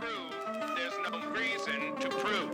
prove, 0.00 0.34
there's 0.76 0.98
no 1.06 1.14
reason 1.34 1.80
to 2.00 2.08
prove. 2.22 2.52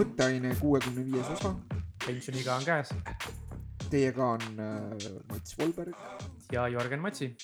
mõtteaine 0.00 0.54
kuuekümne 0.60 1.04
viies 1.04 1.28
osa. 1.34 1.54
pensioniiga 2.06 2.54
on 2.56 2.64
käes 2.64 2.94
Teiega 3.90 4.26
on 4.36 4.40
äh, 4.62 5.10
Mats 5.28 5.58
Volberg. 5.58 5.96
ja 6.52 6.68
Jörgen 6.68 7.00
Matsi. 7.00 7.36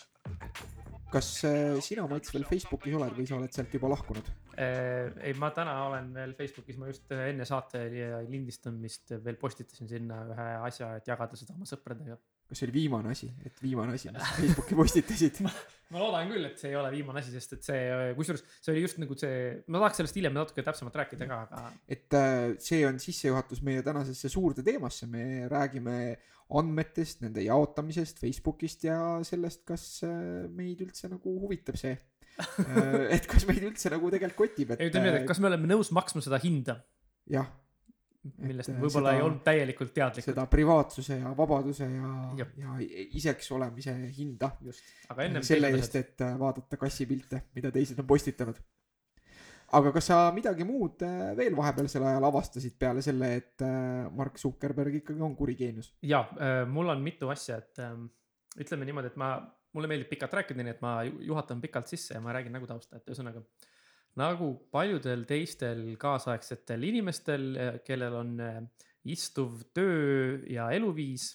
kas 1.12 1.44
äh, 1.44 1.80
sina, 1.80 2.06
Mats, 2.06 2.34
veel 2.34 2.44
Facebookis 2.48 2.94
oled 2.94 3.16
või 3.18 3.26
sa 3.26 3.36
oled 3.36 3.52
sealt 3.52 3.74
juba 3.74 3.90
lahkunud? 3.92 4.30
ei, 4.56 5.34
ma 5.40 5.50
täna 5.54 5.74
olen 5.86 6.12
veel 6.16 6.32
Facebookis, 6.38 6.78
ma 6.80 6.90
just 6.90 7.12
enne 7.12 7.46
saate 7.48 7.84
lindistamist 8.28 9.16
veel 9.24 9.38
postitasin 9.40 9.90
sinna 9.90 10.22
ühe 10.32 10.48
asja, 10.68 10.94
et 11.00 11.10
jagada 11.10 11.38
seda 11.38 11.56
oma 11.56 11.68
sõpradega. 11.68 12.18
kas 12.46 12.60
see 12.60 12.68
oli 12.68 12.76
viimane 12.76 13.10
asi, 13.10 13.30
et 13.44 13.58
viimane 13.62 13.96
asi, 13.98 14.12
mis 14.14 14.30
Facebooki 14.40 14.78
postitasid? 14.78 15.42
ma 15.92 16.02
loodan 16.02 16.30
küll, 16.32 16.46
et 16.48 16.58
see 16.58 16.72
ei 16.72 16.78
ole 16.78 16.90
viimane 16.94 17.22
asi, 17.22 17.34
sest 17.34 17.58
et 17.58 17.66
see, 17.66 17.82
kusjuures 18.18 18.42
see 18.58 18.72
oli 18.72 18.86
just 18.86 19.02
nagu 19.02 19.18
see, 19.18 19.42
ma 19.70 19.82
tahaks 19.82 20.00
sellest 20.02 20.18
hiljem 20.18 20.34
natuke 20.34 20.64
täpsemalt 20.66 20.96
rääkida 21.02 21.28
ka, 21.30 21.42
aga 21.46 21.66
et 21.96 22.16
äh, 22.18 22.54
see 22.62 22.80
on 22.88 22.98
sissejuhatus 23.02 23.62
meie 23.66 23.84
tänasesse 23.86 24.30
suurde 24.32 24.64
teemasse, 24.66 25.06
me 25.10 25.46
räägime 25.52 26.16
andmetest, 26.56 27.22
nende 27.24 27.42
jaotamisest 27.46 28.20
Facebookist 28.22 28.86
ja 28.86 28.98
sellest, 29.26 29.64
kas 29.66 29.86
äh, 30.06 30.46
meid 30.54 30.82
üldse 30.84 31.10
nagu 31.10 31.38
huvitab 31.42 31.78
see. 31.80 31.96
et 33.16 33.28
kas 33.30 33.46
meid 33.48 33.62
üldse 33.64 33.92
nagu 33.92 34.10
tegelikult 34.12 34.52
kotib, 34.52 34.74
et 34.74 34.82
ei 34.82 34.90
ütleme 34.90 35.08
nii, 35.08 35.22
et 35.22 35.28
kas 35.28 35.40
me 35.42 35.48
oleme 35.50 35.70
nõus 35.70 35.92
maksma 35.96 36.22
seda 36.24 36.40
hinda, 36.42 36.78
jah, 37.32 37.48
millest 38.42 38.72
me 38.72 38.80
võib-olla 38.82 39.12
seda- 39.12 39.18
ei 39.18 39.24
olnud 39.24 39.42
täielikult 39.46 39.92
teadlikud. 39.96 40.28
seda 40.32 40.46
privaatsuse 40.52 41.20
ja 41.20 41.32
vabaduse 41.38 41.88
ja, 41.88 42.46
ja 42.60 42.78
iseks 43.20 43.52
olemise 43.56 43.94
hinda. 44.16 44.50
just, 44.66 44.88
selle 45.46 45.70
eest, 45.74 46.00
et 46.00 46.24
äh, 46.26 46.34
vaadata 46.40 46.80
kassipilte, 46.80 47.46
mida 47.56 47.72
teised 47.74 48.02
on 48.02 48.08
postitanud. 48.10 48.58
aga 49.76 49.92
kas 49.94 50.10
sa 50.12 50.20
midagi 50.34 50.66
muud 50.66 51.02
äh, 51.06 51.32
veel 51.38 51.56
vahepealsel 51.56 52.04
ajal 52.10 52.28
avastasid 52.28 52.76
peale 52.78 53.02
selle, 53.02 53.32
et 53.40 53.66
Mark 54.14 54.38
Zuckerberg 54.42 55.00
ikkagi 55.00 55.24
on 55.24 55.36
kuri 55.38 55.56
geenius? 55.56 55.94
ja 56.02 56.26
mul 56.68 56.92
on 56.92 57.02
mitu 57.02 57.32
asja, 57.32 57.62
et 57.62 57.80
ütleme 58.60 58.88
niimoodi, 58.88 59.12
et 59.12 59.20
ma, 59.20 59.36
mulle 59.76 59.90
meeldib 59.90 60.10
pikalt 60.10 60.34
rääkida, 60.40 60.64
nii 60.64 60.74
et 60.74 60.82
ma 60.84 60.98
ju- 61.06 61.22
juhatan 61.30 61.60
pikalt 61.62 61.92
sisse 61.92 62.16
ja 62.16 62.22
ma 62.24 62.34
räägin 62.36 62.54
nagu 62.56 62.68
tausta, 62.68 62.96
et 62.98 63.08
ühesõnaga. 63.12 63.44
nagu 64.16 64.46
paljudel 64.72 65.26
teistel 65.28 65.90
kaasaegsetel 66.00 66.82
inimestel, 66.88 67.42
kellel 67.84 68.14
on 68.16 68.30
äh, 68.40 68.62
istuv 69.04 69.60
töö 69.76 70.40
ja 70.50 70.70
eluviis, 70.74 71.34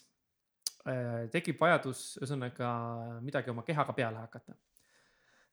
tekib 1.30 1.60
vajadus 1.62 2.16
ühesõnaga 2.18 2.68
midagi 3.22 3.52
oma 3.52 3.62
kehaga 3.62 3.94
peale 3.94 4.18
hakata. 4.18 4.56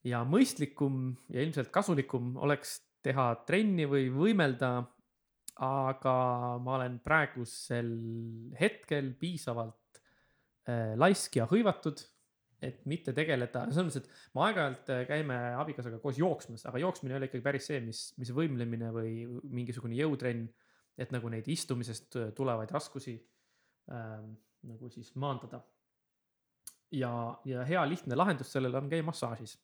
ja 0.03 0.23
mõistlikum 0.25 1.11
ja 1.29 1.43
ilmselt 1.43 1.69
kasulikum 1.69 2.37
oleks 2.37 2.79
teha 3.03 3.35
trenni 3.45 3.85
või 3.85 4.07
võimelda 4.09 4.87
aga 5.59 6.15
ma 6.63 6.77
olen 6.77 6.99
praegusel 7.03 7.91
hetkel 8.59 9.11
piisavalt 9.19 9.99
laisk 10.95 11.35
ja 11.35 11.47
hõivatud, 11.49 11.99
et 12.61 12.81
mitte 12.91 13.13
tegeleda, 13.15 13.63
selles 13.71 13.87
mõttes, 13.87 14.03
et 14.03 14.35
me 14.35 14.43
aeg-ajalt 14.47 14.91
äh, 14.93 15.03
käime 15.07 15.37
abikaasaga 15.59 16.01
koos 16.03 16.19
jooksmas, 16.19 16.65
aga 16.67 16.81
jooksmine 16.83 17.15
ei 17.15 17.19
ole 17.21 17.29
ikkagi 17.29 17.45
päris 17.45 17.69
see, 17.71 17.79
mis, 17.83 18.01
mis 18.19 18.33
võimlemine 18.35 18.91
või 18.95 19.13
mingisugune 19.47 19.95
jõutrenn, 19.99 20.49
et 20.99 21.13
nagu 21.15 21.31
neid 21.31 21.47
istumisest 21.47 22.19
äh, 22.19 22.29
tulevaid 22.35 22.71
raskusi 22.75 23.15
ähm, 23.95 24.33
nagu 24.67 24.91
siis 24.91 25.13
maandada. 25.15 25.61
ja, 26.91 27.11
ja 27.45 27.63
hea 27.63 27.85
lihtne 27.87 28.15
lahendus 28.15 28.51
sellele 28.51 28.77
on 28.77 28.89
käia 28.91 29.05
massaažis. 29.07 29.55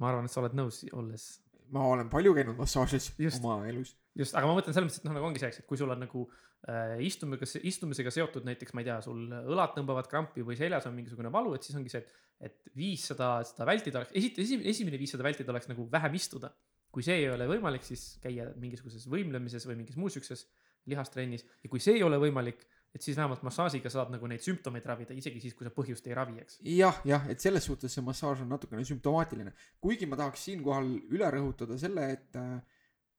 ma 0.00 0.08
arvan, 0.08 0.24
et 0.24 0.32
sa 0.32 0.40
oled 0.40 0.56
nõus, 0.56 0.84
olles 0.92 1.28
ma 1.72 1.86
olen 1.88 2.10
palju 2.12 2.34
käinud 2.36 2.58
massaažis 2.60 3.12
Just. 3.18 3.44
oma 3.44 3.66
elus. 3.68 3.96
just, 4.18 4.34
aga 4.36 4.48
ma 4.48 4.56
mõtlen 4.56 4.74
selles 4.76 4.88
mõttes, 4.88 5.02
et 5.02 5.06
noh, 5.08 5.14
nagu 5.16 5.28
ongi 5.28 5.42
see, 5.42 5.50
eks, 5.52 5.62
et 5.62 5.68
kui 5.68 5.80
sul 5.80 5.92
on 5.92 6.02
nagu 6.04 6.24
äh, 6.68 6.98
istumisega, 7.06 7.62
istumisega 7.70 8.12
seotud 8.14 8.48
näiteks, 8.48 8.74
ma 8.76 8.84
ei 8.84 8.90
tea, 8.90 8.98
sul 9.04 9.22
õlad 9.40 9.72
tõmbavad 9.76 10.10
krampi 10.10 10.44
või 10.46 10.58
seljas 10.58 10.88
on 10.90 10.96
mingisugune 10.96 11.32
valu, 11.32 11.54
et 11.56 11.66
siis 11.66 11.78
ongi 11.78 11.92
see, 11.92 12.02
et, 12.02 12.28
et 12.50 12.74
viis 12.78 13.06
seda, 13.12 13.34
seda 13.48 13.68
vältida 13.68 14.02
oleks, 14.02 14.12
esimene, 14.18 14.68
esimene 14.74 15.00
viis 15.00 15.14
seda 15.16 15.26
vältida 15.26 15.54
oleks 15.54 15.70
nagu 15.72 15.88
vähem 15.92 16.20
istuda. 16.20 16.52
kui 16.92 17.00
see 17.00 17.22
ei 17.22 17.30
ole 17.32 17.46
võimalik, 17.48 17.80
siis 17.88 18.18
käia 18.20 18.50
mingisuguses 18.60 19.06
võimlemises 19.08 19.64
või 19.64 19.78
mingis 19.78 19.96
muus 19.96 20.12
siukses 20.12 20.42
lihastrennis 20.84 21.46
ja 21.62 21.70
kui 21.72 21.80
see 21.80 21.94
ei 21.96 22.02
ole 22.04 22.18
võimalik, 22.20 22.66
et 22.92 23.00
siis 23.00 23.16
vähemalt 23.16 23.40
massaažiga 23.46 23.88
saad 23.88 24.10
nagu 24.12 24.28
neid 24.28 24.42
sümptomeid 24.44 24.84
ravida, 24.84 25.16
isegi 25.16 25.40
siis, 25.40 25.54
kui 25.56 25.64
sa 25.64 25.72
põhjust 25.72 26.04
ei 26.10 26.16
ravi, 26.18 26.36
eks. 26.42 26.58
jah, 26.68 26.98
jah, 27.08 27.24
et 27.32 27.40
selles 27.40 27.64
suhtes 27.64 27.94
see 27.96 28.04
massaaž 28.04 28.42
on 28.44 28.52
natukene 28.52 28.84
sümptomaatiline, 28.84 29.54
kuigi 29.80 30.08
ma 30.10 30.18
tahaks 30.20 30.44
siinkohal 30.50 30.90
üle 31.14 31.30
rõhutada 31.32 31.78
selle, 31.80 32.10
et 32.18 32.36
äh, 32.36 32.58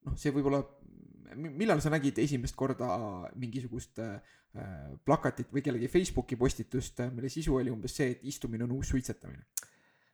noh, 0.06 0.16
see 0.19 0.34
võib-olla, 0.36 0.62
millal 1.36 1.81
sa 1.81 1.91
nägid 1.94 2.19
esimest 2.24 2.56
korda 2.58 2.88
mingisugust 3.40 4.02
äh, 4.03 4.18
plakatit 5.06 5.53
või 5.53 5.64
kellegi 5.66 5.90
Facebooki 5.91 6.38
postitust, 6.40 7.02
mille 7.14 7.31
sisu 7.34 7.58
oli 7.59 7.74
umbes 7.74 7.96
see, 8.00 8.14
et 8.16 8.25
istumine 8.30 8.68
on 8.68 8.75
uus 8.78 8.94
suitsetamine. 8.94 9.47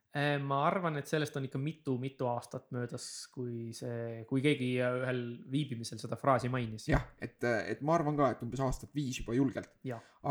Äh, 0.10 0.40
ma 0.42 0.64
arvan, 0.66 0.96
et 0.98 1.06
sellest 1.06 1.36
on 1.38 1.44
ikka 1.46 1.60
mitu-mitu 1.62 2.26
aastat 2.32 2.72
möödas, 2.74 3.04
kui 3.30 3.70
see, 3.78 4.24
kui 4.30 4.42
keegi 4.42 4.72
ühel 4.82 5.20
viibimisel 5.54 6.00
seda 6.02 6.18
fraasi 6.18 6.50
mainis. 6.50 6.88
jah, 6.90 7.04
et, 7.22 7.38
et 7.46 7.84
ma 7.86 7.94
arvan 7.94 8.18
ka, 8.18 8.32
et 8.34 8.42
umbes 8.42 8.64
aastat 8.66 8.96
viis 8.98 9.20
juba 9.22 9.38
julgelt. 9.38 9.70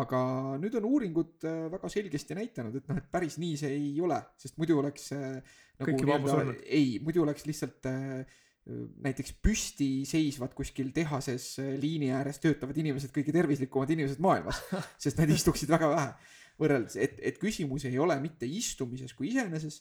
Aga 0.02 0.24
nüüd 0.58 0.74
on 0.80 0.88
uuringud 0.88 1.46
äh, 1.46 1.60
väga 1.76 1.92
selgesti 1.94 2.34
näidanud, 2.40 2.74
et 2.80 2.90
noh, 2.90 2.98
et 2.98 3.06
päris 3.12 3.38
nii 3.38 3.54
see 3.60 3.70
ei 3.76 3.94
ole, 4.02 4.18
sest 4.42 4.58
muidu 4.58 4.80
oleks 4.82 5.12
äh, 5.14 5.38
nagu 5.78 6.58
ei, 6.66 6.98
muidu 7.04 7.22
oleks 7.22 7.46
lihtsalt 7.46 7.86
äh, 7.86 8.40
näiteks 8.68 9.34
püsti 9.42 9.90
seisvad 10.08 10.54
kuskil 10.56 10.90
tehases 10.96 11.54
äh, 11.62 11.74
liini 11.80 12.12
ääres 12.14 12.40
töötavad 12.42 12.76
inimesed 12.78 13.12
kõige 13.14 13.32
tervislikumad 13.34 13.92
inimesed 13.94 14.20
maailmas, 14.22 14.60
sest 15.02 15.20
nad 15.20 15.30
istuksid 15.32 15.70
väga 15.72 15.92
vähe. 15.94 16.34
Võrreldes, 16.58 16.96
et, 16.98 17.20
et 17.22 17.36
küsimus 17.38 17.86
ei 17.86 18.00
ole 18.02 18.16
mitte 18.18 18.48
istumises 18.50 19.12
kui 19.14 19.28
iseeneses, 19.30 19.78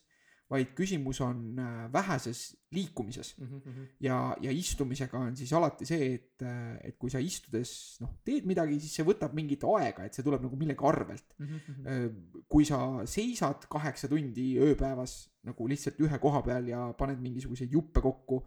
vaid 0.47 0.69
küsimus 0.77 1.19
on 1.25 1.57
äh, 1.59 1.87
väheses 1.91 2.53
liikumises. 2.71 3.33
Mhm, 3.41 3.87
ja, 4.05 4.19
ja 4.45 4.53
istumisega 4.53 5.19
on 5.19 5.35
siis 5.35 5.51
alati 5.57 5.87
see, 5.89 6.11
et, 6.13 6.45
et 6.85 6.95
kui 7.01 7.11
sa 7.11 7.19
istudes 7.19 7.71
noh, 8.03 8.13
teed 8.23 8.47
midagi, 8.47 8.77
siis 8.83 8.99
see 8.99 9.07
võtab 9.07 9.35
mingit 9.35 9.65
aega, 9.67 10.05
et 10.05 10.15
see 10.15 10.23
tuleb 10.23 10.45
nagu 10.45 10.59
millegi 10.59 10.87
arvelt. 10.87 11.35
mhm, 11.41 12.21
kui 12.47 12.63
sa 12.69 12.79
seisad 13.09 13.67
kaheksa 13.67 14.07
tundi 14.07 14.53
ööpäevas 14.63 15.25
nagu 15.47 15.67
lihtsalt 15.67 15.99
ühe 16.05 16.21
koha 16.23 16.39
peal 16.45 16.71
ja 16.71 16.85
paned 16.95 17.19
mingisuguseid 17.25 17.73
juppe 17.73 18.05
kokku, 18.05 18.45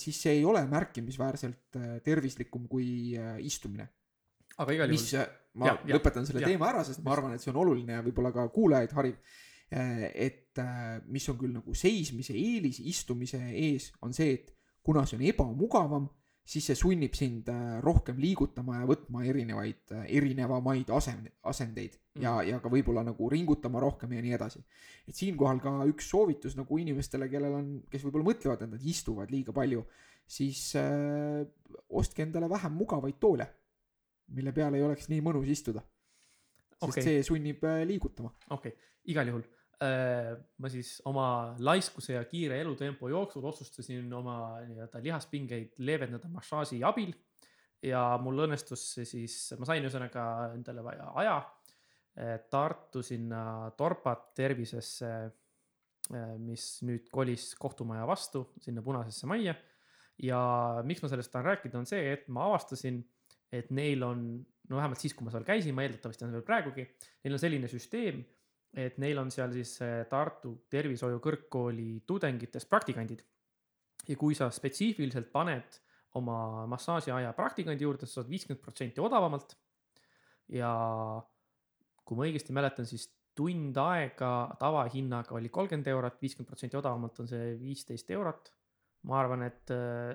siis 0.00 0.22
see 0.22 0.38
ei 0.38 0.44
ole 0.44 0.62
märkimisväärselt 0.68 1.76
äh, 1.76 1.98
tervislikum 2.04 2.68
kui 2.68 3.16
äh, 3.18 3.36
istumine. 3.44 3.88
aga 4.60 4.72
igal 4.76 4.92
mis 4.92 5.12
juhul, 5.12 5.36
ma 5.60 5.70
Ja, 5.70 5.76
ja, 5.84 5.96
lõpetan 5.96 6.26
selle 6.28 6.44
ja. 6.44 6.48
teema 6.52 6.70
ära, 6.70 6.84
sest 6.86 7.02
ma 7.04 7.12
arvan, 7.14 7.34
et 7.34 7.42
see 7.42 7.52
on 7.52 7.60
oluline 7.64 7.98
ja 7.98 8.04
võib-olla 8.06 8.32
ka 8.32 8.48
kuulajaid 8.54 8.92
hariv. 8.96 9.16
et 9.70 10.58
äh, 10.58 10.98
mis 11.06 11.28
on 11.30 11.36
küll 11.38 11.52
nagu 11.54 11.74
seismise 11.78 12.34
eelis 12.34 12.80
istumise 12.82 13.38
ees, 13.54 13.92
on 14.02 14.12
see, 14.12 14.32
et 14.34 14.48
kuna 14.82 15.04
see 15.06 15.14
on 15.20 15.22
ebamugavam, 15.28 16.08
siis 16.50 16.66
see 16.66 16.78
sunnib 16.78 17.14
sind 17.14 17.48
äh, 17.52 17.78
rohkem 17.84 18.18
liigutama 18.18 18.80
ja 18.80 18.86
võtma 18.88 19.22
erinevaid, 19.28 19.92
erinevamaid 20.02 20.90
asend-, 20.96 21.30
asendeid 21.46 21.94
ja, 22.18 22.40
ja 22.46 22.58
ka 22.62 22.72
võib-olla 22.72 23.04
nagu 23.06 23.28
ringutama 23.30 23.82
rohkem 23.82 24.16
ja 24.16 24.24
nii 24.24 24.34
edasi. 24.34 24.62
et 25.06 25.14
siinkohal 25.14 25.60
ka 25.62 25.76
üks 25.90 26.10
soovitus 26.10 26.56
nagu 26.58 26.80
inimestele, 26.82 27.30
kellel 27.30 27.54
on, 27.60 27.70
kes 27.90 28.04
võib-olla 28.06 28.32
mõtlevad, 28.32 28.66
et 28.66 28.74
nad 28.74 28.90
istuvad 28.94 29.30
liiga 29.30 29.54
palju, 29.54 29.84
siis 30.26 30.64
äh, 30.80 31.44
ostke 31.88 32.26
endale 32.26 32.50
vähem 32.50 32.74
mugavaid 32.82 33.20
toole, 33.22 33.46
mille 34.34 34.54
peal 34.56 34.74
ei 34.74 34.86
oleks 34.86 35.10
nii 35.12 35.22
mõnus 35.26 35.48
istuda. 35.50 35.84
sest 36.80 36.90
okay. 36.90 37.06
see 37.06 37.22
sunnib 37.26 37.64
äh, 37.64 37.84
liigutama. 37.86 38.34
okei 38.50 38.74
okay., 38.74 38.92
igal 39.14 39.30
juhul 39.30 39.46
äh, 39.46 39.59
ma 39.80 40.68
siis 40.68 40.98
oma 41.08 41.54
laiskuse 41.56 42.12
ja 42.12 42.24
kiire 42.28 42.58
elutempo 42.60 43.08
jooksul 43.08 43.46
otsustasin 43.48 44.12
oma 44.12 44.34
nii-öelda 44.68 45.00
lihaspingeid 45.00 45.78
leevendada 45.80 46.28
massaaži 46.28 46.82
abil. 46.84 47.14
ja 47.82 48.18
mul 48.20 48.44
õnnestus 48.44 48.82
see 48.94 49.06
siis, 49.08 49.36
ma 49.56 49.64
sain 49.64 49.80
ühesõnaga 49.80 50.24
endale 50.52 50.84
vaja 50.84 51.06
aja 51.22 51.36
äh, 51.38 51.60
Tartu 52.50 53.02
sinna 53.02 53.70
Torpat 53.76 54.32
tervisesse, 54.36 55.10
mis 56.42 56.64
nüüd 56.82 57.06
kolis 57.12 57.52
kohtumaja 57.58 58.06
vastu 58.08 58.48
sinna 58.60 58.82
punasesse 58.82 59.28
majja. 59.30 59.54
ja 60.20 60.40
miks 60.84 61.00
ma 61.02 61.08
sellest 61.08 61.32
tahan 61.32 61.46
rääkida, 61.54 61.78
on 61.78 61.86
see, 61.88 62.02
et 62.12 62.26
ma 62.28 62.48
avastasin, 62.50 62.98
et 63.52 63.70
neil 63.72 64.02
on, 64.04 64.26
no 64.68 64.76
vähemalt 64.76 65.00
siis, 65.00 65.14
kui 65.16 65.24
ma 65.24 65.32
seal 65.32 65.46
käisin, 65.46 65.74
ma 65.74 65.86
eeldatavasti 65.86 66.26
on 66.26 66.34
veel 66.34 66.44
praegugi, 66.44 66.84
neil 67.24 67.38
on 67.38 67.40
selline 67.40 67.70
süsteem, 67.70 68.20
et 68.74 68.98
neil 69.02 69.18
on 69.18 69.30
seal 69.34 69.52
siis 69.52 69.76
Tartu 70.10 70.52
Tervishoiu 70.70 71.18
Kõrgkooli 71.18 72.02
tudengitest 72.06 72.68
praktikandid. 72.70 73.24
ja 74.08 74.16
kui 74.16 74.34
sa 74.34 74.50
spetsiifiliselt 74.50 75.32
paned 75.32 75.80
oma 76.14 76.66
massaažiaja 76.66 77.32
praktikandi 77.32 77.84
juurde, 77.84 78.06
sa 78.06 78.20
saad 78.20 78.30
viiskümmend 78.30 78.62
protsenti 78.62 79.00
odavamalt. 79.00 79.56
ja 80.48 80.70
kui 82.04 82.18
ma 82.18 82.26
õigesti 82.26 82.54
mäletan, 82.54 82.86
siis 82.86 83.08
tund 83.38 83.76
aega 83.78 84.30
tavahinnaga 84.60 85.36
oli 85.38 85.50
kolmkümmend 85.52 85.88
eurot, 85.92 86.18
viiskümmend 86.22 86.50
protsenti 86.50 86.78
odavamalt 86.80 87.20
on 87.22 87.28
see 87.30 87.54
viisteist 87.60 88.10
eurot. 88.16 88.52
ma 89.08 89.16
arvan, 89.16 89.46
et 89.46 89.70
äh, 89.72 90.10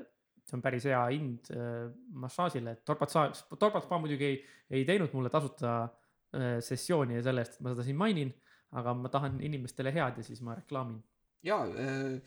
see 0.46 0.58
on 0.58 0.62
päris 0.62 0.86
hea 0.86 1.00
hind 1.10 1.48
äh, 1.50 1.88
massaažile, 2.22 2.76
et 2.76 2.84
Torbat 2.86 3.10
Spa, 3.10 3.24
Torbat 3.58 3.88
Spa 3.88 3.98
muidugi 3.98 4.28
ei, 4.28 4.36
ei 4.78 4.84
teinud 4.86 5.16
mulle 5.18 5.32
tasuta 5.34 5.72
äh, 5.88 6.60
sessiooni 6.62 7.18
ja 7.18 7.24
selle 7.26 7.42
eest, 7.42 7.58
et 7.58 7.66
ma 7.66 7.74
seda 7.74 7.86
siin 7.88 7.98
mainin, 7.98 8.30
aga 8.76 8.94
ma 8.94 9.10
tahan 9.14 9.40
inimestele 9.46 9.94
head 9.96 10.18
ja 10.22 10.24
siis 10.24 10.42
ma 10.46 10.56
reklaamin. 10.56 11.00
ja 11.44 11.62
äh, 11.66 12.20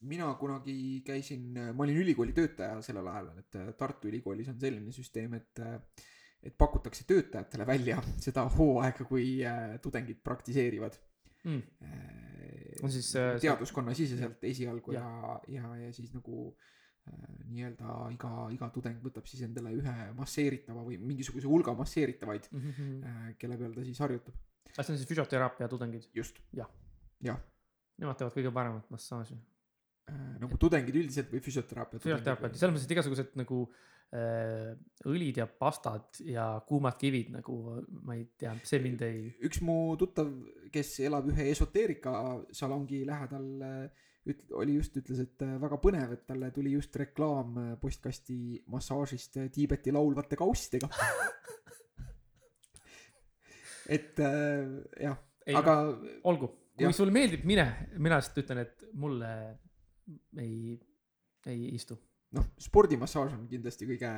mina 0.00 0.28
kunagi 0.38 1.02
käisin, 1.06 1.50
ma 1.74 1.82
olin 1.84 1.96
ülikooli 2.04 2.32
töötaja 2.32 2.78
sellel 2.86 3.06
ajal, 3.10 3.32
et 3.38 3.56
äh, 3.58 3.72
Tartu 3.78 4.08
Ülikoolis 4.08 4.48
on 4.52 4.60
selline 4.60 4.92
süsteem, 4.94 5.34
et 5.34 5.58
äh, 5.64 5.80
et 6.42 6.54
pakutakse 6.54 7.02
töötajatele 7.04 7.64
välja 7.66 7.96
seda 8.22 8.44
hooaega, 8.54 9.04
kui 9.04 9.40
tudengid 9.82 10.20
praktiseerivad 10.22 10.94
Mm. 11.44 11.62
On 12.82 12.90
siis, 12.92 13.16
äh, 13.16 13.32
see- 13.38 13.40
teaduskonna 13.46 13.94
siseselt 13.94 14.42
esialgu 14.44 14.92
ja 14.92 15.00
jah., 15.00 15.40
ja, 15.48 15.76
ja 15.84 15.92
siis 15.92 16.12
nagu 16.12 16.56
nii-öelda 17.48 17.94
iga, 18.12 18.30
iga 18.52 18.68
tudeng 18.74 18.98
võtab 19.00 19.24
siis 19.30 19.40
endale 19.46 19.70
ühe 19.72 19.94
masseeritava 20.18 20.82
või 20.84 20.98
mingisuguse 21.00 21.48
hulga 21.48 21.72
masseeritavaid, 21.78 22.50
Mm 22.52 22.60
-hmm. 22.74 23.34
kelle 23.38 23.56
peal 23.56 23.72
ta 23.72 23.84
siis 23.84 23.98
harjutab. 23.98 24.34
See 24.76 24.94
on 24.94 24.98
siis 24.98 25.08
füsioteraapia 25.10 25.68
tudengid, 25.70 26.08
just, 26.14 26.40
Jah. 26.56 26.68
jah, 27.24 27.38
nemad 27.98 28.18
teevad 28.18 28.36
kõige 28.36 28.52
paremat 28.54 28.90
massaaži. 28.94 29.38
nagu 30.40 30.56
tudengid 30.56 30.96
üldiselt 30.96 31.32
või 31.32 31.42
füsioteraapia. 31.44 32.00
füsioteraapiat, 32.00 32.56
selles 32.56 32.74
mõttes, 32.74 32.88
et 32.88 32.94
igasugused 32.96 33.34
nagu 33.36 33.58
äh, 34.16 34.72
õlid 35.04 35.42
ja 35.42 35.46
pastad 35.46 36.20
ja 36.24 36.46
kuumad 36.68 36.96
kivid 37.00 37.34
nagu 37.34 37.58
ma 38.08 38.16
ei 38.16 38.24
tea, 38.40 38.54
see 38.64 38.80
mind 38.84 39.04
ei, 39.04 39.26
üks 39.44 39.60
mu 39.60 39.96
tuttav, 40.00 40.30
kes 40.72 40.94
elab 41.04 41.28
ühe 41.28 41.50
esoteerika 41.52 42.14
salongi 42.56 43.02
lähedal, 43.08 43.90
üt-, 44.28 44.48
oli 44.56 44.76
just, 44.78 44.96
ütles, 45.00 45.22
et 45.24 45.44
äh, 45.44 45.56
väga 45.60 45.78
põnev, 45.82 46.12
et 46.16 46.24
talle 46.28 46.50
tuli 46.54 46.74
just 46.74 46.96
reklaam 47.00 47.56
äh, 47.62 47.70
postkasti 47.80 48.38
massaažist 48.72 49.40
äh, 49.40 49.50
Tiibeti 49.54 49.94
laulvate 49.94 50.38
kaussidega. 50.40 50.90
et 53.88 54.20
äh, 54.20 54.68
jah, 55.00 55.16
aga 55.58 55.78
olgu, 56.28 56.50
kui 56.76 56.88
jah. 56.88 56.96
sul 56.96 57.12
meeldib, 57.14 57.46
mine, 57.48 57.64
mina 57.96 58.20
lihtsalt 58.20 58.42
ütlen, 58.44 58.62
et 58.66 58.84
mulle 58.98 59.32
ei, 60.40 60.76
ei 61.48 61.72
istu. 61.74 61.98
noh, 62.36 62.44
spordimassaaž 62.60 63.34
on 63.38 63.46
kindlasti 63.48 63.88
kõige, 63.88 64.12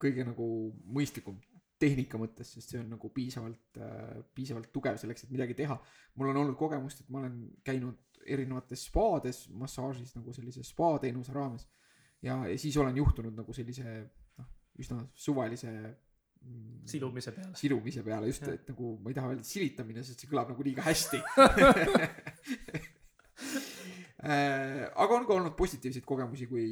kõige 0.00 0.26
nagu 0.28 0.46
mõistlikum 0.92 1.38
tehnika 1.80 2.18
mõttes, 2.20 2.52
sest 2.54 2.72
see 2.72 2.80
on 2.80 2.90
nagu 2.94 3.08
piisavalt 3.12 3.78
äh,, 3.80 4.18
piisavalt 4.36 4.70
tugev 4.72 4.98
selleks, 5.00 5.24
et 5.24 5.32
midagi 5.34 5.56
teha. 5.58 5.76
mul 6.14 6.30
on 6.30 6.42
olnud 6.42 6.58
kogemust, 6.60 7.02
et 7.02 7.10
ma 7.12 7.22
olen 7.22 7.40
käinud 7.66 8.20
erinevates 8.24 8.86
spaades 8.88 9.44
massaažis 9.52 10.14
nagu 10.16 10.32
sellise 10.32 10.64
spa 10.64 10.94
teenuse 11.02 11.32
raames. 11.34 11.66
ja, 12.22 12.38
ja 12.48 12.58
siis 12.58 12.76
olen 12.80 12.96
juhtunud 12.96 13.36
nagu 13.36 13.56
sellise 13.56 13.96
noh, 14.38 14.50
üsna 14.80 15.02
suvalise 15.14 15.72
silumise 16.88 17.32
peale. 17.32 17.54
silumise 17.58 18.02
peale 18.04 18.28
just, 18.28 18.48
et 18.50 18.68
nagu 18.72 18.96
ma 19.02 19.12
ei 19.12 19.16
taha 19.16 19.32
öelda 19.32 19.46
silitamine, 19.48 20.04
sest 20.04 20.24
see 20.24 20.30
kõlab 20.30 20.52
nagu 20.52 20.66
liiga 20.66 20.84
hästi. 20.84 21.20
aga 24.24 25.16
on 25.18 25.26
ka 25.28 25.34
olnud 25.34 25.56
positiivseid 25.58 26.04
kogemusi, 26.08 26.46
kui, 26.48 26.66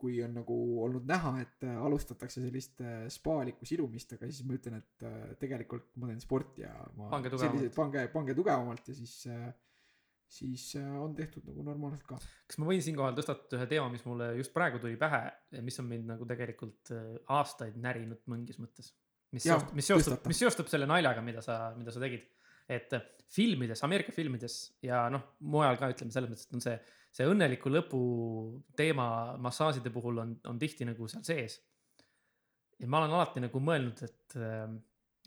kui 0.00 0.22
on 0.24 0.38
nagu 0.38 0.56
olnud 0.86 1.04
näha, 1.08 1.34
et 1.42 1.66
äh, 1.68 1.76
alustatakse 1.84 2.40
sellist 2.44 2.80
äh, 2.84 3.04
spaalikku 3.12 3.68
silumist, 3.68 4.14
aga 4.16 4.30
siis 4.30 4.46
ma 4.48 4.56
ütlen, 4.56 4.80
et 4.80 5.04
äh, 5.04 5.34
tegelikult 5.40 5.90
ma 6.00 6.08
teen 6.08 6.22
sporti 6.24 6.64
ja 6.64 6.72
ma 6.96 7.10
Pange 7.12 7.32
selliseid- 7.34 7.76
pange, 7.76 8.06
pange 8.14 8.36
tugevamalt 8.38 8.88
ja 8.88 8.96
siis, 8.96 9.18
siis 10.34 10.76
äh, 10.80 11.02
on 11.02 11.14
tehtud 11.14 11.44
nagu 11.48 11.62
normaalselt 11.66 12.06
ka. 12.08 12.18
kas 12.48 12.60
ma 12.60 12.68
võin 12.70 12.82
siinkohal 12.84 13.16
tõstatada 13.18 13.60
ühe 13.60 13.68
teema, 13.70 13.90
mis 13.92 14.04
mulle 14.08 14.32
just 14.38 14.54
praegu 14.56 14.80
tuli 14.82 14.96
pähe 15.00 15.26
mis 15.62 15.78
on 15.82 15.88
mind 15.90 16.08
nagu 16.14 16.26
tegelikult 16.28 16.92
äh, 16.94 17.10
aastaid 17.36 17.76
närinud 17.80 18.24
mingis 18.30 18.58
mõttes. 18.62 18.92
Mis 19.34 19.46
Jah, 19.48 19.58
seostub, 19.58 19.76
mis 19.76 19.90
seostub 19.90 20.30
mis 20.30 20.40
seostub 20.44 20.70
selle 20.70 20.88
naljaga, 20.90 21.22
mida 21.26 21.42
sa, 21.44 21.58
mida 21.78 21.94
sa 21.94 22.02
tegid. 22.02 22.24
et 22.70 22.96
äh, 22.96 23.04
filmides, 23.34 23.82
Ameerika 23.84 24.12
filmides 24.14 24.58
ja 24.84 25.04
noh, 25.12 25.34
mujal 25.52 25.78
ka 25.80 25.90
ütleme 25.92 26.14
selles 26.14 26.30
mõttes, 26.30 26.46
et 26.48 26.56
on 26.56 26.64
see, 26.64 26.74
see 27.14 27.28
õnneliku 27.28 27.72
lõpu 27.72 28.00
teema 28.78 29.06
massaažide 29.42 29.92
puhul 29.94 30.22
on, 30.22 30.34
on 30.48 30.60
tihti 30.60 30.86
nagu 30.88 31.08
seal 31.10 31.24
sees. 31.26 31.58
ja 32.78 32.90
ma 32.90 33.02
olen 33.02 33.16
alati 33.16 33.42
nagu 33.44 33.62
mõelnud, 33.62 34.04
et 34.06 34.38
äh, 34.38 34.68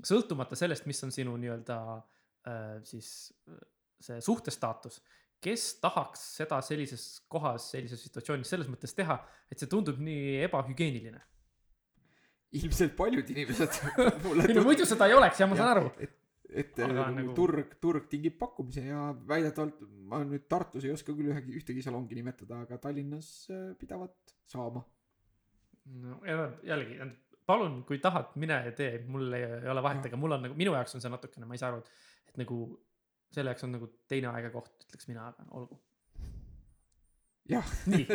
sõltumata 0.04 0.58
sellest, 0.60 0.88
mis 0.90 1.04
on 1.04 1.14
sinu 1.14 1.36
nii-öelda 1.42 1.78
äh, 1.98 2.74
siis 2.88 3.12
äh, 3.50 3.62
see 4.04 4.20
suhtestaatus, 4.22 5.02
kes 5.42 5.70
tahaks 5.82 6.22
seda 6.40 6.60
sellises 6.66 7.06
kohas, 7.30 7.72
sellises 7.74 8.02
situatsioonis 8.08 8.50
selles 8.50 8.70
mõttes 8.72 8.94
teha, 8.98 9.20
et 9.52 9.60
see 9.60 9.70
tundub 9.70 10.00
nii 10.02 10.40
ebahügieeniline. 10.48 11.22
Ilmselt 12.56 12.96
paljud 12.96 13.34
inimesed 13.34 13.82
ei 14.48 14.56
no 14.56 14.64
muidu 14.68 14.88
seda 14.88 15.10
ei 15.10 15.18
oleks 15.18 15.42
ja 15.42 15.48
ma 15.50 15.58
saan 15.60 15.72
aru. 15.74 15.92
et, 16.00 16.16
et 16.64 16.82
nagu 16.84 17.06
nagu- 17.18 17.36
turg, 17.36 17.76
turg 17.84 18.08
tingib 18.12 18.38
pakkumise 18.40 18.86
ja 18.88 19.10
väidetavalt 19.28 19.82
ma 20.08 20.22
nüüd 20.24 20.48
Tartus 20.48 20.88
ei 20.88 20.94
oska 20.96 21.16
küll 21.16 21.34
ühegi, 21.34 21.58
ühtegi 21.60 21.84
salongi 21.84 22.16
nimetada, 22.16 22.62
aga 22.64 22.80
Tallinnas 22.84 23.30
äh, 23.52 23.72
pidavat 23.80 24.36
saama. 24.48 24.86
no 26.04 26.20
jällegi, 26.64 27.00
palun, 27.48 27.82
kui 27.88 28.00
tahad, 28.04 28.34
mine 28.40 28.60
ja 28.70 28.74
tee, 28.76 29.02
mul 29.08 29.32
ei, 29.36 29.46
ei 29.62 29.72
ole 29.72 29.84
vahet, 29.84 30.08
aga 30.10 30.20
mul 30.20 30.36
on 30.36 30.48
nagu, 30.48 30.56
minu 30.60 30.76
jaoks 30.76 30.96
on 30.98 31.04
see 31.04 31.12
natukene, 31.12 31.48
ma 31.48 31.56
ei 31.56 31.62
saa 31.62 31.72
aru, 31.74 31.84
et 32.28 32.40
nagu 32.42 32.58
selle 33.36 33.52
jaoks 33.52 33.68
on 33.68 33.76
nagu 33.76 33.90
teine 34.12 34.32
aeg 34.32 34.50
ja 34.50 34.54
koht, 34.54 34.74
ütleks 34.88 35.08
mina, 35.12 35.30
aga 35.32 35.48
olgu. 35.60 35.80
jah, 37.50 37.76
nii, 37.94 38.06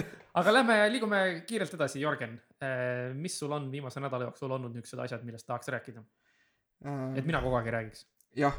aga 0.40 0.56
lähme, 0.58 0.78
liigume 0.92 1.22
kiirelt 1.48 1.74
edasi, 1.78 2.02
Jörgen. 2.02 2.36
mis 3.18 3.38
sul 3.38 3.52
on 3.52 3.70
viimase 3.72 4.00
nädala 4.00 4.28
jooksul 4.30 4.58
olnud 4.58 4.74
niisugused 4.74 5.04
asjad, 5.06 5.24
millest 5.26 5.46
tahaks 5.48 5.72
rääkida, 5.74 6.04
et 7.16 7.26
mina 7.26 7.40
kogu 7.42 7.58
aeg 7.58 7.70
ei 7.70 7.76
räägiks? 7.78 8.06
jah, 8.36 8.56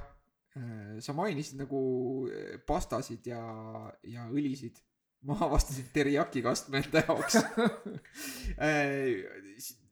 sa 1.02 1.14
mainisid 1.18 1.58
nagu 1.62 1.80
äh, 2.30 2.58
pastasid 2.68 3.26
ja, 3.26 3.42
ja 4.06 4.28
õlisid. 4.30 4.82
Ma 5.28 5.38
avastasin 5.48 5.88
teriyaki 5.94 6.42
kastme 6.46 6.82
enda 6.84 7.04
jaoks. 7.08 7.40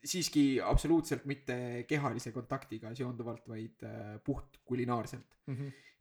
siiski 0.02 0.62
absoluutselt 0.64 1.26
mitte 1.30 1.86
kehalise 1.88 2.32
kontaktiga 2.34 2.94
seonduvalt, 2.98 3.48
vaid 3.50 3.86
äh, 3.86 4.18
puht 4.26 4.58
kulinaarselt. 4.66 5.38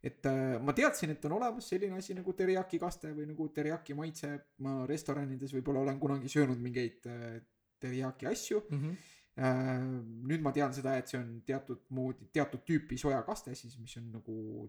et 0.03 0.25
äh, 0.25 0.57
ma 0.61 0.73
teadsin, 0.73 1.13
et 1.13 1.25
on 1.25 1.37
olemas 1.37 1.67
selline 1.69 1.97
asi 1.97 2.15
nagu 2.17 2.33
teriyaki 2.33 2.79
kaste 2.81 3.13
või 3.13 3.27
nagu 3.29 3.47
teriyaki 3.53 3.93
maitse. 3.93 4.39
ma 4.65 4.85
restoranides 4.89 5.53
võib-olla 5.53 5.85
olen 5.85 5.99
kunagi 5.99 6.29
söönud 6.29 6.59
mingeid 6.59 7.05
äh, 7.05 7.41
teriyaki 7.79 8.27
asju. 8.27 8.63
Äh, 9.37 9.81
nüüd 10.27 10.41
ma 10.41 10.51
tean 10.51 10.73
seda, 10.73 10.97
et 10.97 11.07
see 11.07 11.19
on 11.19 11.41
teatud 11.45 11.85
moodi, 11.89 12.27
teatud 12.33 12.65
tüüpi 12.67 12.97
sojakaste 12.97 13.55
siis, 13.55 13.77
mis 13.79 13.95
on 13.97 14.11
nagu 14.17 14.67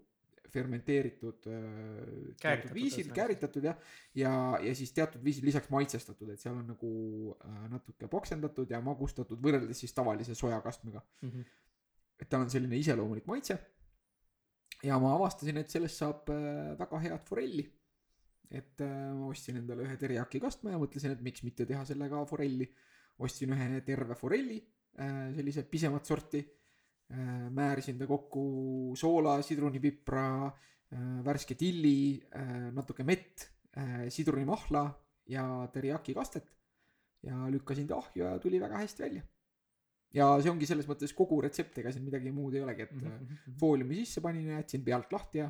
fermenteeritud 0.53 1.47
äh, 1.49 1.57
teatud 2.41 2.73
viisil, 2.75 3.09
kääritatud 3.15 3.65
jah. 3.65 3.77
ja, 4.17 4.31
ja 4.61 4.73
siis 4.77 4.93
teatud 4.95 5.23
viisil 5.25 5.47
lisaks 5.49 5.69
maitsestatud, 5.73 6.29
et 6.33 6.41
seal 6.41 6.57
on 6.59 6.67
nagu 6.73 6.93
äh, 7.33 7.59
natuke 7.73 8.09
poksendatud 8.11 8.71
ja 8.71 8.81
magustatud 8.85 9.41
võrreldes 9.43 9.83
siis 9.83 9.95
tavalise 9.95 10.35
sojakastmega. 10.37 11.01
et 12.21 12.29
tal 12.29 12.45
on 12.45 12.51
selline 12.53 12.77
iseloomulik 12.77 13.27
maitse. 13.29 13.57
ja 14.83 14.99
ma 15.01 15.15
avastasin, 15.17 15.61
et 15.63 15.73
sellest 15.73 16.03
saab 16.03 16.29
äh, 16.33 16.73
väga 16.79 17.01
head 17.07 17.29
forelli. 17.29 17.67
et 18.53 18.83
ma 18.85 19.31
ostsin 19.31 19.57
endale 19.63 19.87
ühe 19.87 19.97
teriyaki 19.97 20.39
kastme 20.39 20.75
ja 20.75 20.81
mõtlesin, 20.81 21.15
et 21.15 21.21
miks 21.25 21.41
mitte 21.43 21.65
teha 21.65 21.85
sellega 21.89 22.25
forelli. 22.29 22.69
ostsin 23.25 23.53
ühe 23.55 23.81
terve 23.85 24.15
forelli, 24.17 24.59
sellise 25.33 25.63
pisemat 25.69 26.05
sorti. 26.05 26.43
Määrisin 27.53 27.97
ta 27.99 28.07
kokku 28.09 28.93
soola, 28.97 29.37
sidrunipipra, 29.45 30.49
värske 31.25 31.57
tilli, 31.57 32.21
natuke 32.73 33.05
mett, 33.05 33.47
sidrunimahla 34.13 34.83
ja 35.29 35.45
teriyaki 35.73 36.13
kastet. 36.13 36.49
ja 37.23 37.45
lükkasin 37.47 37.87
ta 37.87 37.95
ahju 37.95 38.25
ja 38.25 38.39
tuli 38.39 38.59
väga 38.59 38.77
hästi 38.77 39.03
välja. 39.03 39.21
ja 40.13 40.25
see 40.41 40.51
ongi 40.51 40.67
selles 40.69 40.87
mõttes 40.89 41.13
kogu 41.15 41.39
retsept, 41.41 41.77
ega 41.79 41.91
siin 41.91 42.03
midagi 42.05 42.31
muud 42.31 42.53
ei 42.53 42.61
olegi, 42.61 42.85
et 42.85 42.95
mm. 42.97 43.53
fooliumi 43.59 44.01
sisse 44.01 44.21
panin 44.21 44.49
ja 44.51 44.59
jätsin 44.59 44.83
pealt 44.85 45.13
lahti 45.13 45.39
ja 45.39 45.47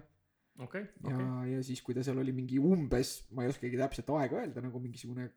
okei, 0.60 0.84
ja 0.84 1.16
okei, 1.16 1.54
ja 1.54 1.64
siis, 1.66 1.82
kui 1.82 1.96
ta 1.98 2.04
seal 2.06 2.22
oli 2.22 2.36
mingi 2.36 2.60
umbes, 2.62 3.16
ma 3.32 3.44
ei 3.44 3.52
oskagi 3.52 3.80
täpselt 3.80 4.12
aega 4.20 4.40
öelda, 4.44 4.64
nagu 4.64 4.80
mingisugune 4.84 5.32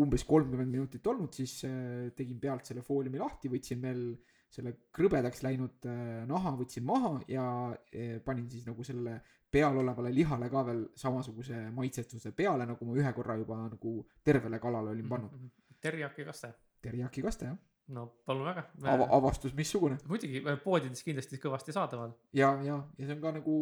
umbes 0.00 0.24
kolmkümmend 0.24 0.72
minutit 0.72 1.06
olnud, 1.06 1.34
siis 1.36 1.58
äh, 1.68 2.08
tegin 2.16 2.38
pealt 2.40 2.68
selle 2.68 2.84
fooliumi 2.86 3.20
lahti, 3.20 3.50
võtsin 3.52 3.82
veel 3.82 4.06
selle 4.52 4.74
krõbedaks 4.94 5.42
läinud 5.46 5.86
äh, 5.88 6.22
naha 6.28 6.52
võtsin 6.58 6.84
maha 6.84 7.14
ja 7.30 7.44
äh, 7.72 8.18
panin 8.24 8.50
siis 8.52 8.66
nagu 8.68 8.84
sellele 8.84 9.20
peal 9.52 9.76
olevale 9.80 10.12
lihale 10.14 10.48
ka 10.52 10.64
veel 10.68 10.82
samasuguse 10.96 11.66
maitsetuse 11.76 12.32
peale, 12.36 12.66
nagu 12.68 12.88
ma 12.88 12.96
ühe 13.00 13.12
korra 13.16 13.36
juba 13.40 13.58
nagu 13.64 13.94
tervele 14.24 14.60
kalale 14.60 14.92
olin 14.92 15.08
pannud. 15.08 15.48
teriyaki 15.80 16.26
kaste, 16.28 16.52
teriyaki 16.84 17.24
kaste 17.24 17.48
jah. 17.48 17.56
no 17.96 18.06
palun 18.26 18.46
väga 18.50 18.66
Ava-, 18.92 19.08
avastus 19.16 19.56
missugune 19.56 19.98
muidugi 20.08 20.44
äh, 20.44 20.60
poodides 20.60 21.04
kindlasti 21.08 21.40
kõvasti 21.40 21.72
saadaval. 21.76 22.12
ja, 22.36 22.52
ja, 22.64 22.78
ja 22.98 23.08
see 23.08 23.16
on 23.16 23.24
ka 23.24 23.34
nagu, 23.40 23.58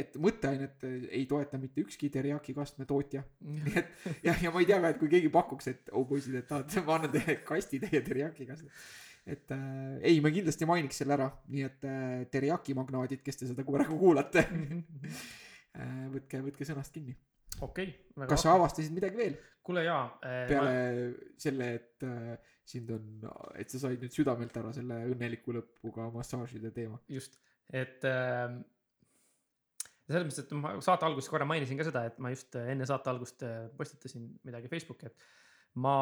et 0.00 0.16
mõtteainet 0.18 0.82
ei 1.14 1.28
toeta 1.30 1.60
mitte 1.62 1.84
ükski 1.84 2.08
teriyaki 2.10 2.56
kastme 2.56 2.88
tootja. 2.88 3.22
nii 3.44 3.76
et 3.76 4.24
ja, 4.26 4.34
ja 4.48 4.50
ma 4.50 4.64
ei 4.64 4.72
tea 4.72 4.80
ka, 4.80 4.96
et 4.96 4.98
kui 4.98 5.12
keegi 5.12 5.30
pakuks, 5.32 5.68
et 5.76 5.92
oh 5.92 6.08
poisid, 6.08 6.40
et 6.40 6.48
tahate, 6.48 6.82
ma 6.88 6.96
annan 6.96 7.12
teile 7.12 7.42
kasti 7.44 7.84
teie 7.84 8.00
teriyaki 8.00 8.48
kast. 8.48 8.64
Et 9.24 9.54
äh, 9.56 9.96
ei, 10.10 10.20
ma 10.24 10.32
kindlasti 10.34 10.68
mainiks 10.68 11.00
selle 11.00 11.16
ära, 11.16 11.30
nii 11.52 11.64
et 11.64 11.86
äh, 11.88 12.24
teriyaki 12.32 12.76
magnaadid, 12.76 13.22
kes 13.24 13.40
te 13.40 13.48
seda 13.48 13.64
praegu 13.66 13.96
kuulate 14.00 14.44
äh,, 15.78 16.04
võtke, 16.12 16.42
võtke 16.44 16.68
sõnast 16.68 16.92
kinni. 16.94 17.16
okei, 17.64 17.88
väga 18.16 18.30
kas 18.34 18.44
sa 18.44 18.56
avastasid 18.58 18.94
midagi 18.96 19.20
veel 19.20 19.38
kuule 19.64 19.86
jaa 19.86 20.04
äh, 20.20 20.44
peale 20.48 20.74
selle, 21.40 21.70
et 21.78 22.04
äh, 22.04 22.36
sind 22.68 22.92
on, 22.92 23.08
et 23.60 23.72
sa 23.72 23.80
said 23.86 24.04
nüüd 24.04 24.14
südamelt 24.14 24.56
ära 24.60 24.72
selle 24.76 25.00
õnneliku 25.12 25.56
lõpuga 25.56 26.10
massaažide 26.14 26.72
teema? 26.76 27.00
just, 27.12 27.38
et 27.72 28.04
äh, 28.08 28.58
selles 30.04 30.26
mõttes, 30.28 30.42
et 30.44 30.54
ma 30.60 30.74
saate 30.84 31.08
alguses 31.08 31.32
korra 31.32 31.48
mainisin 31.48 31.80
ka 31.80 31.88
seda, 31.88 32.04
et 32.10 32.20
ma 32.20 32.32
just 32.34 32.56
äh, 32.60 32.70
enne 32.74 32.88
saate 32.88 33.12
algust 33.12 33.44
äh, 33.46 33.64
postitasin 33.78 34.28
midagi 34.44 34.68
Facebooki, 34.72 35.08
et 35.08 35.28
ma 35.80 35.96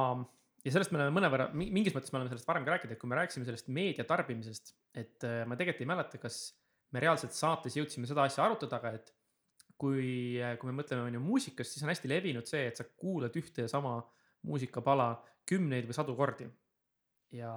ja 0.62 0.75
sellest 0.75 0.92
me 0.95 1.00
oleme 1.00 1.14
mõnevõrra, 1.16 1.49
mingis 1.54 1.95
mõttes 1.95 2.12
me 2.12 2.21
oleme 2.21 2.33
sellest 2.33 2.49
varem 2.49 2.66
ka 2.66 2.76
rääkinud, 2.76 2.95
et 2.95 3.00
kui 3.00 3.11
me 3.11 3.19
rääkisime 3.19 3.49
sellest 3.49 3.71
meedia 3.75 4.07
tarbimisest, 4.09 4.75
et 4.95 5.26
äh, 5.26 5.42
ma 5.49 5.59
tegelikult 5.59 5.85
ei 5.85 5.90
mäleta, 5.90 6.21
kas 6.23 6.38
me 6.92 7.02
reaalselt 7.02 7.35
saates 7.37 7.76
jõudsime 7.78 8.09
seda 8.09 8.26
asja 8.28 8.45
arutada, 8.45 8.78
aga 8.78 8.95
et 8.99 9.12
kui, 9.83 10.38
kui 10.61 10.71
me 10.71 10.76
mõtleme 10.78 11.09
on 11.09 11.16
ju 11.19 11.23
muusikast, 11.23 11.75
siis 11.75 11.85
on 11.85 11.90
hästi 11.90 12.11
levinud 12.11 12.47
see, 12.49 12.66
et 12.69 12.78
sa 12.78 12.87
kuulad 12.87 13.35
ühte 13.38 13.64
ja 13.66 13.71
sama 13.71 13.97
muusikapala 14.47 15.14
kümneid 15.49 15.88
või 15.88 15.97
sadu 15.97 16.14
kordi. 16.19 16.47
ja 17.33 17.52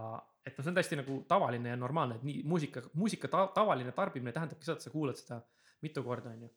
et 0.46 0.54
noh, 0.56 0.64
see 0.64 0.72
on 0.72 0.78
täiesti 0.78 0.98
nagu 1.00 1.20
tavaline 1.30 1.74
ja 1.74 1.78
normaalne, 1.78 2.20
et 2.20 2.26
nii 2.26 2.44
muusika, 2.48 2.84
muusika 2.94 3.30
ta, 3.32 3.48
tavaline 3.54 3.92
tarbimine 3.98 4.34
tähendabki 4.34 4.66
seda, 4.66 4.78
et 4.78 4.86
sa 4.86 4.94
kuulad 4.94 5.18
seda 5.20 5.42
mitu 5.84 6.04
korda, 6.06 6.34
on 6.34 6.46
ju. 6.46 6.52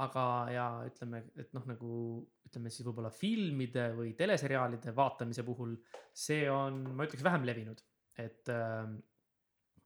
aga, 0.00 0.24
ja 0.54 0.66
ütleme, 0.86 1.24
et 1.38 1.50
noh, 1.56 1.66
nagu 1.68 1.90
ütleme 2.50 2.72
siis 2.72 2.86
võib-olla 2.86 3.12
filmide 3.14 3.90
või 3.94 4.12
teleseriaalide 4.18 4.94
vaatamise 4.96 5.44
puhul 5.46 5.76
see 6.12 6.48
on, 6.50 6.82
ma 6.96 7.06
ütleks 7.06 7.24
vähem 7.24 7.46
levinud, 7.46 7.82
et 8.18 8.50
äh, 8.50 8.90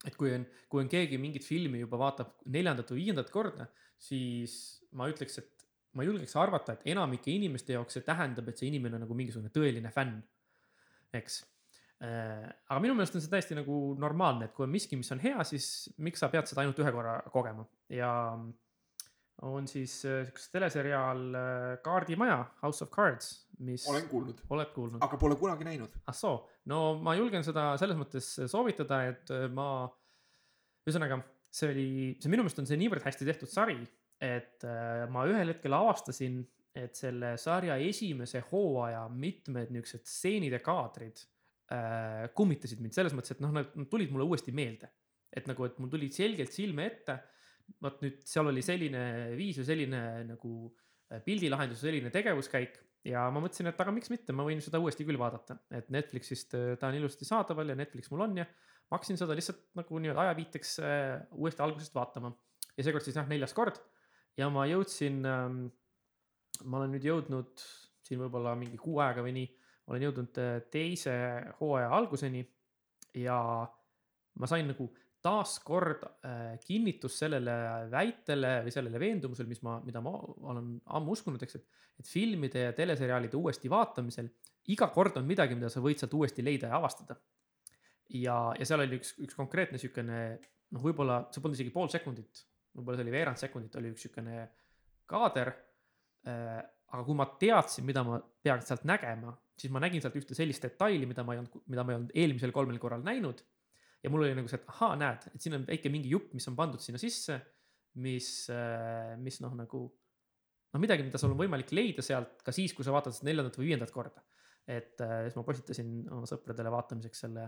et 0.05 0.17
kui 0.21 0.33
on, 0.35 0.45
kui 0.69 0.83
on 0.85 0.91
keegi 0.91 1.19
mingit 1.21 1.47
filmi 1.47 1.81
juba 1.83 1.99
vaatab 2.01 2.35
neljandat 2.53 2.91
või 2.93 3.05
viiendat 3.07 3.31
korda, 3.33 3.69
siis 4.01 4.57
ma 4.99 5.09
ütleks, 5.11 5.39
et 5.41 5.67
ma 5.97 6.05
julgeks 6.07 6.37
arvata, 6.41 6.75
et 6.75 6.87
enamike 6.93 7.33
inimeste 7.33 7.77
jaoks 7.77 7.99
see 7.99 8.07
tähendab, 8.07 8.49
et 8.51 8.61
see 8.61 8.69
inimene 8.69 8.99
on 8.99 9.05
nagu 9.07 9.17
mingisugune 9.17 9.53
tõeline 9.55 9.93
fänn, 9.95 10.19
eks. 11.15 11.41
aga 12.03 12.81
minu 12.83 12.97
meelest 12.99 13.17
on 13.17 13.25
see 13.25 13.33
täiesti 13.33 13.57
nagu 13.57 13.79
normaalne, 14.01 14.49
et 14.49 14.57
kui 14.57 14.67
on 14.67 14.75
miski, 14.75 14.99
mis 15.01 15.13
on 15.15 15.23
hea, 15.23 15.39
siis 15.49 15.69
miks 16.05 16.21
sa 16.21 16.29
pead 16.33 16.51
seda 16.51 16.65
ainult 16.65 16.83
ühe 16.83 16.93
korra 16.95 17.17
kogema? 17.33 17.67
Ja 17.93 18.11
on 19.43 19.67
siis 19.69 19.97
äh, 20.07 20.23
üks 20.29 20.49
teleseriaal 20.53 21.23
äh, 21.35 21.69
Kaardimaja, 21.85 22.39
House 22.63 22.85
of 22.85 22.91
Cards, 22.95 23.49
mis 23.67 23.87
olen 23.91 24.07
kuulnud, 24.09 24.41
oled 24.55 24.73
kuulnud? 24.75 25.03
aga 25.03 25.19
pole 25.21 25.37
kunagi 25.41 25.67
näinud. 25.67 25.99
ah 26.07 26.17
soo, 26.17 26.39
no 26.71 27.01
ma 27.03 27.17
julgen 27.19 27.45
seda 27.47 27.73
selles 27.81 27.99
mõttes 27.99 28.31
soovitada, 28.51 29.03
et 29.11 29.35
äh, 29.35 29.49
ma, 29.53 29.87
ühesõnaga 30.87 31.21
see 31.55 31.71
oli, 31.71 31.89
see 32.23 32.33
minu 32.33 32.45
meelest 32.45 32.63
on 32.63 32.69
see 32.71 32.79
niivõrd 32.81 33.05
hästi 33.07 33.29
tehtud 33.29 33.51
sari, 33.51 33.79
et 34.23 34.67
äh, 34.67 35.05
ma 35.13 35.27
ühel 35.31 35.55
hetkel 35.55 35.77
avastasin, 35.77 36.43
et 36.75 36.99
selle 36.99 37.37
sarja 37.39 37.77
esimese 37.79 38.41
hooaja 38.49 39.05
mitmed 39.11 39.71
niisugused 39.71 40.09
stseenid 40.11 40.57
ja 40.57 40.59
kaadrid 40.63 41.21
äh, 41.71 42.25
kummitasid 42.35 42.83
mind 42.83 42.97
selles 42.97 43.15
mõttes, 43.15 43.37
et 43.37 43.43
noh, 43.45 43.53
nad 43.55 43.71
tulid 43.91 44.11
mulle 44.15 44.27
uuesti 44.27 44.55
meelde. 44.55 44.91
et 45.35 45.49
nagu, 45.51 45.65
et 45.67 45.79
mul 45.83 45.91
tulid 45.91 46.15
selgelt 46.15 46.55
silme 46.55 46.85
ette, 46.87 47.17
vot 47.85 48.01
nüüd 48.05 48.23
seal 48.29 48.49
oli 48.51 48.63
selline 48.65 49.05
viis 49.39 49.59
või 49.61 49.69
selline 49.69 50.01
nagu 50.29 50.55
äh, 51.11 51.21
pildilahendus, 51.25 51.83
selline 51.85 52.13
tegevuskäik 52.15 52.79
ja 53.09 53.27
ma 53.33 53.43
mõtlesin, 53.45 53.69
et 53.69 53.81
aga 53.81 53.93
miks 53.95 54.11
mitte, 54.13 54.35
ma 54.37 54.47
võin 54.47 54.63
seda 54.65 54.81
uuesti 54.83 55.07
küll 55.07 55.21
vaadata, 55.21 55.59
et 55.75 55.91
Netflixist 55.95 56.57
äh, 56.59 56.75
ta 56.81 56.91
on 56.91 56.99
ilusti 56.99 57.29
saadaval 57.29 57.73
ja 57.73 57.79
Netflix 57.79 58.11
mul 58.13 58.25
on 58.27 58.39
ja 58.41 58.47
ma 58.49 58.99
hakkasin 58.99 59.21
seda 59.21 59.37
lihtsalt 59.37 59.63
nagu 59.79 60.01
nii-öelda 60.01 60.27
ajaviiteks 60.29 60.77
äh, 60.85 61.11
uuesti 61.37 61.65
algusest 61.65 61.97
vaatama. 61.97 62.33
ja 62.75 62.87
seekord 62.87 63.07
siis 63.07 63.19
jah, 63.21 63.29
neljas 63.31 63.57
kord 63.57 63.81
ja 64.41 64.49
ma 64.53 64.67
jõudsin 64.71 65.23
ähm,, 65.29 65.61
ma 66.65 66.81
olen 66.81 66.97
nüüd 66.97 67.07
jõudnud 67.07 67.69
siin 68.05 68.21
võib-olla 68.21 68.57
mingi 68.59 68.79
kuu 68.81 68.99
aega 69.01 69.23
või 69.25 69.33
nii, 69.39 69.47
olen 69.89 70.05
jõudnud 70.09 70.41
teise 70.73 71.15
hooaja 71.61 71.89
alguseni 71.97 72.43
ja 73.21 73.39
ma 74.41 74.49
sain 74.51 74.69
nagu 74.69 74.89
taaskord 75.25 76.03
äh, 76.05 76.57
kinnitust 76.67 77.23
sellele 77.23 77.55
väitele 77.93 78.59
või 78.67 78.73
sellele 78.75 79.01
veendumusele, 79.01 79.49
mis 79.49 79.63
ma, 79.65 79.79
mida 79.85 80.03
ma 80.05 80.13
olen 80.21 80.75
ammu 80.99 81.15
uskunud, 81.17 81.43
eks, 81.47 81.61
et, 81.61 81.85
et 82.03 82.09
filmide 82.09 82.67
ja 82.67 82.75
teleseriaalide 82.77 83.39
uuesti 83.41 83.71
vaatamisel 83.73 84.29
iga 84.75 84.89
kord 84.93 85.17
on 85.21 85.29
midagi, 85.29 85.57
mida 85.57 85.71
sa 85.73 85.83
võid 85.85 86.01
sealt 86.01 86.17
uuesti 86.17 86.45
leida 86.45 86.71
ja 86.71 86.81
avastada. 86.81 87.17
ja, 88.21 88.37
ja 88.59 88.69
seal 88.69 88.85
oli 88.85 89.01
üks, 89.01 89.15
üks 89.25 89.37
konkreetne 89.39 89.81
siukene 89.81 90.19
noh, 90.75 90.83
võib-olla 90.83 91.23
see 91.33 91.43
polnud 91.45 91.59
isegi 91.59 91.73
pool 91.73 91.89
sekundit, 91.93 92.45
võib-olla 92.77 93.01
see 93.01 93.07
oli 93.07 93.17
veerand 93.17 93.41
sekundit, 93.41 93.81
oli 93.81 93.95
üks 93.95 94.07
siukene 94.07 94.45
kaader 95.11 95.55
äh,. 96.29 96.61
aga 96.95 97.03
kui 97.03 97.17
ma 97.19 97.27
teadsin, 97.41 97.85
mida 97.89 98.05
ma 98.07 98.21
peaks 98.21 98.69
sealt 98.71 98.85
nägema, 98.87 99.33
siis 99.59 99.73
ma 99.73 99.81
nägin 99.83 100.05
sealt 100.05 100.15
ühte 100.21 100.37
sellist 100.37 100.63
detaili, 100.63 101.09
mida 101.11 101.25
ma 101.27 101.35
ei 101.35 101.41
olnud, 101.41 101.65
mida 101.73 101.83
ma 101.83 101.93
ei 101.93 101.99
olnud 101.99 102.13
eelmisel 102.15 102.53
kolmel 102.55 102.79
korral 102.83 103.03
näinud 103.03 103.41
ja 104.05 104.13
mul 104.13 104.27
oli 104.27 104.37
nagu 104.37 104.51
see, 104.51 104.61
et 104.61 104.71
ahaa, 104.71 104.95
näed, 105.01 105.29
et 105.33 105.43
siin 105.43 105.57
on 105.59 105.67
väike 105.67 105.93
mingi 105.93 106.13
jupp, 106.13 106.35
mis 106.37 106.47
on 106.51 106.57
pandud 106.59 106.83
sinna 106.85 107.01
sisse, 107.01 107.39
mis, 108.05 108.29
mis 109.23 109.39
noh, 109.41 109.55
nagu 109.57 109.85
noh, 110.75 110.83
midagi, 110.83 111.07
mida 111.07 111.21
sul 111.21 111.33
on 111.33 111.41
võimalik 111.41 111.71
leida 111.75 112.03
sealt 112.05 112.43
ka 112.45 112.55
siis, 112.55 112.75
kui 112.75 112.87
sa 112.87 112.95
vaatad 112.95 113.15
seda 113.15 113.31
neljandat 113.31 113.59
või 113.61 113.71
viiendat 113.71 113.95
korda. 113.95 114.25
et 114.65 115.01
äh, 115.05 115.27
siis 115.27 115.35
ma 115.37 115.45
postitasin 115.45 115.89
oma 116.09 116.29
sõpradele 116.29 116.71
vaatamiseks 116.73 117.19
selle, 117.27 117.43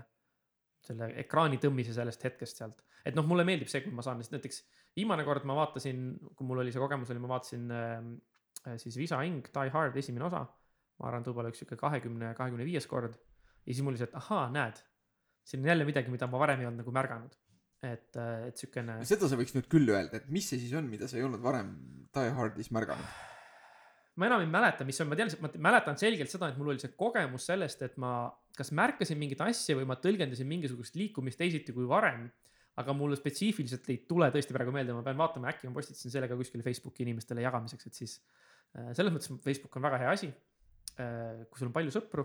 selle 0.84 1.08
ekraani 1.22 1.56
tõmmise 1.62 1.94
sellest 1.96 2.26
hetkest 2.28 2.60
sealt, 2.60 2.82
et 3.08 3.16
noh, 3.16 3.24
mulle 3.26 3.46
meeldib 3.48 3.70
see, 3.72 3.80
kui 3.84 3.94
ma 3.96 4.04
saan 4.04 4.20
lihtsalt 4.20 4.36
näiteks 4.36 4.60
viimane 4.98 5.24
kord 5.24 5.46
ma 5.48 5.56
vaatasin, 5.56 6.10
kui 6.36 6.48
mul 6.48 6.60
oli 6.60 6.74
see 6.74 6.82
kogemus 6.82 7.12
oli, 7.12 7.22
ma 7.24 7.32
vaatasin 7.32 7.72
äh, 7.72 8.76
siis 8.82 8.98
Visa 9.00 9.22
Ing 9.24 9.48
Die 9.48 9.72
Hard 9.72 9.96
esimene 9.96 10.28
osa. 10.28 10.44
ma 10.96 11.08
arvan, 11.08 11.24
et 11.24 11.28
võib-olla 11.28 11.50
üks 11.52 11.58
sihuke 11.60 11.76
kahekümne, 11.80 12.30
kahekümne 12.36 12.64
viies 12.64 12.86
kord 12.88 13.16
ja 13.16 13.72
siis 13.72 13.82
mul 13.84 13.92
oli 13.92 14.00
see, 14.00 14.08
et 14.08 14.20
ahaa, 14.20 14.46
näed 14.52 14.78
siin 15.46 15.62
on 15.62 15.70
jälle 15.70 15.86
midagi, 15.88 16.10
mida 16.12 16.28
ma 16.30 16.40
varem 16.42 16.62
ei 16.62 16.68
olnud 16.68 16.82
nagu 16.82 16.94
märganud. 16.94 17.36
et, 17.86 18.16
et 18.48 18.56
siukene. 18.58 18.98
seda 19.06 19.28
sa 19.30 19.36
võiks 19.38 19.52
nüüd 19.54 19.66
küll 19.70 19.90
öelda, 19.92 20.18
et 20.18 20.30
mis 20.32 20.46
see 20.48 20.58
siis 20.58 20.72
on, 20.78 20.88
mida 20.90 21.06
sa 21.10 21.18
ei 21.18 21.26
olnud 21.26 21.42
varem 21.44 21.74
Die 22.16 22.30
Hardis 22.34 22.70
märganud. 22.74 23.10
ma 24.16 24.30
enam 24.30 24.42
ei 24.42 24.48
mäleta, 24.50 24.86
mis 24.88 24.98
on, 25.04 25.10
ma 25.10 25.18
tean, 25.18 25.30
ma 25.44 25.50
mäletan 25.68 25.98
selgelt 26.00 26.32
seda, 26.32 26.48
et 26.50 26.58
mul 26.58 26.72
oli 26.72 26.82
see 26.82 26.94
kogemus 26.98 27.46
sellest, 27.50 27.84
et 27.84 27.98
ma 28.00 28.14
kas 28.56 28.72
märkasin 28.74 29.20
mingit 29.20 29.42
asja 29.44 29.76
või 29.76 29.86
ma 29.90 29.98
tõlgendasin 30.00 30.48
mingisugust 30.48 30.96
liikumist 30.96 31.38
teisiti 31.42 31.76
kui 31.76 31.88
varem. 31.88 32.28
aga 32.76 32.92
mulle 32.92 33.16
spetsiifiliselt 33.16 33.86
ei 33.88 34.02
tule 34.04 34.26
tõesti 34.28 34.52
praegu 34.52 34.72
meelde, 34.72 34.92
ma 34.92 35.00
pean 35.04 35.16
vaatama, 35.16 35.48
äkki 35.48 35.64
ma 35.64 35.72
postitasin 35.78 36.12
selle 36.12 36.28
ka 36.28 36.36
kuskile 36.36 36.64
Facebooki 36.64 37.06
inimestele 37.06 37.40
jagamiseks, 37.40 37.86
et 37.88 38.00
siis 38.02 38.18
äh, 38.76 38.90
selles 38.92 39.14
mõttes 39.14 39.30
Facebook 39.44 39.78
on 39.78 39.86
väga 39.86 40.02
hea 40.02 40.10
asi. 40.12 40.28
kui 40.96 41.58
sul 41.60 41.68
on 41.68 41.72
palju 41.76 41.92
sõpru, 41.92 42.22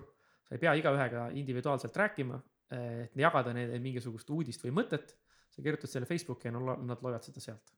sa 0.47 0.55
ei 0.55 0.59
pea 0.61 0.73
igaühega 0.79 1.25
individuaalselt 1.35 1.95
rääkima, 1.97 2.37
et 2.71 3.17
jagada 3.19 3.53
neile 3.55 3.79
mingisugust 3.83 4.29
uudist 4.29 4.63
või 4.65 4.75
mõtet. 4.81 5.17
sa 5.51 5.61
kirjutad 5.61 5.91
selle 5.91 6.07
Facebooki 6.07 6.47
ja 6.47 6.53
nad 6.55 7.01
loevad 7.03 7.23
seda 7.23 7.43
sealt. 7.43 7.73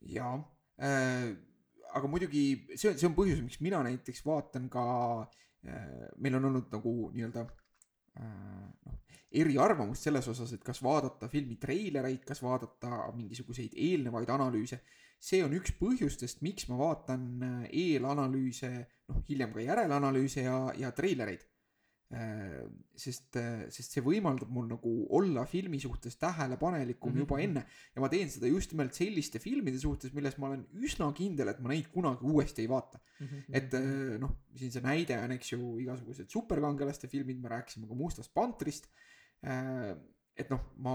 jaa 0.00 0.36
äh,, 0.78 1.32
aga 1.94 2.10
muidugi 2.10 2.44
see 2.74 2.90
on, 2.90 2.98
see 2.98 3.08
on 3.08 3.16
põhjus, 3.18 3.42
miks 3.42 3.60
mina 3.60 3.82
näiteks 3.82 4.24
vaatan 4.26 4.68
ka 4.70 4.84
äh,, 5.66 6.08
meil 6.18 6.38
on 6.38 6.50
olnud 6.50 6.70
nagu 6.74 6.94
nii-öelda 7.14 7.46
noh, 8.20 8.98
eriarvamust 9.34 10.06
selles 10.06 10.26
osas, 10.30 10.52
et 10.54 10.62
kas 10.64 10.80
vaadata 10.84 11.28
filmi 11.30 11.56
treilereid, 11.60 12.22
kas 12.26 12.42
vaadata 12.44 13.08
mingisuguseid 13.16 13.74
eelnevaid 13.74 14.30
analüüse. 14.30 14.80
see 15.24 15.40
on 15.40 15.54
üks 15.56 15.72
põhjustest, 15.78 16.42
miks 16.44 16.66
ma 16.68 16.76
vaatan 16.76 17.22
eelanalüüse, 17.72 18.68
noh 19.08 19.22
hiljem 19.28 19.54
ka 19.54 19.62
järelanalüüse 19.64 20.42
ja, 20.44 20.58
ja 20.76 20.90
treilereid. 20.92 21.46
sest, 22.94 23.36
sest 23.74 23.94
see 23.96 24.02
võimaldab 24.04 24.50
mul 24.52 24.68
nagu 24.70 24.90
olla 25.16 25.42
filmi 25.50 25.80
suhtes 25.82 26.14
tähelepanelikum 26.20 27.10
mm 27.10 27.14
-hmm. 27.16 27.24
juba 27.24 27.38
enne 27.40 27.64
ja 27.94 28.02
ma 28.02 28.10
teen 28.12 28.30
seda 28.30 28.46
just 28.46 28.70
nimelt 28.72 28.94
selliste 28.94 29.40
filmide 29.42 29.80
suhtes, 29.80 30.12
milles 30.14 30.36
ma 30.38 30.48
olen 30.48 30.66
üsna 30.74 31.08
kindel, 31.16 31.48
et 31.48 31.60
ma 31.60 31.72
neid 31.72 31.88
kunagi 31.90 32.22
uuesti 32.22 32.62
ei 32.62 32.68
vaata. 32.68 33.00
et 33.48 33.74
äh, 33.74 34.18
noh, 34.20 34.36
siin 34.54 34.70
see 34.70 34.84
näide 34.84 35.18
on, 35.18 35.32
eks 35.32 35.52
ju, 35.52 35.78
igasugused 35.80 36.30
superkangelaste 36.30 37.08
filmid, 37.08 37.40
me 37.40 37.48
rääkisime 37.48 37.88
ka 37.88 37.94
Mustast 37.94 38.34
pantrist. 38.34 38.88
et 40.36 40.50
noh, 40.50 40.60
ma 40.76 40.94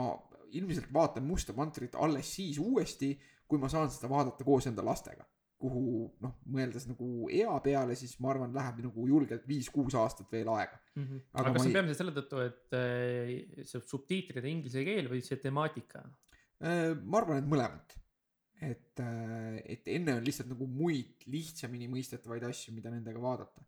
ilmselt 0.52 0.94
vaatan 0.94 1.24
Musta 1.24 1.54
pantrit 1.54 1.96
alles 1.96 2.36
siis 2.36 2.58
uuesti, 2.60 3.14
kui 3.48 3.60
ma 3.62 3.70
saan 3.70 3.90
seda 3.92 4.10
vaadata 4.10 4.46
koos 4.46 4.68
enda 4.70 4.86
lastega. 4.86 5.26
Kuhu 5.60 5.82
noh, 6.24 6.34
mõeldes 6.48 6.86
nagu 6.88 7.28
ea 7.36 7.56
peale, 7.66 7.96
siis 8.00 8.14
ma 8.24 8.30
arvan, 8.32 8.54
läheb 8.56 8.78
nagu 8.86 9.08
julgelt 9.10 9.44
viis-kuus 9.48 9.96
aastat 10.00 10.32
veel 10.32 10.48
aega. 10.56 10.80
mm. 10.96 11.04
-hmm. 11.06 11.22
Aga 11.34 11.44
aga 11.50 11.54
kas 11.54 11.62
see 11.62 11.70
on 11.70 11.72
ei- 11.72 11.78
peamiselt 11.80 11.98
selle 12.02 12.16
tõttu, 12.16 12.44
et 12.46 12.78
äh, 12.80 13.64
see 13.68 13.82
subtiitride 13.94 14.48
inglise 14.50 14.84
keel 14.88 15.10
või 15.12 15.22
see 15.26 15.38
temaatika? 15.44 16.06
Äh, 16.64 16.94
ma 17.04 17.18
arvan, 17.22 17.44
et 17.44 17.50
mõlemat. 17.56 17.96
et, 18.62 19.00
et 19.72 19.86
enne 19.88 20.14
on 20.20 20.24
lihtsalt 20.26 20.50
nagu 20.52 20.66
muid 20.68 21.22
lihtsamini 21.32 21.88
mõistetavaid 21.88 22.44
asju, 22.50 22.74
mida 22.76 22.90
nendega 22.92 23.20
vaadata. 23.24 23.62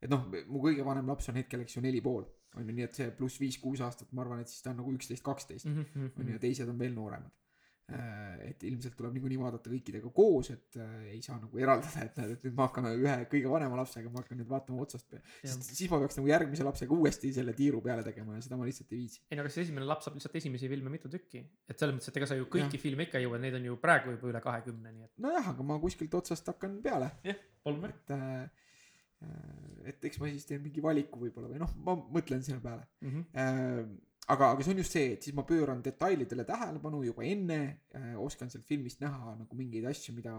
et 0.00 0.08
noh, 0.08 0.22
mu 0.48 0.60
kõige 0.64 0.84
vanem 0.84 1.06
laps 1.12 1.28
on 1.28 1.34
hetkel, 1.36 1.60
eks 1.60 1.76
ju, 1.76 1.82
neli 1.84 2.00
pool, 2.00 2.24
on 2.56 2.64
ju, 2.68 2.72
nii 2.72 2.84
et 2.86 2.94
see 2.96 3.10
pluss 3.10 3.36
viis-kuus 3.40 3.80
aastat, 3.84 4.12
ma 4.16 4.22
arvan, 4.24 4.40
et 4.40 4.48
siis 4.48 4.62
ta 4.64 4.70
on 4.72 4.76
nagu 4.80 4.92
üksteist, 4.96 5.22
kaksteist, 5.22 5.66
Mhm, 5.66 6.06
on 6.16 6.26
ju, 6.26 6.32
ja 6.32 6.38
teised 6.38 6.68
on 6.72 6.78
veel 6.78 6.94
nooremad. 6.96 7.30
Et 8.46 8.64
ilmselt 8.68 8.96
tuleb 8.98 9.14
niikuinii 9.16 9.38
vaadata 9.40 9.70
kõikidega 9.72 10.10
koos, 10.14 10.50
et 10.54 10.78
äh, 10.80 10.96
ei 11.14 11.20
saa 11.24 11.38
nagu 11.40 11.60
eraldada, 11.60 12.04
et 12.06 12.18
näed, 12.20 12.34
et 12.36 12.46
nüüd 12.46 12.56
ma 12.58 12.68
hakkan 12.68 12.88
ühe 12.92 13.16
kõige 13.32 13.52
vanema 13.52 13.80
lapsega, 13.80 14.12
ma 14.12 14.22
hakkan 14.22 14.40
nüüd 14.40 14.50
vaatama 14.50 14.84
otsast 14.84 15.08
peale. 15.10 15.24
siis 15.44 15.90
ma 15.92 16.00
peaks 16.02 16.20
nagu 16.20 16.30
järgmise 16.30 16.66
lapsega 16.66 16.96
uuesti 16.96 17.32
selle 17.36 17.54
tiiru 17.58 17.82
peale 17.84 18.04
tegema 18.06 18.36
ja 18.38 18.44
seda 18.46 18.58
ma 18.60 18.68
lihtsalt 18.68 18.92
ei 18.94 19.04
viitsi. 19.04 19.22
ei 19.30 19.38
no 19.40 19.46
kas 19.46 19.60
esimene 19.64 19.88
laps 19.88 20.08
saab 20.08 20.18
lihtsalt 20.18 20.40
esimesi 20.42 20.70
filme 20.72 20.92
mitu 20.92 21.12
tükki, 21.12 21.44
et 21.68 21.78
selles 21.78 21.96
mõttes, 21.96 22.12
et 22.12 22.20
ega 22.20 22.30
sa 22.30 22.38
ju 22.38 22.48
kõiki 22.50 22.80
filme 22.82 23.08
ikka 23.08 23.20
ei 23.20 23.28
jõua, 23.28 23.40
neid 23.42 23.58
on 23.58 23.70
ju 23.70 23.78
praegu 23.82 24.16
juba 24.16 24.32
üle 24.32 24.42
kahekümne, 24.44 24.94
nii 24.96 25.08
et 25.08 25.24
nojah, 25.26 25.52
aga 25.54 25.66
ma 25.66 25.78
kuskilt 25.82 26.14
otsast 26.20 26.50
hakkan 26.52 26.80
peale 26.84 27.12
polnud 27.64 27.86
märk 27.86 28.00
et 28.00 28.14
äh, 28.16 29.90
et 29.90 30.04
eks 30.08 30.20
ma 30.20 30.30
siis 30.30 30.46
teen 30.48 30.62
mingi 30.64 30.82
valiku 30.84 31.20
võib-olla 31.20 31.50
või 31.50 31.60
noh, 31.60 31.72
ma 31.84 31.96
mõtlen 32.16 32.44
selle 32.44 32.62
peale 32.64 32.86
mm. 33.02 33.10
-hmm. 33.10 33.98
aga, 34.34 34.52
aga 34.54 34.64
see 34.64 34.74
on 34.74 34.82
just 34.82 34.96
see, 34.96 35.14
et 35.16 35.26
siis 35.26 35.36
ma 35.36 35.44
pööran 35.48 35.82
detailidele 35.84 36.44
tähelepanu 36.48 37.02
juba 37.06 37.24
enne 37.26 37.60
äh,, 37.96 38.12
oskan 38.20 38.50
sealt 38.52 38.66
filmist 38.68 39.02
näha 39.02 39.36
nagu 39.38 39.58
mingeid 39.58 39.88
asju, 39.90 40.14
mida 40.16 40.34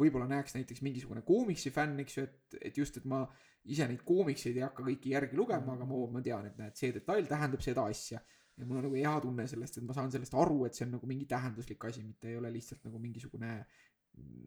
võib-olla 0.00 0.26
näeks 0.30 0.56
näiteks 0.56 0.82
mingisugune 0.84 1.22
koomiksi 1.26 1.72
fänn, 1.74 2.00
eks 2.02 2.18
ju, 2.18 2.26
et, 2.26 2.58
et 2.70 2.78
just, 2.80 2.96
et 2.98 3.08
ma 3.08 3.22
ise 3.70 3.86
neid 3.88 4.02
koomikseid 4.06 4.56
ei 4.58 4.64
hakka 4.64 4.84
kõiki 4.86 5.12
järgi 5.12 5.38
lugema, 5.38 5.76
aga 5.76 5.86
ma, 5.86 6.00
ma 6.16 6.22
tean, 6.24 6.48
et 6.48 6.58
näed, 6.58 6.76
see 6.78 6.94
detail 6.94 7.28
tähendab 7.28 7.62
seda 7.64 7.84
asja. 7.90 8.22
ja 8.56 8.66
mul 8.66 8.80
on 8.80 8.86
nagu 8.88 8.98
hea 8.98 9.12
tunne 9.22 9.46
sellest, 9.48 9.78
et 9.78 9.86
ma 9.86 9.94
saan 9.96 10.10
sellest 10.12 10.34
aru, 10.38 10.64
et 10.66 10.76
see 10.76 10.86
on 10.88 10.96
nagu 10.96 11.08
mingi 11.08 11.28
tähenduslik 11.30 11.84
asi, 11.88 12.02
mitte 12.04 12.32
ei 12.32 12.36
ole 12.40 12.50
lihtsalt 12.52 12.84
nagu 12.88 13.00
mingisugune 13.02 13.52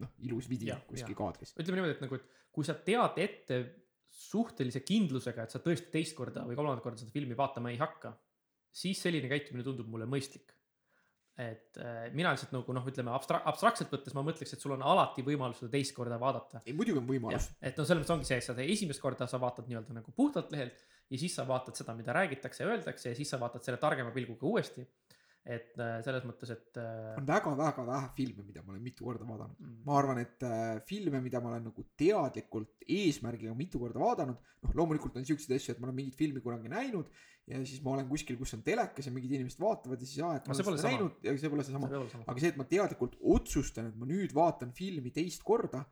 noh, 0.01 0.11
ilus 0.27 0.49
Jah, 0.51 0.83
kuskil 0.85 1.13
jah. 1.13 1.17
kaadris. 1.17 1.55
ütleme 1.57 1.79
niimoodi, 1.79 1.95
et 1.95 2.03
nagu, 2.05 2.19
et 2.19 2.45
kui 2.53 2.67
sa 2.67 2.75
tead 2.85 3.17
ette 3.23 3.61
suhtelise 4.15 4.81
kindlusega, 4.85 5.43
et 5.43 5.55
sa 5.55 5.59
tõesti 5.63 5.91
teist 5.91 6.15
korda 6.15 6.45
või 6.47 6.55
kolmandat 6.55 6.83
korda 6.83 7.01
seda 7.01 7.11
filmi 7.11 7.35
vaatama 7.37 7.71
ei 7.73 7.79
hakka, 7.81 8.13
siis 8.75 9.01
selline 9.05 9.31
käitumine 9.31 9.65
tundub 9.65 9.89
mulle 9.91 10.07
mõistlik. 10.09 10.51
et 11.35 11.75
äh, 11.83 12.05
mina 12.15 12.29
lihtsalt 12.31 12.53
nagu 12.55 12.73
noh, 12.75 12.85
ütleme 12.87 13.11
abstra-, 13.11 13.41
abstraktselt 13.51 13.89
võttes 13.91 14.13
ma 14.15 14.21
mõtleks, 14.23 14.53
et 14.55 14.61
sul 14.63 14.71
on 14.71 14.83
alati 14.87 15.23
võimalus 15.25 15.59
seda 15.59 15.73
teist 15.73 15.91
korda 15.95 16.15
vaadata. 16.19 16.61
ei, 16.63 16.71
muidugi 16.73 17.01
on 17.01 17.09
võimalus., 17.09 17.49
et 17.59 17.75
noh, 17.75 17.87
selles 17.87 18.05
mõttes 18.05 18.15
ongi 18.15 18.29
see, 18.29 18.37
et 18.39 18.47
sa 18.47 18.55
esimest 18.63 19.03
korda 19.03 19.27
sa 19.27 19.39
vaatad 19.41 19.67
nii-öelda 19.67 19.97
nagu 19.97 20.13
puhtalt 20.15 20.53
lehelt 20.55 20.85
ja 21.09 21.19
siis 21.19 21.35
sa 21.35 21.43
vaatad 21.47 21.75
seda, 21.75 21.95
mida 21.97 22.15
räägitakse 22.15 22.63
ja 22.63 22.69
öeldakse 22.71 23.11
ja 23.11 23.17
siis 23.17 23.29
sa 23.29 23.39
vaatad 23.41 23.67
selle 23.67 23.81
targema 23.81 24.13
pilguga 24.15 24.47
uuesti. 24.47 24.85
Et 25.45 25.77
äh, 25.77 25.99
selles 26.01 26.23
mõttes, 26.25 26.49
et 26.49 26.79
äh, 26.81 27.11
on 27.19 27.27
väga-väga 27.27 27.83
vähe 27.85 28.09
filme, 28.17 28.45
mida 28.47 28.63
ma 28.65 28.73
olen 28.73 28.81
mitu 28.81 29.05
korda 29.05 29.27
vaadanud. 29.27 29.59
mm, 29.61 29.75
ma 29.85 29.99
arvan, 29.99 30.21
et 30.23 30.41
äh, 30.47 30.79
filme, 30.89 31.21
mida 31.21 31.41
ma 31.43 31.51
olen 31.51 31.67
nagu 31.69 31.85
teadlikult 31.99 32.87
eesmärgiga 32.89 33.53
mitu 33.57 33.81
korda 33.81 34.01
vaadanud, 34.01 34.51
noh, 34.65 34.75
loomulikult 34.79 35.19
on 35.21 35.27
siukseid 35.27 35.53
asju, 35.59 35.75
et 35.75 35.81
ma 35.83 35.91
olen 35.91 35.99
mingit 36.01 36.17
filmi 36.17 36.41
kunagi 36.41 36.71
näinud 36.73 37.11
ja 37.45 37.59
siis 37.61 37.81
ma 37.85 37.93
olen 37.93 38.07
kuskil, 38.09 38.37
kus 38.39 38.55
on 38.57 38.63
telekas 38.65 39.05
ja 39.05 39.13
mingid 39.13 39.35
inimesed 39.37 39.61
vaatavad 39.61 40.01
ja 40.01 40.09
siis 40.09 40.21
aa, 40.25 40.39
et 40.39 40.47
ma 40.49 40.55
olen 40.55 40.79
seda 40.79 40.89
näinud 40.89 41.27
ja 41.27 41.35
see 41.37 41.51
pole 41.53 41.65
see 41.65 41.75
seesama. 41.75 42.23
aga 42.25 42.41
see, 42.41 42.49
et 42.49 42.57
ma 42.57 42.65
teadlikult 42.69 43.19
otsustan, 43.35 43.91
et 43.91 43.99
ma 44.01 44.09
nüüd 44.09 44.33
vaatan 44.33 44.73
filmi 44.73 45.13
teist 45.13 45.45
korda, 45.45 45.83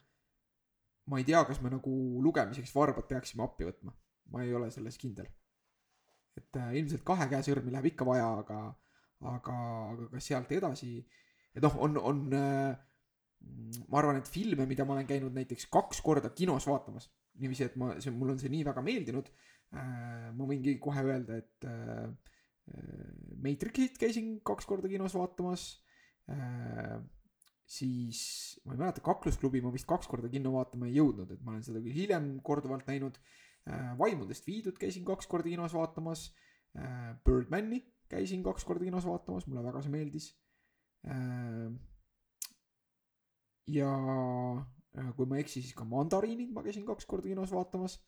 ma 1.13 1.21
ei 1.21 1.27
tea, 1.27 1.43
kas 1.45 1.61
me 1.61 1.69
nagu 1.73 1.93
lugemiseks 2.25 2.73
varbad 2.73 3.05
peaksime 3.09 3.45
appi 3.45 3.69
võtma. 3.69 3.93
ma 4.33 4.41
ei 4.41 4.53
ole 4.55 4.71
selles 4.73 4.97
kindel. 4.97 5.29
et 6.39 6.57
äh, 6.57 6.73
ilmselt 6.79 7.03
kahe 7.05 7.29
käe 7.29 7.45
sõrmi 7.45 7.69
läheb 7.69 7.91
ikka 7.91 8.07
vaja, 8.09 8.31
aga, 8.41 8.63
aga, 9.29 9.57
aga 9.93 10.07
kas 10.15 10.29
sealt 10.31 10.51
edasi, 10.55 10.97
et 11.53 11.63
noh, 11.63 11.77
on, 11.85 11.97
on 12.01 12.21
äh, 12.37 12.73
ma 13.89 14.01
arvan, 14.01 14.19
et 14.19 14.29
filme, 14.29 14.67
mida 14.69 14.85
ma 14.87 14.97
olen 14.97 15.09
käinud 15.09 15.35
näiteks 15.35 15.67
kaks 15.73 16.01
korda 16.05 16.31
kinos 16.35 16.67
vaatamas, 16.69 17.09
niiviisi, 17.41 17.67
et 17.69 17.79
ma, 17.79 17.93
see, 18.03 18.13
mul 18.13 18.35
on 18.35 18.41
see 18.41 18.51
nii 18.53 18.65
väga 18.67 18.83
meeldinud 18.85 19.31
äh,. 19.73 20.29
ma 20.33 20.49
võingi 20.49 20.77
kohe 20.81 21.05
öelda, 21.07 21.41
et 21.43 21.69
äh, 21.69 22.07
Matrixit 23.43 23.97
käisin 23.99 24.37
kaks 24.47 24.67
korda 24.69 24.87
kinos 24.87 25.17
vaatamas 25.19 25.65
siis 27.67 28.19
ma 28.63 28.75
ei 28.75 28.79
mäleta, 28.79 29.03
kaklusklubi 29.03 29.61
ma 29.63 29.71
vist 29.73 29.87
kaks 29.89 30.07
korda 30.07 30.29
kinno 30.31 30.53
vaatama 30.55 30.87
ei 30.87 30.95
jõudnud, 30.95 31.31
et 31.33 31.41
ma 31.43 31.51
olen 31.51 31.65
seda 31.65 31.81
küll 31.83 31.95
hiljem 31.97 32.29
korduvalt 32.45 32.87
näinud 32.87 33.19
vaimudest 33.99 34.47
viidud 34.47 34.79
käisin 34.79 35.05
kaks 35.07 35.29
korda 35.31 35.51
kinos 35.51 35.75
vaatamas. 35.75 36.29
Birdmani 37.23 37.79
käisin 38.13 38.43
kaks 38.45 38.65
korda 38.67 38.85
kinos 38.87 39.07
vaatamas, 39.09 39.47
mulle 39.49 39.65
väga 39.65 39.81
see 39.85 39.93
meeldis 39.93 40.29
äh,. 41.07 41.73
ja 43.73 43.91
äh, 44.99 45.11
kui 45.17 45.29
ma 45.29 45.39
ei 45.39 45.45
eksi, 45.45 45.61
siis 45.61 45.75
ka 45.77 45.87
Mandariinid 45.87 46.53
ma 46.55 46.63
käisin 46.65 46.85
kaks 46.87 47.07
korda 47.09 47.29
kinos 47.31 47.53
vaatamas 47.55 47.99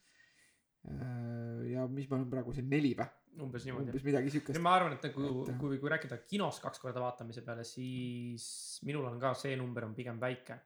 äh,. 0.88 1.66
ja 1.74 1.88
mis 1.92 2.10
ma 2.10 2.20
olen 2.20 2.32
praegu 2.32 2.54
siin 2.56 2.70
neli 2.72 2.94
või, 2.98 3.10
umbes 3.42 3.68
niimoodi. 3.68 3.92
umbes 3.92 4.08
midagi 4.08 4.34
siukest. 4.38 4.62
ma 4.64 4.78
arvan, 4.80 4.98
et 4.98 5.10
nagu 5.10 5.28
Et- 5.44 5.58
kui, 5.60 5.80
kui 5.82 5.92
rääkida 5.92 6.22
kinos 6.30 6.62
kaks 6.64 6.82
korda 6.84 7.04
vaatamise 7.04 7.44
peale, 7.46 7.68
siis 7.68 8.80
minul 8.88 9.06
on 9.12 9.20
ka 9.20 9.34
see 9.38 9.56
number 9.60 9.86
on 9.90 9.96
pigem 9.98 10.20
väike. 10.22 10.60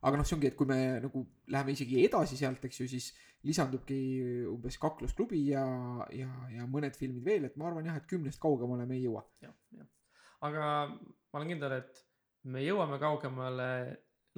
Aga 0.00 0.16
noh, 0.16 0.26
see 0.26 0.36
ongi, 0.38 0.48
et 0.48 0.56
kui 0.56 0.68
me 0.68 0.78
nagu 1.04 1.24
läheme 1.52 1.74
isegi 1.76 2.04
edasi 2.06 2.38
sealt, 2.40 2.64
eks 2.64 2.82
ju, 2.82 2.88
siis 2.88 3.10
lisandubki 3.46 3.98
umbes 4.50 4.76
kaklusklubi 4.80 5.40
ja, 5.52 5.64
ja, 6.16 6.28
ja 6.52 6.68
mõned 6.68 6.96
filmid 6.96 7.24
veel, 7.24 7.48
et 7.48 7.56
ma 7.60 7.68
arvan 7.70 7.88
jah, 7.88 7.96
et 8.00 8.08
kümnest 8.08 8.40
kaugemale 8.42 8.86
me 8.88 8.98
ei 8.98 9.06
jõua. 9.06 9.24
jah, 9.44 9.54
jah. 9.76 9.88
aga 10.48 10.68
ma 10.92 11.40
olen 11.40 11.52
kindel, 11.54 11.76
et 11.80 12.04
me 12.52 12.64
jõuame 12.64 13.00
kaugemale 13.00 13.70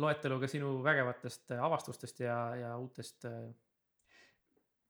loeteluga 0.02 0.48
sinu 0.48 0.78
vägevatest 0.84 1.52
avastustest 1.58 2.22
ja, 2.24 2.36
ja 2.56 2.76
uutest 2.80 3.26
äh, 3.28 3.50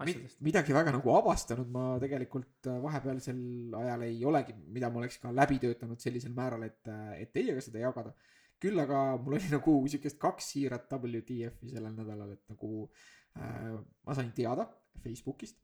asjadest. 0.03 0.41
midagi 0.45 0.75
väga 0.75 0.95
nagu 0.95 1.15
avastanud 1.17 1.71
ma 1.75 1.87
tegelikult 2.03 2.69
äh, 2.71 2.79
vahepealsel 2.85 3.41
ajal 3.83 4.07
ei 4.07 4.21
olegi, 4.29 4.55
mida 4.77 4.91
ma 4.91 5.03
oleks 5.03 5.19
ka 5.23 5.33
läbi 5.35 5.59
töötanud 5.63 6.01
sellisel 6.03 6.35
määral, 6.37 6.69
et, 6.69 6.81
et 7.19 7.33
teiega 7.35 7.65
seda 7.65 7.83
jagada. 7.83 8.15
Küll 8.63 8.79
aga 8.79 9.03
mul 9.19 9.39
oli 9.39 9.51
nagu 9.53 9.75
siukest 9.91 10.21
kaks 10.23 10.53
siirat 10.55 10.93
WTF-i 10.95 11.73
sellel 11.73 11.97
nädalal, 11.97 12.37
et 12.37 12.47
nagu 12.53 12.87
äh, 12.87 13.75
ma 14.07 14.17
sain 14.17 14.31
teada 14.37 14.69
Facebookist, 15.03 15.59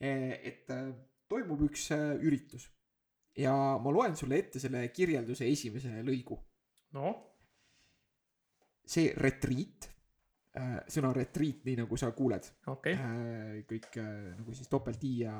et 0.00 0.70
äh, 0.72 0.92
toimub 1.30 1.66
üks 1.68 1.90
äh, 1.94 2.14
üritus 2.24 2.66
ja 3.38 3.54
ma 3.78 3.92
loen 3.94 4.16
sulle 4.18 4.40
ette 4.40 4.60
selle 4.62 4.86
kirjelduse 4.94 5.46
esimese 5.46 6.00
lõigu. 6.06 6.38
noh, 6.96 7.18
see 8.90 9.12
retriit, 9.14 9.86
sõna 10.90 11.12
retriit, 11.14 11.60
nii 11.62 11.76
nagu 11.84 11.96
sa 12.00 12.08
kuuled, 12.16 12.48
okei. 12.72 12.96
kõik 13.70 14.00
äh, 14.02 14.32
nagu 14.40 14.54
siis 14.56 14.66
topelt 14.72 15.04
i 15.06 15.12
ja, 15.20 15.36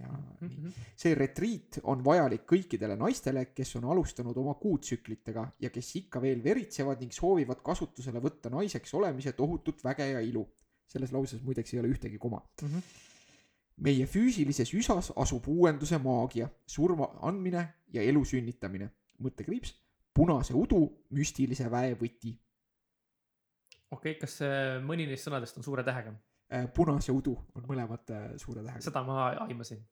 ja 0.00 0.08
Mhm. 0.40 0.64
nii. 0.66 0.72
see 0.96 1.14
retriit 1.14 1.78
on 1.82 2.04
vajalik 2.04 2.42
kõikidele 2.46 2.96
naistele, 2.96 3.46
kes 3.54 3.76
on 3.76 3.84
alustanud 3.84 4.36
oma 4.36 4.54
kuutsüklitega 4.54 5.46
ja 5.60 5.70
kes 5.70 5.96
ikka 5.96 6.20
veel 6.22 6.42
veritsevad 6.44 7.00
ning 7.00 7.12
soovivad 7.12 7.62
kasutusele 7.64 8.20
võtta 8.20 8.50
naiseks 8.50 8.94
olemise 8.94 9.32
tohutut 9.32 9.84
väge 9.84 10.10
ja 10.10 10.20
ilu. 10.20 10.46
selles 10.86 11.10
lauses 11.12 11.42
muideks 11.42 11.74
ei 11.74 11.80
ole 11.80 11.88
ühtegi 11.88 12.18
koma. 12.18 12.42
Mhm. 12.62 12.78
meie 13.76 14.06
füüsilises 14.06 14.70
üsas 14.74 15.12
asub 15.16 15.48
uuenduse 15.48 15.98
maagia, 15.98 16.48
surma 16.66 17.10
andmine 17.22 17.74
ja 17.92 18.02
elu 18.02 18.24
sünnitamine. 18.24 18.90
mõttekriips, 19.22 19.74
punase 20.14 20.54
udu 20.54 20.92
müstilise 21.10 21.70
väe 21.70 21.94
võti. 21.94 22.36
okei, 23.90 24.14
kas 24.14 24.40
äh, 24.42 24.82
mõni 24.82 25.06
neist 25.06 25.26
sõnadest 25.26 25.56
on 25.56 25.62
suure 25.62 25.84
tähega? 25.84 26.14
Punase 26.74 27.12
udu 27.14 27.34
on 27.58 27.64
mõlemad 27.66 28.12
äh, 28.14 28.26
suure 28.38 28.62
tähega. 28.62 28.84
seda 28.84 29.02
ma 29.06 29.30
aimasin. 29.46 29.82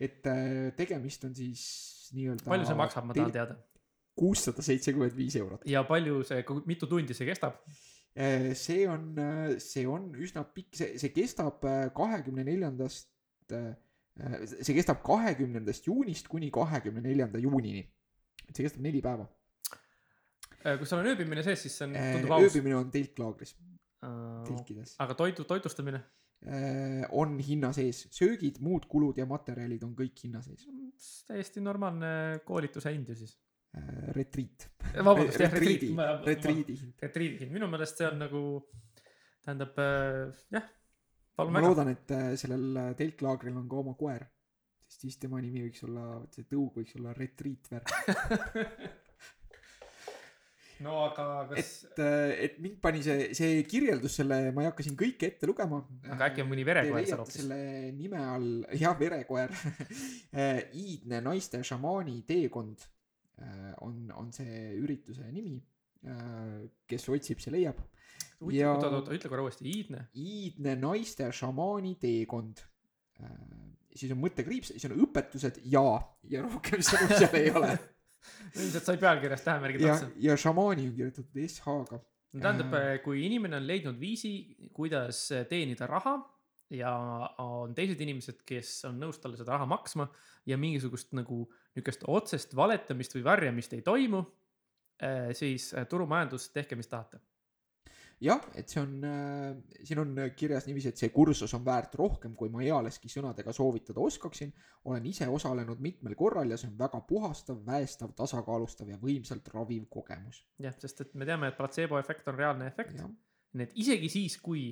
et 0.00 0.26
äh, 0.26 0.72
tegemist 0.76 1.24
on 1.24 1.34
siis 1.34 1.62
nii-öelda. 2.12 2.48
palju 2.48 2.68
see 2.68 2.76
maksab, 2.76 3.06
ma 3.08 3.16
tahan 3.16 3.32
teada. 3.32 3.56
kuussada 4.18 4.62
seitsekümmend 4.62 5.16
viis 5.16 5.36
eurot. 5.40 5.64
ja 5.68 5.84
palju 5.88 6.22
see, 6.28 6.44
mitu 6.66 6.86
tundi 6.90 7.16
see 7.16 7.28
kestab? 7.28 7.62
see 8.12 8.84
on, 8.92 9.14
see 9.56 9.86
on 9.88 10.10
üsna 10.20 10.44
pikk, 10.44 10.74
see, 10.76 10.98
see 11.00 11.14
kestab 11.16 11.64
kahekümne 11.96 12.44
neljandast, 12.44 13.08
see 13.48 14.74
kestab 14.76 15.00
kahekümnendast 15.06 15.88
juunist 15.88 16.28
kuni 16.28 16.50
kahekümne 16.52 17.00
neljanda 17.00 17.40
juunini. 17.40 17.86
et 18.48 18.52
see 18.52 18.66
kestab 18.66 18.84
neli 18.84 19.00
päeva. 19.00 19.30
Äh, 20.62 20.76
kui 20.78 20.86
seal 20.86 21.00
on 21.02 21.08
ööbimine 21.10 21.42
sees, 21.42 21.64
siis 21.64 21.74
see 21.74 21.88
on, 21.88 21.96
tundub 21.96 22.36
aus. 22.36 22.44
ööbimine 22.46 22.76
on 22.78 22.90
telklaagris, 22.94 23.56
telkides. 24.02 24.96
aga 25.02 25.16
toidu, 25.18 25.46
toitlustamine? 25.48 26.02
on 27.14 27.36
hinna 27.38 27.68
sees, 27.70 28.00
söögid, 28.10 28.56
muud 28.66 28.88
kulud 28.90 29.18
ja 29.20 29.22
materjalid 29.30 29.84
on 29.86 29.92
kõik 29.94 30.24
hinna 30.24 30.40
sees. 30.42 30.66
täiesti 31.28 31.62
normaalne 31.62 32.40
koolituse 32.46 32.90
hind 32.90 33.12
ju 33.12 33.14
siis. 33.20 33.36
retriit. 34.16 34.66
vabandust, 34.96 35.38
jah, 35.38 35.54
retriit 35.54 35.84
retriidi,. 35.86 36.26
retriidi 36.26 36.78
hind. 36.80 36.94
retriidi 37.06 37.44
hind, 37.44 37.54
minu 37.54 37.70
meelest 37.70 38.02
see 38.02 38.08
on 38.08 38.18
nagu, 38.24 38.42
tähendab 39.46 39.78
äh, 39.80 40.42
jah, 40.58 40.66
ma 41.38 41.46
väga. 41.46 41.68
loodan, 41.68 41.92
et 41.94 42.10
äh, 42.16 42.32
sellel 42.40 42.76
äh, 42.76 42.90
telklaagril 42.98 43.56
on 43.62 43.68
ka 43.70 43.80
oma 43.80 43.94
koer, 43.98 44.26
sest 44.86 45.06
siis 45.06 45.22
tema 45.22 45.40
nimi 45.42 45.62
võiks 45.64 45.86
olla, 45.86 46.08
see 46.34 46.48
tõug 46.50 46.80
võiks 46.80 46.98
olla 46.98 47.14
Retriitver. 47.16 47.86
no 50.82 50.98
aga 51.06 51.26
kas, 51.50 51.70
et, 51.90 52.00
et 52.46 52.56
mind 52.62 52.78
pani 52.82 53.02
see, 53.04 53.28
see 53.36 53.62
kirjeldus 53.68 54.18
selle, 54.20 54.38
ma 54.54 54.64
ei 54.64 54.70
hakka 54.70 54.84
siin 54.86 54.96
kõike 54.98 55.28
ette 55.30 55.48
lugema. 55.48 55.80
aga 56.08 56.28
äkki 56.30 56.44
on 56.44 56.50
mõni 56.50 56.64
Te 56.64 56.70
verekoer 56.70 57.06
seal 57.08 57.22
hoopis? 57.22 57.38
selle 57.40 57.60
nime 57.96 58.22
all, 58.22 58.48
jah, 58.82 58.96
verekoer. 58.98 59.54
iidne 60.78 61.22
naiste 61.24 61.62
šamaani 61.66 62.18
teekond 62.28 62.86
äh, 62.86 63.70
on, 63.86 64.04
on 64.18 64.32
see 64.34 64.72
ürituse 64.80 65.28
nimi. 65.30 65.60
kes 66.90 67.04
otsib, 67.14 67.38
see 67.38 67.52
leiab. 67.54 67.78
oota, 68.42 68.88
oota, 68.90 69.14
ütle 69.14 69.30
korra 69.30 69.44
uuesti, 69.46 69.68
iidne. 69.70 70.08
iidne 70.18 70.74
naiste 70.80 71.30
šamaani 71.30 71.94
teekond. 72.02 72.64
siis 73.94 74.10
on 74.10 74.22
mõttekriips, 74.22 74.72
siis 74.74 74.88
on 74.88 74.96
õpetused 75.04 75.62
ja, 75.70 75.84
ja 76.32 76.42
rohkem 76.42 76.82
sõnu 76.82 77.12
seal 77.12 77.38
ei 77.38 77.50
ole. 77.54 77.76
ilmselt 78.60 78.88
sai 78.88 78.98
pealkirjas 79.00 79.46
tähemärgid 79.46 79.86
ja 79.86 79.94
otsa., 79.94 80.10
ja 80.16 80.36
šamaani 80.36 80.88
on 80.88 80.96
kirjutatud 80.98 81.40
SH-ga. 81.46 82.02
tähendab, 82.38 82.76
kui 83.04 83.24
inimene 83.26 83.58
on 83.60 83.66
leidnud 83.68 83.98
viisi, 84.00 84.34
kuidas 84.72 85.26
teenida 85.50 85.86
raha 85.86 86.16
ja 86.72 86.92
on 87.42 87.74
teised 87.76 88.00
inimesed, 88.00 88.44
kes 88.48 88.78
on 88.88 89.00
nõus 89.02 89.18
talle 89.20 89.36
seda 89.36 89.58
raha 89.58 89.66
maksma 89.68 90.08
ja 90.48 90.56
mingisugust 90.58 91.12
nagu 91.16 91.44
niisugust 91.74 92.06
otsest 92.08 92.56
valetamist 92.56 93.16
või 93.16 93.26
varjamist 93.26 93.76
ei 93.76 93.82
toimu, 93.84 94.22
siis 95.36 95.72
äh, 95.74 95.86
turumajandus, 95.88 96.50
tehke, 96.54 96.76
mis 96.78 96.90
tahate. 96.90 97.20
jah, 98.22 98.42
et 98.58 98.70
see 98.70 98.80
on 98.82 98.92
äh,, 99.06 99.56
siin 99.82 100.00
on 100.02 100.12
kirjas 100.36 100.66
niiviisi, 100.68 100.92
et 100.92 101.00
see 101.00 101.10
kursus 101.14 101.54
on 101.56 101.64
väärt 101.66 101.96
rohkem, 101.98 102.36
kui 102.38 102.50
ma 102.52 102.62
ealeski 102.64 103.10
sõnadega 103.12 103.54
soovitada 103.56 104.02
oskaksin. 104.02 104.52
olen 104.84 105.06
ise 105.06 105.28
osalenud 105.28 105.80
mitmel 105.82 106.14
korral 106.18 106.50
ja 106.50 106.58
see 106.58 106.70
on 106.70 106.78
väga 106.78 107.00
puhastav, 107.08 107.60
väestav, 107.66 108.14
tasakaalustav 108.18 108.88
ja 108.90 108.98
võimsalt 109.02 109.48
raviv 109.54 109.88
kogemus. 109.90 110.44
jah, 110.62 110.74
sest 110.78 111.00
et 111.06 111.14
me 111.14 111.26
teame, 111.28 111.50
et 111.50 111.58
platseeboefekt 111.58 112.28
on 112.28 112.38
reaalne 112.38 112.70
efekt. 112.70 113.02
nii 113.52 113.68
et 113.68 113.76
isegi 113.84 114.08
siis, 114.12 114.38
kui 114.38 114.70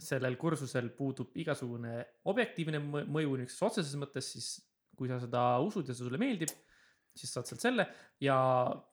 sellel 0.00 0.36
kursusel 0.36 0.90
puudub 0.96 1.36
igasugune 1.38 2.04
objektiivne 2.30 2.80
mõ- 2.82 3.06
mõju 3.06 3.36
niisuguses 3.38 3.66
otseses 3.68 3.98
mõttes, 3.98 4.30
siis 4.34 4.48
kui 4.96 5.08
sa 5.10 5.20
seda 5.22 5.42
usud 5.62 5.88
ja 5.88 5.94
see 5.94 6.06
sulle 6.06 6.18
meeldib, 6.18 6.50
siis 7.14 7.32
saad 7.34 7.46
sealt 7.46 7.62
selle 7.62 7.86
ja 8.22 8.36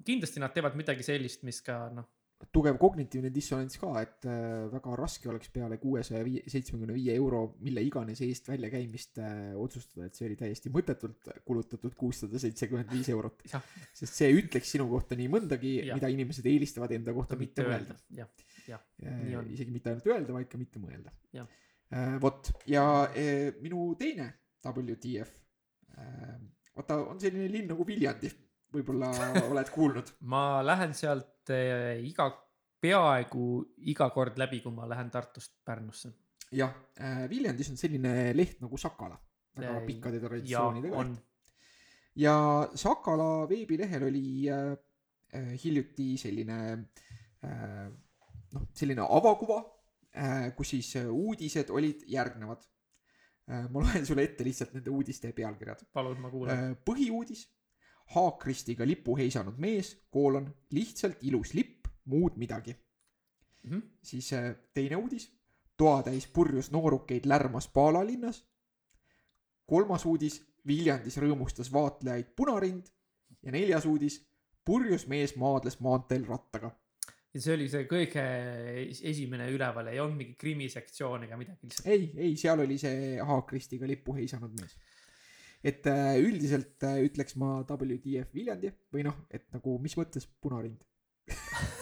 kindlasti 0.06 0.42
nad 0.42 0.54
teevad 0.54 0.78
midagi 0.78 1.06
sellist, 1.06 1.44
mis 1.48 1.62
ka 1.66 1.88
noh, 1.94 2.08
tugev 2.54 2.78
kognitiivne 2.82 3.30
dissonants 3.34 3.78
ka, 3.82 3.92
et 4.02 4.26
äh, 4.30 4.66
väga 4.72 4.96
raske 4.98 5.30
oleks 5.30 5.52
peale 5.54 5.78
kuuesaja 5.82 6.24
viie, 6.26 6.44
seitsmekümne 6.50 6.96
viie 6.96 7.16
euro 7.20 7.42
mille 7.62 7.84
iganes 7.86 8.22
eest 8.26 8.50
väljakäimist 8.50 9.22
äh, 9.22 9.52
otsustada, 9.60 10.08
et 10.08 10.18
see 10.18 10.28
oli 10.30 10.38
täiesti 10.40 10.72
mõttetult 10.74 11.30
kulutatud 11.48 11.96
kuussada 12.00 12.42
seitsekümmend 12.42 12.92
viis 12.94 13.12
eurot. 13.14 13.46
sest 13.48 14.18
see 14.18 14.32
ütleks 14.38 14.74
sinu 14.78 14.88
kohta 14.92 15.18
nii 15.20 15.30
mõndagi, 15.32 15.76
mida 15.92 16.12
inimesed 16.12 16.48
eelistavad 16.50 16.94
enda 16.98 17.16
kohta 17.16 17.38
mitte 17.40 17.68
mõelda. 17.68 17.98
Äh, 19.06 19.34
isegi 19.54 19.74
mitte 19.74 19.94
ainult 19.94 20.12
öelda, 20.12 20.36
vaid 20.38 20.50
ka 20.52 20.62
mitte 20.62 20.82
mõelda. 20.82 21.14
Vot. 22.24 22.54
Ja 22.72 22.86
minu 23.60 23.90
teine 24.00 24.30
WTF, 24.64 25.34
vaata 26.78 27.02
on 27.04 27.20
selline 27.20 27.50
linn 27.52 27.68
nagu 27.74 27.84
Viljandi, 27.88 28.30
võib-olla 28.74 29.12
oled 29.48 29.72
kuulnud. 29.74 30.14
ma 30.34 30.62
lähen 30.66 30.94
sealt 30.98 31.52
eh, 31.54 32.00
iga, 32.08 32.30
peaaegu 32.82 33.48
iga 33.92 34.10
kord 34.14 34.40
läbi, 34.42 34.62
kui 34.64 34.74
ma 34.76 34.88
lähen 34.90 35.12
Tartust 35.14 35.58
Pärnusse. 35.66 36.14
jah, 36.52 36.74
Viljandis 37.32 37.70
on 37.72 37.78
selline 37.80 38.32
leht 38.36 38.60
nagu 38.64 38.78
Sakala, 38.78 39.18
väga 39.58 39.82
pikkade 39.88 40.20
ja 40.20 40.28
traditsioonidega 40.28 40.98
on 41.00 41.14
leht. 41.14 41.28
ja 42.20 42.36
Sakala 42.76 43.48
veebilehel 43.50 44.08
oli 44.10 44.26
äh, 44.52 44.74
äh, 45.36 45.54
hiljuti 45.64 46.18
selline 46.20 46.58
äh, 47.46 47.88
noh, 48.56 48.68
selline 48.76 49.06
avakuva 49.08 49.62
äh,, 50.16 50.52
kus 50.58 50.74
siis 50.76 50.96
äh, 51.00 51.08
uudised 51.08 51.72
olid 51.72 52.04
järgnevad 52.12 52.66
äh,. 53.48 53.68
ma 53.72 53.84
loen 53.84 54.06
sulle 54.08 54.26
ette 54.28 54.46
lihtsalt 54.48 54.76
nende 54.76 54.92
uudiste 54.92 55.32
pealkirjad. 55.36 55.86
palun, 55.94 56.20
ma 56.22 56.32
kuulan. 56.34 56.76
põhiuudis, 56.88 57.46
haakristiga 58.16 58.86
lipu 58.88 59.16
heisanud 59.18 59.58
mees, 59.58 59.94
koolon, 60.12 60.50
lihtsalt 60.72 61.18
ilus 61.22 61.54
lipp, 61.54 61.88
muud 62.06 62.38
midagi. 62.38 62.76
Mhm. 63.64 63.80
siis 64.04 64.34
äh, 64.34 64.56
teine 64.74 64.96
uudis, 64.98 65.28
toatäis 65.78 66.28
purjus 66.28 66.72
noorukeid 66.72 67.26
lärmas 67.26 67.68
Paala 67.68 68.06
linnas. 68.06 68.44
kolmas 69.66 70.06
uudis, 70.06 70.42
Viljandis 70.68 71.18
rõõmustas 71.18 71.72
vaatlejaid 71.74 72.36
punarind 72.36 72.86
ja 73.44 73.52
neljas 73.52 73.86
uudis, 73.86 74.20
purjus 74.66 75.08
mees 75.08 75.36
maadles 75.36 75.80
maanteel 75.80 76.26
rattaga. 76.28 76.72
ja 77.34 77.42
see 77.42 77.54
oli 77.54 77.70
see 77.70 77.86
kõige 77.88 78.24
es- 78.90 79.02
esimene 79.04 79.48
üleval, 79.52 79.88
ei 79.88 80.00
olnud 80.00 80.18
mingi 80.18 80.36
krimisektsioon 80.36 81.24
ega 81.24 81.38
midagi, 81.38 81.68
lihtsalt 81.70 81.88
ei, 81.88 82.12
ei, 82.18 82.36
seal 82.38 82.60
oli 82.60 82.78
see 82.78 83.18
haakristiga 83.24 83.88
lipu 83.88 84.14
heisanud 84.14 84.52
mees. 84.60 84.76
Et 85.64 85.86
äh, 85.90 86.18
üldiselt 86.22 86.84
äh, 86.88 87.02
ütleks 87.06 87.38
ma 87.40 87.62
WTF 87.68 88.34
Viljandi 88.34 88.72
või 88.94 89.06
noh, 89.08 89.18
et 89.30 89.48
nagu 89.54 89.78
mis 89.84 89.98
mõttes 90.00 90.28
punarind? 90.42 90.82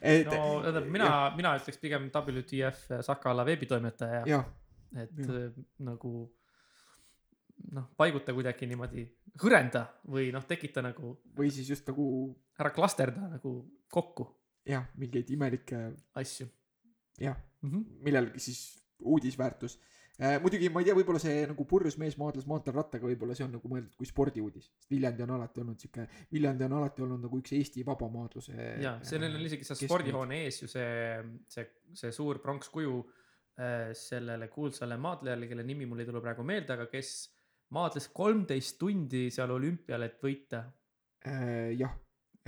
Et 0.00 0.28
no 0.28 0.60
tähendab, 0.62 0.84
mina, 0.92 1.06
mina 1.34 1.54
ütleks 1.58 1.80
pigem 1.80 2.04
WTF 2.14 3.00
Sakala 3.02 3.42
veebitoimetaja, 3.48 4.20
et 5.02 5.22
äh, 5.24 5.56
nagu 5.82 6.12
noh, 7.74 7.88
paiguta 7.98 8.34
kuidagi 8.36 8.68
niimoodi, 8.70 9.04
hõrenda 9.42 9.86
või 10.10 10.30
noh, 10.34 10.44
tekita 10.46 10.84
nagu, 10.84 11.16
või 11.36 11.50
siis 11.54 11.68
just 11.72 11.88
nagu 11.90 12.06
ära 12.60 12.72
klasterda 12.74 13.32
nagu 13.34 13.54
kokku. 13.92 14.28
Jah, 14.68 14.84
mingeid 15.00 15.30
imelikke 15.32 15.78
asju. 16.20 16.46
Jah, 17.20 17.36
mm. 17.62 17.70
-hmm. 17.70 17.84
millelgi 18.06 18.40
siis 18.46 18.60
uudisväärtus. 19.00 19.78
äh,. 19.78 19.99
Muidugi 20.20 20.68
ma 20.72 20.82
ei 20.82 20.88
tea, 20.88 20.94
võib-olla 20.96 21.20
see 21.22 21.44
nagu 21.48 21.64
purjus 21.68 21.96
mees 22.00 22.16
maadles 22.20 22.46
maanteel 22.48 22.76
rattaga, 22.76 23.08
võib-olla 23.08 23.36
see 23.36 23.46
on 23.46 23.54
nagu 23.56 23.70
mõeldud 23.72 23.94
kui 23.96 24.08
spordiuudis, 24.08 24.66
sest 24.68 24.92
Viljandi 24.92 25.24
on 25.24 25.32
alati 25.38 25.62
olnud 25.62 25.80
sihuke, 25.80 26.04
Viljandi 26.34 26.66
on 26.66 26.74
alati 26.80 27.04
olnud 27.06 27.24
nagu 27.24 27.40
üks 27.40 27.54
Eesti 27.56 27.84
vabamaadluse. 27.86 28.56
ja 28.84 28.98
sellel 29.06 29.38
on 29.38 29.46
isegi 29.46 29.64
seal 29.68 29.80
spordihoone 29.80 30.42
ees 30.44 30.60
ju 30.62 30.68
see, 30.68 30.90
see, 31.48 31.64
see 32.02 32.12
suur 32.16 32.42
pronkskuju 32.44 32.98
äh, 33.00 33.94
sellele 33.96 34.50
kuulsale 34.52 35.00
maadlejale, 35.00 35.48
kelle 35.48 35.64
nimi 35.64 35.88
mul 35.88 36.04
ei 36.04 36.10
tule 36.10 36.22
praegu 36.24 36.44
meelde, 36.46 36.76
aga 36.76 36.90
kes 36.92 37.14
maadles 37.76 38.10
kolmteist 38.12 38.76
tundi 38.82 39.28
seal 39.32 39.56
olümpial, 39.56 40.04
et 40.04 40.20
võita. 40.20 40.66
äh,. 41.24 41.72
jah, 41.80 41.96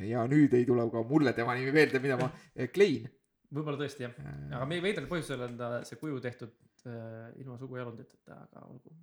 ja 0.02 0.26
nüüd 0.28 0.52
ei 0.58 0.68
tule 0.68 0.84
ka 0.92 1.06
mulle 1.08 1.32
tema 1.36 1.56
nimi 1.56 1.72
meelde, 1.72 2.04
mida 2.04 2.20
ma, 2.20 2.28
Klein 2.74 3.08
võib-olla 3.52 3.80
tõesti 3.80 4.06
jah, 4.06 4.12
äh, 4.20 4.44
aga 4.56 4.66
meie 4.68 4.84
veidral 4.84 5.08
põhjusel 5.10 5.44
on 5.46 5.56
ta 5.60 5.72
see 5.88 6.00
kuju 6.00 6.20
tehtud 6.24 6.52
äh, 6.90 7.32
ilma 7.40 7.58
sugujalunditeta, 7.60 8.38
aga 8.46 8.66
olgu. 8.68 8.94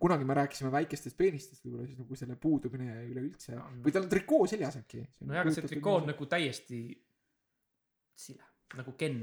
kunagi 0.00 0.24
me 0.28 0.34
rääkisime 0.36 0.70
väikestest 0.72 1.16
peenistest, 1.16 1.64
võib-olla 1.64 1.86
siis 1.88 1.98
nagu 2.00 2.16
selle 2.20 2.36
puudumine 2.40 3.02
üleüldse 3.08 3.56
On. 3.56 3.82
või 3.84 3.94
tal 3.94 4.04
on 4.04 4.10
trikoo 4.12 4.46
seljas 4.50 4.76
äkki. 4.80 5.04
nojah, 5.20 5.44
aga 5.44 5.54
see 5.56 5.70
trikoo 5.72 6.00
on 6.02 6.08
nagu 6.12 6.28
täiesti 6.28 6.80
sile, 8.18 8.44
nagu 8.76 8.92
Ken. 9.00 9.22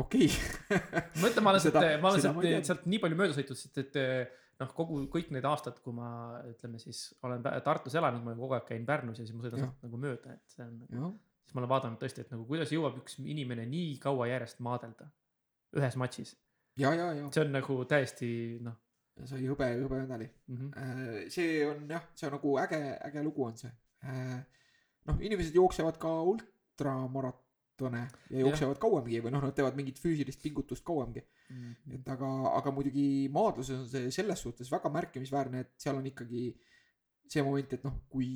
okei, 0.00 0.30
ma 1.20 1.28
ütlen, 1.28 1.44
ma 1.44 1.52
olen 1.54 1.64
sealt 1.64 1.80
ma 2.00 2.12
olen 2.12 2.24
sealt, 2.24 2.70
sealt 2.70 2.86
nii 2.88 3.02
palju 3.02 3.20
mööda 3.20 3.36
sõitnud, 3.36 3.60
sest 3.60 3.82
et 3.84 4.00
noh, 4.62 4.72
kogu, 4.76 5.00
kõik 5.12 5.32
need 5.34 5.46
aastad, 5.48 5.78
kui 5.84 5.94
ma 5.96 6.08
ütleme 6.48 6.80
siis 6.82 7.04
olen 7.26 7.44
Tartus 7.64 7.96
elanud, 7.98 8.24
ma 8.24 8.36
kogu 8.38 8.56
aeg 8.56 8.68
käin 8.68 8.86
Pärnus 8.88 9.20
ja 9.20 9.26
siis 9.26 9.36
ma 9.36 9.44
sõidan 9.46 9.64
sealt 9.64 9.86
nagu 9.86 10.00
mööda, 10.00 10.36
et 10.36 10.56
see 10.56 10.64
on, 10.66 10.78
siis 11.42 11.56
ma 11.56 11.62
olen 11.62 11.72
vaadanud 11.72 12.00
tõesti, 12.02 12.24
et 12.24 12.32
nagu 12.34 12.46
kuidas 12.48 12.72
jõuab 12.74 13.00
üks 13.02 13.18
inimene 13.22 13.66
nii 13.68 13.96
kaua 14.02 14.28
järjest 14.30 14.62
maadelda 14.64 15.08
ühes 15.76 15.96
matšis. 15.96 16.36
ja, 16.76 16.94
ja, 16.94 17.12
ja 17.18 17.28
see 17.32 17.44
on 17.44 17.52
nagu 17.52 17.84
täiesti 17.88 18.32
noh 18.62 18.78
sai 19.28 19.44
hõbe, 19.46 19.68
hõbemedali. 19.82 20.28
mm 20.46 20.56
-hmm. 20.56 20.70
Äh, 20.76 21.28
see 21.30 21.66
on 21.66 21.88
jah, 21.88 22.04
see 22.14 22.26
on 22.26 22.36
nagu 22.38 22.56
äge, 22.58 22.80
äge 23.08 23.22
lugu 23.22 23.44
on 23.44 23.56
see. 23.56 23.70
noh, 25.06 25.16
inimesed 25.20 25.54
jooksevad 25.54 25.98
ka 25.98 26.10
ultramaratone 26.22 28.02
ja 28.30 28.40
jooksevad 28.40 28.78
kauemgi 28.78 29.20
või 29.22 29.30
noh, 29.34 29.42
nad 29.42 29.54
teevad 29.54 29.76
mingit 29.78 29.98
füüsilist 29.98 30.42
pingutust 30.42 30.84
kauemgi. 30.84 31.22
Mhm. 31.50 31.94
et 31.94 32.08
aga, 32.08 32.28
aga 32.56 32.70
muidugi 32.70 33.28
maadluses 33.28 33.78
on 33.78 33.88
see 33.88 34.10
selles 34.10 34.40
suhtes 34.40 34.70
väga 34.72 34.88
märkimisväärne, 34.88 35.60
et 35.60 35.72
seal 35.76 35.96
on 35.96 36.06
ikkagi 36.06 36.56
see 37.32 37.44
moment, 37.44 37.72
et 37.76 37.84
noh, 37.86 37.94
kui, 38.12 38.28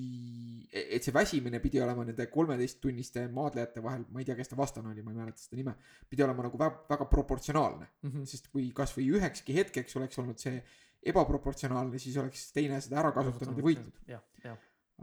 et 0.73 1.05
see 1.05 1.15
väsimine 1.15 1.61
pidi 1.63 1.81
olema 1.85 2.05
nende 2.07 2.27
kolmeteisttunniste 2.33 3.27
maadlejate 3.35 3.83
vahel, 3.85 4.07
ma 4.13 4.23
ei 4.23 4.29
tea, 4.29 4.37
kes 4.39 4.53
ta 4.53 4.59
vastane 4.59 4.93
oli, 4.93 5.05
ma 5.05 5.13
ei 5.13 5.21
mäleta 5.21 5.43
seda 5.43 5.59
nime, 5.61 5.77
pidi 6.11 6.25
olema 6.27 6.47
nagu 6.49 6.61
väga, 6.61 6.83
väga 6.89 7.09
proportsionaalne. 7.13 7.91
Mm 8.03 8.11
-hmm. 8.11 8.31
sest 8.33 8.49
kui 8.53 8.71
kasvõi 8.77 9.09
ühekski 9.19 9.57
hetkeks 9.61 9.97
oleks 10.01 10.19
olnud 10.23 10.41
see 10.43 10.63
ebaproportsionaalne, 11.07 11.99
siis 12.03 12.17
oleks 12.21 12.49
teine 12.57 12.81
seda 12.83 13.01
ära 13.03 13.13
kasutanud 13.15 13.61
ja 13.61 13.67
võitnud. 13.69 14.01
jah, 14.11 14.25
jah, 14.45 14.59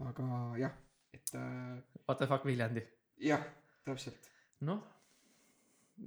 aga 0.10 0.26
jah, 0.60 0.74
et 1.14 1.36
äh, 1.38 1.78
what 2.08 2.20
the 2.20 2.28
fuck 2.28 2.46
Viljandi. 2.46 2.84
jah, 3.24 3.46
täpselt. 3.86 4.30
noh, 4.68 4.82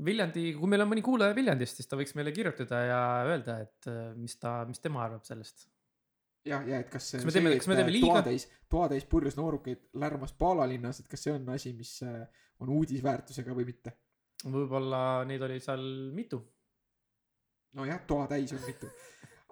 Viljandi, 0.06 0.50
kui 0.58 0.68
meil 0.68 0.82
on 0.82 0.90
mõni 0.90 1.02
kuulaja 1.06 1.34
Viljandist, 1.36 1.78
siis 1.78 1.88
ta 1.88 1.96
võiks 1.98 2.16
meile 2.18 2.32
kirjutada 2.34 2.82
ja 2.84 3.00
öelda, 3.30 3.60
et 3.64 3.88
äh, 3.90 4.12
mis 4.18 4.34
ta, 4.42 4.58
mis 4.68 4.82
tema 4.82 5.04
arvab 5.06 5.24
sellest. 5.28 5.68
jah, 6.46 6.64
ja 6.68 6.80
et 6.82 6.90
kas, 6.92 7.10
Kas 7.18 7.26
me 7.26 7.32
teeme- 7.34 7.54
kas 7.58 7.68
me 7.70 7.76
teeme 7.78 7.92
liiga? 7.92 8.14
toatäis, 8.18 8.48
toatäis 8.72 9.04
purjus 9.10 9.36
noorukeid 9.38 9.88
lärmas 9.94 10.32
Paala 10.38 10.66
linnas, 10.68 11.00
et 11.00 11.08
kas 11.10 11.26
see 11.26 11.34
on 11.34 11.48
asi, 11.54 11.72
mis 11.76 11.96
äh, 12.06 12.26
on 12.60 12.72
uudisväärtusega 12.76 13.54
või 13.56 13.66
mitte. 13.72 13.92
võib-olla 14.46 15.24
neid 15.26 15.42
oli 15.42 15.60
seal 15.60 15.84
mitu. 16.14 16.40
nojah, 17.76 18.00
toatäis 18.06 18.52
on 18.56 18.62
mitu. 18.66 18.90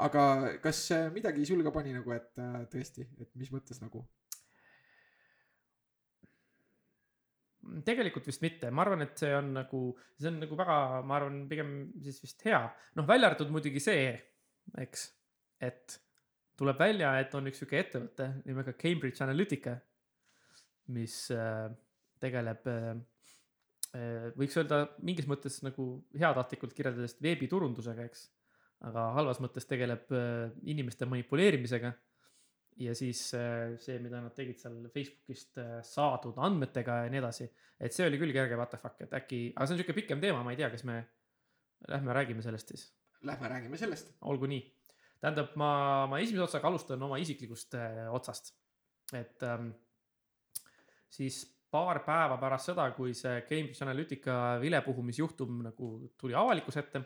aga 0.06 0.24
kas 0.62 0.84
äh, 0.92 1.08
midagi 1.12 1.46
sul 1.46 1.62
ka 1.62 1.70
pani 1.74 1.92
nagu, 1.92 2.12
et 2.12 2.38
äh, 2.38 2.60
tõesti, 2.70 3.08
et 3.20 3.34
mis 3.34 3.50
mõttes 3.54 3.80
nagu? 3.82 4.06
tegelikult 7.84 8.26
vist 8.28 8.42
mitte, 8.44 8.70
ma 8.70 8.82
arvan, 8.84 9.02
et 9.06 9.16
see 9.18 9.30
on 9.34 9.52
nagu, 9.56 9.78
see 10.20 10.28
on 10.28 10.40
nagu 10.42 10.56
väga, 10.58 10.78
ma 11.08 11.16
arvan, 11.16 11.44
pigem 11.48 11.70
siis 12.04 12.20
vist 12.22 12.44
hea. 12.44 12.60
noh, 12.98 13.06
välja 13.08 13.30
arvatud 13.30 13.52
muidugi 13.54 13.80
see, 13.80 14.10
eks, 14.84 15.06
et 15.64 15.96
tuleb 16.58 16.78
välja, 16.78 17.14
et 17.20 17.34
on 17.34 17.50
üks 17.50 17.60
sihuke 17.62 17.80
ettevõte 17.80 18.28
nimega 18.44 18.74
Cambridge 18.78 19.24
Analytica, 19.24 19.74
mis 20.94 21.16
äh, 21.34 21.66
tegeleb 22.22 22.70
äh,, 22.70 22.94
võiks 24.34 24.56
öelda 24.58 24.84
mingis 25.06 25.28
mõttes 25.30 25.60
nagu 25.62 25.84
heatahtlikult 26.18 26.74
kirjeldades 26.74 27.14
veebiturundusega, 27.22 28.08
eks. 28.08 28.26
aga 28.88 29.10
halvas 29.18 29.40
mõttes 29.42 29.68
tegeleb 29.70 30.10
äh, 30.14 30.50
inimeste 30.70 31.06
manipuleerimisega 31.10 31.94
ja 32.82 32.94
siis 32.94 33.28
äh, 33.34 33.74
see, 33.80 33.98
mida 34.02 34.20
nad 34.22 34.34
tegid 34.34 34.58
seal 34.58 34.78
Facebookist 34.92 35.58
äh, 35.62 35.76
saadud 35.86 36.38
andmetega 36.42 37.04
ja 37.04 37.12
nii 37.12 37.20
edasi. 37.22 37.48
et 37.78 37.94
see 37.94 38.06
oli 38.08 38.18
küll 38.20 38.34
kerge 38.34 38.58
what 38.58 38.72
the 38.72 38.80
fuck, 38.80 39.00
et 39.04 39.14
äkki, 39.14 39.46
aga 39.54 39.66
see 39.66 39.76
on 39.76 39.82
siuke 39.82 39.96
pikem 39.96 40.22
teema, 40.22 40.42
ma 40.42 40.54
ei 40.54 40.58
tea, 40.58 40.70
kas 40.72 40.84
me 40.88 41.00
lähme 41.90 42.16
räägime 42.16 42.42
sellest 42.42 42.74
siis, 42.74 42.88
Lähme 43.22 43.48
räägime 43.48 43.78
sellest. 43.80 44.14
olgu 44.20 44.50
nii. 44.50 44.62
tähendab, 45.20 45.54
ma, 45.60 45.70
ma 46.10 46.20
esimese 46.22 46.46
otsaga 46.46 46.68
alustan 46.70 47.02
oma 47.02 47.18
isiklikust 47.22 47.76
äh, 47.78 48.04
otsast. 48.14 48.54
et 49.14 49.42
ähm, 49.46 49.70
siis 51.12 51.44
paar 51.70 52.00
päeva 52.06 52.38
pärast 52.40 52.70
seda, 52.70 52.86
kui 52.96 53.14
see 53.14 53.42
Cambridge 53.48 53.84
Analytica 53.84 54.58
vilepuhumisjuhtum 54.62 55.62
nagu 55.66 55.90
tuli 56.18 56.34
avalikkuse 56.38 56.80
ette, 56.80 57.02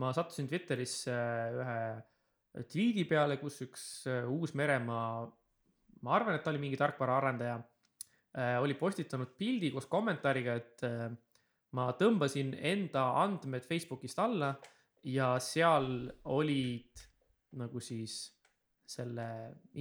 ma 0.00 0.12
sattusin 0.16 0.48
Twitterisse 0.48 1.16
ühe 1.60 1.78
tweet'i 2.72 3.04
peale, 3.08 3.36
kus 3.40 3.60
üks 3.66 3.84
äh, 4.10 4.24
Uus-Meremaa, 4.30 5.26
ma 6.02 6.16
arvan, 6.16 6.36
et 6.36 6.44
ta 6.44 6.52
oli 6.52 6.62
mingi 6.62 6.78
tarkvaraarendaja, 6.80 7.56
oli 8.60 8.74
postitanud 8.76 9.30
pildi 9.40 9.70
koos 9.72 9.86
kommentaariga, 9.88 10.54
et 10.60 10.82
äh, 10.84 11.06
ma 11.76 11.90
tõmbasin 11.98 12.54
enda 12.56 13.08
andmed 13.22 13.64
Facebookist 13.66 14.18
alla 14.22 14.54
ja 15.06 15.34
seal 15.42 16.08
olid 16.32 17.04
nagu 17.60 17.80
siis 17.82 18.18
selle 18.86 19.28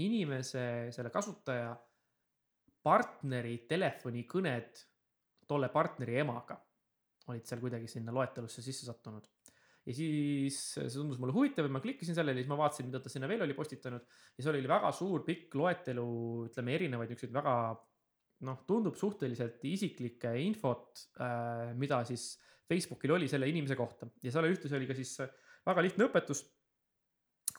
inimese, 0.01 0.89
selle 0.95 1.11
kasutaja 1.13 1.73
partneri 2.85 3.59
telefonikõned 3.69 4.81
tolle 5.45 5.69
partneri 5.73 6.17
emaga 6.21 6.57
olid 7.31 7.47
seal 7.49 7.61
kuidagi 7.63 7.89
sinna 7.89 8.13
loetelusse 8.13 8.63
sisse 8.65 8.85
sattunud. 8.87 9.25
ja 9.85 9.93
siis 9.93 10.57
see 10.73 10.87
tundus 10.89 11.19
mulle 11.21 11.33
huvitav 11.33 11.67
ja 11.67 11.73
ma 11.73 11.81
klikkisin 11.81 12.17
sellele 12.17 12.41
siis 12.41 12.49
ma 12.49 12.57
vaatasin, 12.57 12.87
mida 12.89 13.01
ta 13.01 13.11
sinna 13.11 13.27
veel 13.29 13.43
oli 13.45 13.53
postitanud. 13.53 14.01
Ja 14.37 14.45
seal 14.45 14.57
oli 14.57 14.69
väga 14.69 14.89
suur 14.97 15.21
pikk 15.27 15.53
loetelu, 15.61 16.05
ütleme 16.47 16.73
erinevaid 16.73 17.11
niisuguseid 17.11 17.35
väga 17.35 17.55
noh, 18.49 18.63
tundub 18.65 18.97
suhteliselt 18.97 19.61
isiklikke 19.69 20.33
infot 20.41 21.05
äh,, 21.21 21.75
mida 21.77 22.01
siis 22.09 22.31
Facebookil 22.65 23.13
oli 23.13 23.29
selle 23.29 23.49
inimese 23.49 23.77
kohta. 23.77 24.09
Ja 24.25 24.33
seal 24.33 24.49
ühtlasi 24.49 24.77
oli 24.79 24.89
ka 24.89 24.97
siis 24.97 25.13
väga 25.65 25.85
lihtne 25.85 26.09
õpetus, 26.09 26.41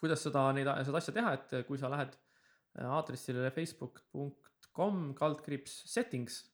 kuidas 0.06 0.22
seda, 0.22 0.46
neid, 0.54 0.70
seda 0.86 1.00
asja 1.02 1.14
teha, 1.16 1.32
et 1.36 1.56
kui 1.68 1.80
sa 1.80 1.90
lähed 1.92 2.14
äh, 2.14 2.86
aadressile 2.86 3.50
facebook.com 3.54 5.10
kaldkriips 5.18 5.82
settings, 5.90 6.44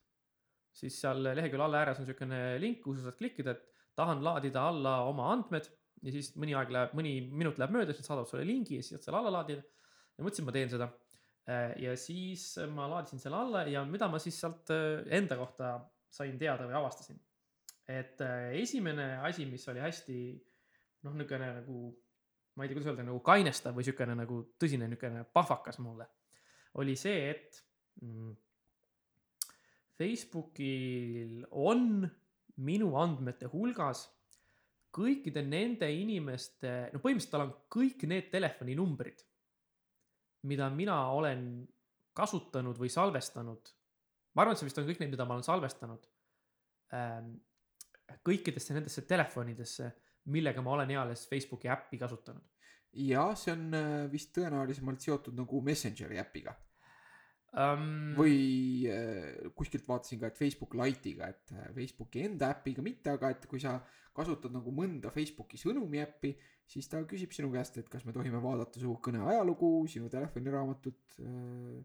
siis 0.73 0.97
seal 1.03 1.21
lehekülje 1.27 1.67
alla 1.67 1.83
ääres 1.83 2.01
on 2.01 2.07
niisugune 2.07 2.41
link, 2.61 2.81
kuhu 2.83 2.97
sa 2.97 3.07
saad 3.07 3.19
klikkida, 3.19 3.53
et 3.53 3.87
tahan 3.97 4.23
laadida 4.25 4.65
alla 4.71 4.97
oma 5.05 5.29
andmed 5.35 5.69
ja 6.03 6.13
siis 6.13 6.33
mõni 6.39 6.55
aeg 6.57 6.71
läheb, 6.73 6.95
mõni 6.97 7.13
minut 7.29 7.59
läheb 7.61 7.75
mööda, 7.75 7.93
siis 7.93 8.03
nad 8.03 8.11
saadavad 8.11 8.31
sulle 8.31 8.47
lingi 8.47 8.79
ja 8.79 8.85
siis 8.85 8.97
saad 8.97 9.07
selle 9.07 9.21
alla 9.21 9.33
laadida. 9.37 9.63
ja 10.17 10.25
mõtlesin, 10.25 10.47
ma 10.47 10.55
teen 10.55 10.71
seda. 10.71 10.89
ja 11.83 11.93
siis 11.99 12.45
ma 12.71 12.87
laadisin 12.87 13.19
selle 13.19 13.37
alla 13.37 13.65
ja 13.67 13.83
mida 13.85 14.07
ma 14.07 14.19
siis 14.23 14.39
sealt 14.39 14.71
äh, 14.71 15.03
enda 15.11 15.37
kohta 15.37 15.75
sain 16.13 16.37
teada 16.39 16.65
või 16.69 16.77
avastasin. 16.79 17.19
et 17.87 18.21
äh, 18.23 18.53
esimene 18.63 19.17
asi, 19.27 19.45
mis 19.45 19.67
oli 19.67 19.83
hästi 19.83 20.17
noh, 21.03 21.13
niisugune 21.13 21.51
nagu 21.59 21.79
ma 22.55 22.63
ei 22.63 22.69
tea, 22.69 22.77
kuidas 22.77 22.91
öelda, 22.91 23.05
nagu 23.07 23.19
kainestav 23.25 23.75
või 23.75 23.85
niisugune 23.85 24.17
nagu 24.19 24.39
tõsine 24.61 24.87
niisugune 24.89 25.23
pahvakas 25.33 25.79
mulle, 25.81 26.07
oli 26.81 26.95
see, 26.99 27.29
et 27.31 27.61
mm, 28.01 28.33
Facebookil 29.97 31.43
on 31.51 32.03
minu 32.65 32.93
andmete 33.01 33.49
hulgas 33.51 34.05
kõikide 34.93 35.41
nende 35.45 35.89
inimeste, 35.89 36.71
no 36.93 37.01
põhimõtteliselt 37.01 37.33
tal 37.33 37.47
on 37.47 37.53
kõik 37.73 38.05
need 38.09 38.29
telefoninumbrid, 38.33 39.23
mida 40.49 40.67
mina 40.73 40.99
olen 41.15 41.47
kasutanud 42.13 42.77
või 42.77 42.91
salvestanud. 42.93 43.71
ma 44.33 44.41
arvan, 44.41 44.53
et 44.53 44.61
see 44.61 44.67
vist 44.69 44.77
on 44.81 44.85
kõik 44.85 45.01
need, 45.01 45.13
mida 45.13 45.25
ma 45.25 45.37
olen 45.37 45.45
salvestanud 45.45 46.05
ähm, 46.93 47.33
kõikidesse 48.25 48.75
nendesse 48.75 49.01
telefonidesse, 49.09 49.89
millega 50.25 50.61
ma 50.61 50.77
olen 50.77 50.91
eales 50.95 51.27
Facebooki 51.29 51.69
äppi 51.69 51.97
kasutanud. 51.97 52.43
ja 52.93 53.31
see 53.35 53.55
on 53.55 53.73
äh, 53.73 54.11
vist 54.11 54.35
tõenäolisemalt 54.37 55.01
seotud 55.01 55.35
nagu 55.37 55.61
Messengeri 55.65 56.19
äpiga 56.21 56.53
Um, 57.53 58.15
või 58.17 58.87
äh, 58.89 59.51
kuskilt 59.53 59.85
vaatasin 59.85 60.17
ka, 60.17 60.31
et 60.31 60.39
Facebook 60.39 60.71
Lite'iga, 60.73 61.27
et 61.29 61.51
äh, 61.53 61.67
Facebooki 61.75 62.23
enda 62.25 62.47
äpiga 62.49 62.81
mitte, 62.81 63.11
aga 63.13 63.29
et 63.29 63.45
kui 63.49 63.61
sa 63.61 63.75
kasutad 64.17 64.49
nagu 64.55 64.73
mõnda 64.73 65.11
Facebooki 65.13 65.59
sõnumi 65.61 66.01
äppi, 66.01 66.31
siis 66.65 66.89
ta 66.89 67.03
küsib 67.05 67.35
sinu 67.35 67.51
käest, 67.53 67.77
et 67.77 67.91
kas 67.93 68.07
me 68.07 68.15
tohime 68.15 68.41
vaadata 68.41 68.81
su 68.81 68.95
kõne 69.05 69.21
ajalugu, 69.29 69.69
sinu 69.93 70.09
telefoniraamatut 70.09 71.19
äh, 71.21 71.77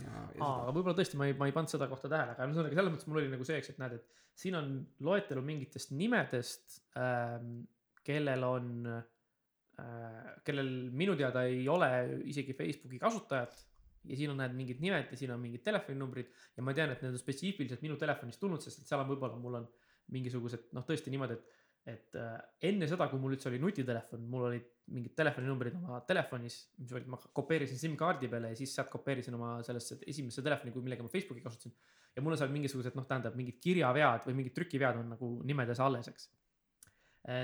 ja, 0.00 0.10
ja 0.38 0.48
aga 0.48 0.72
võib-olla 0.72 0.96
tõesti 0.96 1.18
ma 1.20 1.28
ei, 1.28 1.36
ma 1.38 1.48
ei 1.48 1.54
pannud 1.54 1.72
seda 1.72 1.88
kohta 1.90 2.10
tähele, 2.12 2.34
aga 2.34 2.48
ühesõnaga 2.48 2.78
selles 2.78 2.94
mõttes 2.94 3.08
mul 3.10 3.20
oli 3.20 3.32
nagu 3.32 3.46
see, 3.48 3.58
eks, 3.60 3.72
et 3.74 3.80
näed, 3.82 3.98
et 3.98 4.22
siin 4.42 4.56
on 4.58 4.70
loetelu 5.04 5.42
mingitest 5.44 5.92
nimedest 5.96 6.78
ähm,, 7.00 7.58
kellel 8.06 8.46
on 8.48 8.70
äh,, 8.88 10.32
kellel 10.46 10.72
minu 10.96 11.16
teada 11.18 11.44
ei 11.48 11.66
ole 11.68 11.90
isegi 12.30 12.56
Facebooki 12.56 13.00
kasutajat. 13.02 13.60
Ja 14.02 14.16
siin 14.18 14.32
on 14.32 14.40
näed 14.42 14.54
mingid 14.58 14.80
nimed 14.82 15.12
ja 15.14 15.16
siin 15.18 15.30
on 15.30 15.38
mingid 15.38 15.62
telefoninumbrid. 15.62 16.32
Ja 16.56 16.62
ma 16.66 16.72
tean, 16.74 16.90
et 16.90 17.04
need 17.04 17.14
on 17.14 17.20
spetsiifiliselt 17.20 17.84
minu 17.84 17.94
telefonist 18.00 18.40
tulnud, 18.42 18.58
sest 18.64 18.80
et 18.80 18.88
seal 18.88 18.98
on 18.98 19.06
võib-olla 19.12 19.38
mul 19.38 19.60
on 19.60 19.68
mingisugused 20.10 20.72
noh, 20.74 20.82
tõesti 20.88 21.12
niimoodi, 21.12 21.36
et 21.38 21.61
et 21.88 22.14
äh, 22.14 22.34
enne 22.68 22.86
seda, 22.86 23.08
kui 23.10 23.18
mul 23.18 23.34
üldse 23.34 23.48
oli 23.50 23.58
nutitelefon, 23.62 24.22
mul 24.30 24.46
olid 24.50 24.68
mingid 24.94 25.16
telefoninumbrid 25.18 25.74
oma 25.80 25.98
telefonis, 26.06 26.58
mis 26.78 26.92
olid, 26.94 27.08
ma 27.10 27.18
kopeerisin 27.18 27.80
SIM-kaardi 27.80 28.30
peale 28.30 28.52
ja 28.52 28.58
siis 28.58 28.74
sealt 28.76 28.90
kopeerisin 28.92 29.34
oma 29.38 29.56
sellesse 29.66 29.98
esimesse 30.10 30.44
telefoni, 30.46 30.74
kui 30.74 30.84
millega 30.84 31.02
ma 31.06 31.10
Facebooki 31.10 31.42
kasutasin. 31.42 31.74
ja 32.14 32.22
mul 32.22 32.36
on 32.36 32.38
seal 32.38 32.52
mingisugused 32.54 32.94
noh, 32.98 33.06
tähendab 33.08 33.34
mingid 33.38 33.58
kirjavead 33.62 34.28
või 34.28 34.38
mingid 34.42 34.54
trükivead 34.58 35.00
on 35.00 35.10
nagu 35.14 35.32
nimedes 35.48 35.80
alles, 35.82 36.10
eks. 36.12 36.28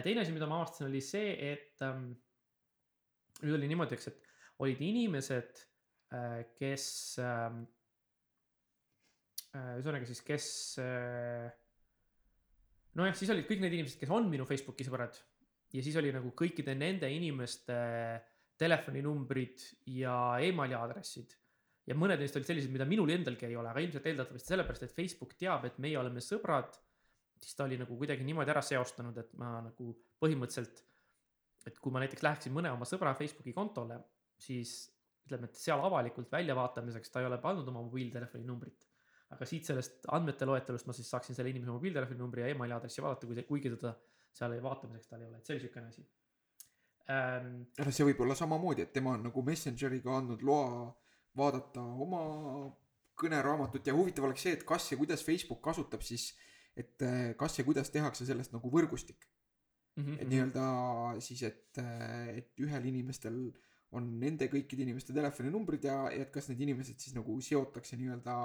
teine 0.06 0.22
asi, 0.22 0.34
mida 0.34 0.50
ma 0.50 0.60
avastasin, 0.60 0.90
oli 0.90 1.02
see, 1.02 1.32
et 1.52 1.86
ähm, 1.86 2.10
nüüd 3.42 3.58
oli 3.58 3.70
niimoodi, 3.70 3.98
eks, 3.98 4.10
et 4.12 4.28
olid 4.62 4.82
inimesed 4.82 5.62
äh,, 6.14 6.42
kes 6.58 6.86
ähm, 7.22 7.62
äh, 9.54 9.78
ühesõnaga 9.78 10.08
siis, 10.08 10.22
kes 10.26 10.50
äh, 10.82 11.48
nojah, 12.98 13.14
siis 13.16 13.30
olid 13.32 13.46
kõik 13.48 13.62
need 13.62 13.78
inimesed, 13.78 14.00
kes 14.00 14.12
on 14.14 14.26
minu 14.30 14.46
Facebooki 14.48 14.86
sõbrad 14.86 15.16
ja 15.74 15.84
siis 15.84 15.96
oli 16.00 16.10
nagu 16.14 16.32
kõikide 16.36 16.74
nende 16.78 17.10
inimeste 17.12 17.76
telefoninumbrid 18.58 19.62
ja 19.98 20.14
emaili 20.42 20.76
aadressid. 20.78 21.36
ja 21.88 21.94
mõned 21.96 22.20
neist 22.20 22.36
olid 22.36 22.48
sellised, 22.48 22.72
mida 22.72 22.84
minul 22.84 23.08
endalgi 23.14 23.46
ei 23.48 23.56
ole, 23.56 23.70
aga 23.70 23.80
ilmselt 23.80 24.06
eeldatavasti 24.10 24.52
sellepärast, 24.52 24.82
et 24.84 24.96
Facebook 24.96 25.32
teab, 25.40 25.64
et 25.64 25.78
meie 25.78 25.98
oleme 25.98 26.20
sõbrad. 26.24 26.76
siis 27.38 27.54
ta 27.54 27.64
oli 27.64 27.78
nagu 27.78 27.96
kuidagi 27.96 28.24
niimoodi 28.26 28.50
ära 28.50 28.62
seostanud, 28.62 29.18
et 29.18 29.32
ma 29.38 29.60
nagu 29.62 29.94
põhimõtteliselt, 30.20 30.82
et 31.66 31.78
kui 31.78 31.92
ma 31.92 32.02
näiteks 32.02 32.22
läheksin 32.22 32.52
mõne 32.52 32.72
oma 32.72 32.84
sõbra 32.88 33.14
Facebooki 33.14 33.52
kontole, 33.52 34.00
siis 34.38 34.90
ütleme, 35.26 35.46
et 35.46 35.54
seal 35.60 35.80
avalikult 35.84 36.32
väljavaatamiseks 36.32 37.10
ta 37.12 37.20
ei 37.20 37.28
ole 37.28 37.38
pannud 37.38 37.68
oma 37.68 37.84
mobiiltelefoni 37.84 38.44
numbrit 38.48 38.87
aga 39.34 39.48
siit 39.48 39.68
sellest 39.68 40.06
andmete 40.16 40.46
loetelust 40.48 40.86
ma 40.88 40.94
siis 40.96 41.10
saaksin 41.12 41.36
selle 41.36 41.50
inimese 41.52 41.74
mobiiltelefoni 41.74 42.18
numbri 42.20 42.44
ja 42.44 42.52
emaili 42.54 42.76
aadressi 42.76 43.04
vaadata, 43.04 43.28
kui 43.28 43.44
kuigi 43.50 43.74
teda 43.74 43.94
seal 44.38 44.54
ei- 44.56 44.62
vaatamiseks 44.64 45.10
tal 45.10 45.22
ei 45.22 45.28
ole, 45.28 45.38
et 45.40 45.46
see 45.46 45.56
oli 45.56 45.64
siukene 45.66 45.92
asi. 45.92 46.06
ähm,. 47.12 47.54
noh, 47.78 47.92
see 47.92 48.08
võib 48.08 48.22
olla 48.24 48.36
samamoodi, 48.38 48.86
et 48.86 48.92
tema 48.92 49.16
on 49.16 49.26
nagu 49.28 49.42
Messengeriga 49.44 50.16
andnud 50.16 50.44
loa 50.44 50.88
vaadata 51.36 51.84
oma 52.06 52.22
kõneraamatut 53.18 53.86
ja 53.88 53.94
huvitav 53.96 54.28
oleks 54.28 54.44
see, 54.46 54.54
et 54.56 54.64
kas 54.66 54.92
ja 54.92 54.98
kuidas 55.00 55.24
Facebook 55.26 55.60
kasutab 55.64 56.04
siis, 56.06 56.30
et 56.78 57.02
eh, 57.02 57.34
kas 57.36 57.58
ja 57.58 57.64
kuidas 57.66 57.90
tehakse 57.90 58.26
sellest 58.28 58.54
nagu 58.56 58.70
võrgustik. 58.72 59.28
Mhm. 59.98 60.14
et 60.22 60.28
nii-öelda 60.30 60.64
siis, 61.26 61.40
et, 61.42 61.78
et 62.38 62.60
ühel 62.62 62.84
inimestel 62.86 63.38
on 63.98 64.04
nende 64.20 64.46
kõikide 64.52 64.84
inimeste 64.84 65.14
telefoninumbrid 65.16 65.88
ja, 65.88 65.96
ja 66.14 66.22
et 66.22 66.30
kas 66.30 66.46
need 66.52 66.60
inimesed 66.62 67.00
siis 67.02 67.16
nagu 67.16 67.34
seotakse 67.42 67.96
nii-öelda 67.98 68.36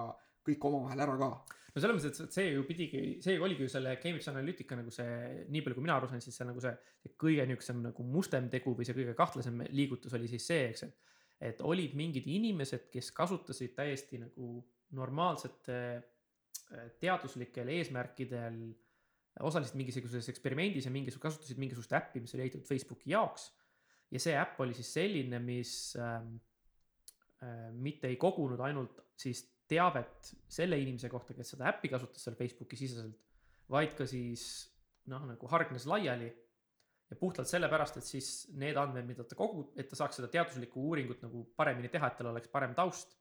kõik 0.48 0.66
omavahel 0.70 1.06
ära 1.06 1.18
ka. 1.20 1.30
no 1.74 1.82
selles 1.82 1.98
mõttes, 1.98 2.26
et 2.26 2.36
see 2.36 2.52
ju 2.52 2.66
pidigi, 2.68 3.04
see 3.24 3.40
oligi 3.40 3.66
ju 3.66 3.72
selle 3.72 3.96
Cambridge 4.02 4.30
Analytica 4.32 4.78
nagu 4.80 4.92
see, 4.94 5.46
nii 5.50 5.64
palju 5.64 5.80
kui 5.80 5.88
mina 5.88 5.98
aru 5.98 6.12
sain, 6.12 6.22
siis 6.22 6.38
see 6.38 6.48
nagu 6.50 6.62
see, 6.64 6.74
see 7.02 7.16
kõige 7.24 7.48
niisugusem 7.50 7.82
nagu 7.88 8.06
mustem 8.06 8.50
tegu 8.54 8.76
või 8.78 8.88
see 8.88 8.98
kõige 8.98 9.16
kahtlasem 9.18 9.66
liigutus 9.72 10.14
oli 10.20 10.30
siis 10.32 10.48
see, 10.52 10.70
eks, 10.74 10.88
et 10.90 11.12
et 11.44 11.62
olid 11.66 11.96
mingid 11.98 12.28
inimesed, 12.30 12.88
kes 12.94 13.12
kasutasid 13.16 13.74
täiesti 13.76 14.20
nagu 14.22 14.62
normaalsete 14.96 15.80
äh, 15.98 16.88
teaduslikel 17.02 17.72
eesmärkidel, 17.74 18.60
osalesid 19.44 19.78
mingisuguses 19.80 20.30
eksperimendis 20.30 20.88
ja 20.88 20.94
mingisugust, 20.94 21.24
kasutasid 21.26 21.60
mingisugust 21.62 21.96
äppi, 21.98 22.22
mis 22.22 22.36
oli 22.36 22.46
ehitatud 22.46 22.70
Facebooki 22.70 23.14
jaoks. 23.16 23.52
ja 24.14 24.20
see 24.22 24.36
äpp 24.38 24.60
oli 24.62 24.76
siis 24.78 24.92
selline, 24.94 25.40
mis 25.42 25.96
ähm, 25.98 26.36
äh, 27.42 27.72
mitte 27.74 28.08
ei 28.08 28.20
kogunud 28.22 28.62
ainult 28.62 29.02
siis 29.18 29.42
teavet 29.70 30.34
selle 30.52 30.78
inimese 30.82 31.10
kohta, 31.12 31.36
kes 31.38 31.56
seda 31.56 31.70
äppi 31.72 31.92
kasutas 31.92 32.24
seal 32.26 32.36
Facebooki 32.40 32.78
siseselt, 32.80 33.20
vaid 33.72 33.94
ka 33.98 34.08
siis 34.10 34.46
noh, 35.12 35.24
nagu 35.28 35.50
hargnes 35.52 35.86
laiali 35.90 36.30
ja 37.10 37.20
puhtalt 37.20 37.50
sellepärast, 37.50 38.00
et 38.00 38.08
siis 38.08 38.30
need 38.58 38.78
andmed, 38.80 39.06
mida 39.08 39.26
ta 39.28 39.38
kogub, 39.38 39.74
et 39.80 39.90
ta 39.90 40.00
saaks 40.00 40.20
seda 40.20 40.30
teaduslikku 40.34 40.82
uuringut 40.90 41.22
nagu 41.26 41.46
paremini 41.58 41.92
teha, 41.94 42.10
et 42.10 42.20
tal 42.20 42.32
oleks 42.32 42.52
parem 42.54 42.76
taust. 42.78 43.18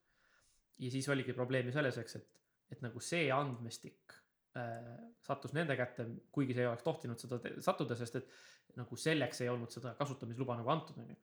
ja 0.83 0.90
siis 0.90 1.07
oligi 1.12 1.35
probleem 1.37 1.68
ju 1.68 1.74
selles, 1.76 1.98
eks, 2.00 2.16
et, 2.18 2.31
et 2.74 2.81
nagu 2.83 3.00
see 3.05 3.26
andmestik 3.31 4.14
äh, 4.59 4.94
sattus 5.22 5.52
nende 5.55 5.76
kätte, 5.78 6.07
kuigi 6.33 6.57
see 6.57 6.64
ei 6.64 6.70
oleks 6.70 6.87
tohtinud 6.87 7.20
seda 7.20 7.38
sattuda, 7.62 7.98
sest 7.98 8.16
et 8.22 8.33
nagu 8.81 8.96
selleks 8.96 9.42
ei 9.44 9.50
olnud 9.52 9.70
seda 9.74 9.92
kasutamisluba 9.98 10.57
nagu 10.59 10.72
antud, 10.72 10.98
on 11.02 11.12
ju. 11.12 11.18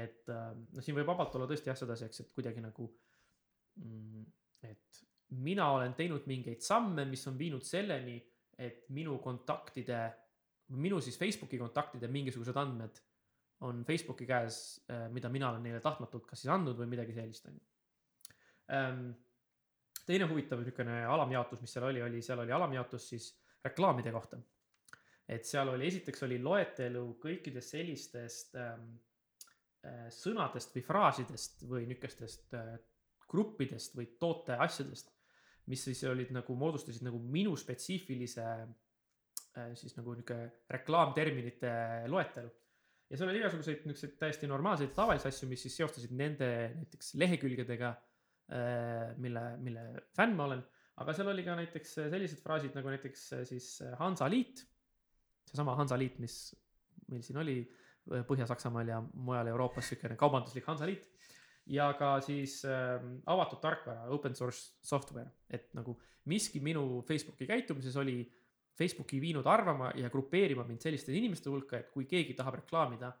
et 0.00 0.32
äh, 0.32 0.48
no 0.72 0.82
siin 0.82 0.96
võib 0.96 1.10
vabalt 1.12 1.36
olla 1.36 1.50
tõesti 1.50 1.70
jah 1.70 1.78
sedasi, 1.78 2.08
eks, 2.08 2.24
et 2.24 2.32
kuidagi 2.34 2.64
nagu 2.64 2.88
mm,, 3.82 4.24
et 4.64 5.04
mina 5.44 5.70
olen 5.74 5.94
teinud 5.94 6.26
mingeid 6.30 6.62
samme, 6.62 7.04
mis 7.08 7.26
on 7.26 7.38
viinud 7.38 7.64
selleni, 7.66 8.18
et 8.58 8.84
minu 8.94 9.18
kontaktide, 9.18 9.98
minu 10.78 11.00
siis 11.02 11.18
Facebooki 11.18 11.58
kontaktide 11.58 12.08
mingisugused 12.08 12.56
andmed 12.56 13.00
on 13.64 13.84
Facebooki 13.84 14.26
käes, 14.26 14.56
mida 15.10 15.28
mina 15.28 15.50
olen 15.50 15.62
neile 15.62 15.80
tahtmatult 15.80 16.26
kas 16.28 16.42
siis 16.42 16.52
andnud 16.52 16.78
või 16.78 16.88
midagi 16.90 17.14
sellist, 17.16 17.46
on 17.48 17.54
ju. 17.58 17.62
teine 20.06 20.28
huvitav 20.30 20.60
niisugune 20.60 21.04
alamjaotus, 21.08 21.62
mis 21.64 21.72
seal 21.72 21.88
oli, 21.88 22.02
oli, 22.02 22.22
seal 22.22 22.42
oli 22.44 22.52
alamjaotus 22.52 23.08
siis 23.14 23.30
reklaamide 23.64 24.12
kohta. 24.12 24.38
et 25.28 25.46
seal 25.48 25.68
oli, 25.72 25.86
esiteks 25.86 26.22
oli 26.26 26.38
loetelu 26.42 27.04
kõikidest 27.22 27.76
sellistest 27.76 28.56
ähm, 28.60 28.90
äh, 29.86 30.08
sõnadest 30.12 30.74
või 30.76 30.84
fraasidest 30.84 31.64
või 31.68 31.86
niisugustest 31.88 32.58
äh, 32.58 32.74
gruppidest 33.30 33.96
või 33.98 34.08
toote 34.20 34.56
asjadest, 34.60 35.12
mis 35.70 35.84
siis 35.86 36.02
olid 36.08 36.32
nagu, 36.34 36.56
moodustasid 36.58 37.04
nagu 37.06 37.18
minu 37.18 37.54
spetsiifilise 37.56 38.44
äh, 38.44 39.72
siis 39.78 39.96
nagu 39.98 40.16
niisugune 40.16 40.50
reklaamterminite 40.70 41.72
loetelu. 42.12 42.50
ja 43.10 43.18
seal 43.18 43.30
oli 43.30 43.40
igasuguseid 43.42 43.86
niisuguseid 43.86 44.18
täiesti 44.20 44.50
normaalseid 44.50 44.92
tavalisi 44.96 45.28
asju, 45.30 45.48
mis 45.48 45.64
siis 45.66 45.76
seostasid 45.80 46.12
nende 46.16 46.50
näiteks 46.74 47.14
lehekülgedega, 47.20 47.94
mille, 49.16 49.42
mille 49.64 49.82
fänn 50.16 50.36
ma 50.36 50.44
olen. 50.50 50.60
aga 51.00 51.14
seal 51.16 51.30
oli 51.32 51.44
ka 51.46 51.54
näiteks 51.58 51.94
sellised 52.10 52.42
fraasid 52.44 52.76
nagu 52.76 52.92
näiteks 52.92 53.22
äh, 53.38 53.46
siis 53.48 53.68
Hansaliit, 53.98 54.66
seesama 55.48 55.74
Hansaliit, 55.78 56.18
mis 56.22 56.36
meil 57.08 57.24
siin 57.24 57.40
oli 57.40 57.56
äh, 57.62 58.24
Põhja-Saksamaal 58.28 58.92
ja 58.92 59.00
mujal 59.00 59.50
Euroopas 59.52 59.90
niisugune 59.90 60.18
kaubanduslik 60.20 60.66
Hansaliit 60.68 61.08
ja 61.66 61.92
ka 61.98 62.18
siis 62.24 62.60
äh, 62.68 63.00
avatud 63.26 63.60
tarkvara, 63.62 64.08
open 64.12 64.36
source 64.36 64.74
software, 64.82 65.30
et 65.50 65.70
nagu 65.74 65.96
miski 66.30 66.60
minu 66.60 67.02
Facebooki 67.08 67.46
käitumises 67.48 67.96
oli 68.00 68.22
Facebooki 68.74 69.20
viinud 69.20 69.46
arvama 69.46 69.92
ja 69.96 70.10
grupeerima 70.10 70.64
mind 70.66 70.82
selliste 70.82 71.12
inimeste 71.14 71.50
hulka, 71.50 71.78
et 71.78 71.90
kui 71.94 72.08
keegi 72.10 72.34
tahab 72.34 72.58
reklaamida, 72.62 73.12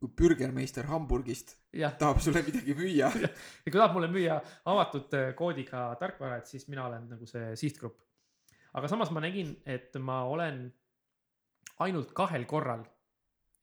kui 0.00 0.08
Bürgermeister 0.16 0.86
Hamburgist 0.88 1.56
jah, 1.76 1.92
tahab 1.98 2.20
sulle 2.24 2.42
midagi 2.46 2.74
müüa, 2.76 3.10
ja 3.22 3.28
kui 3.66 3.76
tahab 3.76 3.96
mulle 3.96 4.08
müüa 4.12 4.38
avatud 4.72 5.16
äh, 5.18 5.32
koodiga 5.36 5.90
tarkvara, 6.00 6.40
et 6.40 6.48
siis 6.48 6.68
mina 6.68 6.86
olen 6.86 7.10
nagu 7.12 7.28
see 7.28 7.52
sihtgrupp. 7.60 8.00
aga 8.72 8.88
samas 8.88 9.10
ma 9.12 9.20
nägin, 9.20 9.56
et 9.66 9.96
ma 10.00 10.22
olen 10.24 10.64
ainult 11.84 12.12
kahel 12.16 12.44
korral 12.48 12.84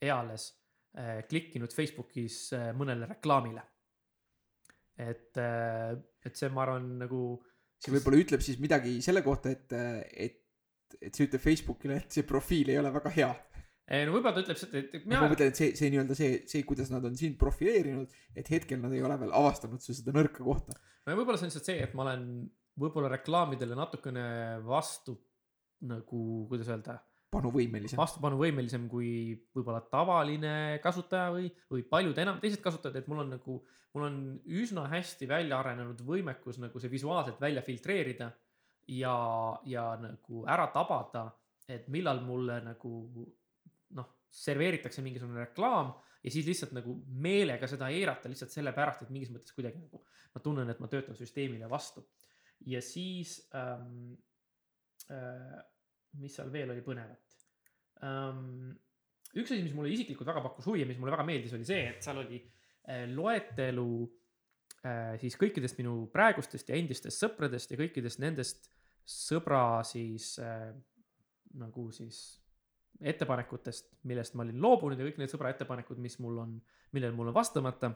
eales 0.02 0.52
äh, 0.98 1.24
klikkinud 1.30 1.74
Facebookis 1.74 2.50
äh, 2.54 2.70
mõnele 2.78 3.10
reklaamile. 3.10 3.64
et, 5.00 5.40
et 5.40 6.36
see, 6.36 6.52
ma 6.54 6.66
arvan, 6.66 6.90
nagu 7.04 7.24
see 7.80 7.94
võib-olla 7.96 8.20
ütleb 8.20 8.44
siis 8.44 8.60
midagi 8.62 8.98
selle 9.06 9.24
kohta, 9.26 9.54
et, 9.56 9.72
et, 10.28 10.42
et 11.00 11.16
see 11.16 11.30
ütleb 11.30 11.44
Facebookile, 11.44 12.02
et 12.02 12.20
see 12.20 12.28
profiil 12.28 12.74
ei 12.74 12.80
ole 12.82 12.92
väga 12.96 13.14
hea. 13.16 13.30
No 13.90 14.14
võib-olla 14.14 14.36
ta 14.36 14.44
ütleb 14.44 14.60
seda, 14.60 14.84
et 14.84 15.06
ma 15.08 15.16
mina, 15.16 15.30
mõtlen, 15.32 15.50
et 15.50 15.58
see, 15.58 15.72
see 15.78 15.90
nii-öelda 15.90 16.18
see, 16.18 16.34
see, 16.52 16.62
kuidas 16.68 16.92
nad 16.94 17.06
on 17.08 17.16
sind 17.18 17.40
profileerinud, 17.42 18.12
et 18.38 18.52
hetkel 18.54 18.78
nad 18.84 18.94
ei 18.94 19.02
ole 19.02 19.16
veel 19.18 19.34
avastanud 19.34 19.82
su 19.82 19.96
seda 19.98 20.14
nõrka 20.14 20.46
kohta. 20.46 20.78
no 21.08 21.16
võib-olla 21.18 21.40
see 21.40 21.48
on 21.48 21.54
lihtsalt 21.54 21.72
see, 21.72 21.80
et 21.88 21.96
ma 21.98 22.06
olen 22.06 22.28
võib-olla 22.80 23.10
reklaamidele 23.16 23.78
natukene 23.80 24.26
vastu 24.68 25.18
nagu, 25.90 26.22
kuidas 26.52 26.70
öelda, 26.70 27.00
panuvõimelisem. 27.34 28.00
vastupanuvõimelisem 28.00 28.88
kui 28.90 29.10
võib-olla 29.56 29.82
tavaline 29.92 30.80
kasutaja 30.84 31.34
või, 31.36 31.50
või 31.72 31.84
paljud 31.90 32.18
enam 32.22 32.40
teised 32.42 32.62
kasutajad, 32.64 32.98
et 33.00 33.10
mul 33.12 33.24
on 33.24 33.34
nagu, 33.36 33.58
mul 33.96 34.08
on 34.08 34.20
üsna 34.62 34.88
hästi 34.90 35.30
välja 35.30 35.60
arenenud 35.62 36.02
võimekus 36.06 36.60
nagu 36.62 36.82
see 36.82 36.92
visuaalselt 36.92 37.42
välja 37.42 37.64
filtreerida 37.66 38.32
ja, 38.96 39.16
ja 39.70 39.86
nagu 40.02 40.44
ära 40.50 40.70
tabada, 40.74 41.28
et 41.70 41.88
millal 41.94 42.24
mulle 42.26 42.60
nagu 42.66 42.94
noh, 43.98 44.14
serveeritakse 44.34 45.06
mingisugune 45.06 45.46
reklaam 45.46 45.94
ja 46.24 46.34
siis 46.34 46.48
lihtsalt 46.50 46.74
nagu 46.76 46.98
meelega 47.22 47.70
seda 47.70 47.92
eirata 47.94 48.32
lihtsalt 48.32 48.54
sellepärast, 48.58 49.06
et 49.06 49.14
mingis 49.14 49.32
mõttes 49.34 49.56
kuidagi 49.56 49.80
nagu 49.80 50.02
ma 50.34 50.42
tunnen, 50.44 50.70
et 50.70 50.82
ma 50.82 50.90
töötan 50.92 51.18
süsteemile 51.18 51.70
vastu. 51.70 52.04
ja 52.66 52.82
siis 52.82 53.40
ähm, 53.56 54.18
äh, 55.14 55.60
mis 56.20 56.36
seal 56.36 56.52
veel 56.54 56.72
oli 56.74 56.86
põnevat 56.86 57.38
um,? 58.04 58.72
üks 59.38 59.52
asi, 59.54 59.62
mis 59.62 59.76
mulle 59.78 59.92
isiklikult 59.94 60.30
väga 60.30 60.42
pakkus 60.42 60.66
huvi 60.70 60.82
ja 60.82 60.88
mis 60.90 60.98
mulle 60.98 61.14
väga 61.14 61.26
meeldis, 61.28 61.54
oli 61.54 61.68
see, 61.68 61.84
et 61.92 62.02
seal 62.06 62.24
oli 62.24 62.40
äh, 62.42 63.06
loetelu 63.14 63.90
äh, 64.82 65.16
siis 65.22 65.38
kõikidest 65.38 65.78
minu 65.78 66.08
praegustest 66.14 66.72
ja 66.72 66.78
endistest 66.80 67.22
sõpradest 67.22 67.70
ja 67.70 67.78
kõikidest 67.78 68.22
nendest 68.24 68.72
sõbra 69.10 69.84
siis 69.86 70.36
äh, 70.42 70.72
nagu 71.60 71.90
siis 71.94 72.40
ettepanekutest, 73.00 73.94
millest 74.10 74.36
ma 74.36 74.44
olin 74.44 74.60
loobunud 74.62 75.00
ja 75.00 75.08
kõik 75.08 75.22
need 75.22 75.32
sõbra 75.32 75.54
ettepanekud, 75.54 76.00
mis 76.04 76.18
mul 76.20 76.42
on, 76.42 76.56
millel 76.96 77.14
mul 77.16 77.32
on 77.32 77.36
vastamata. 77.36 77.94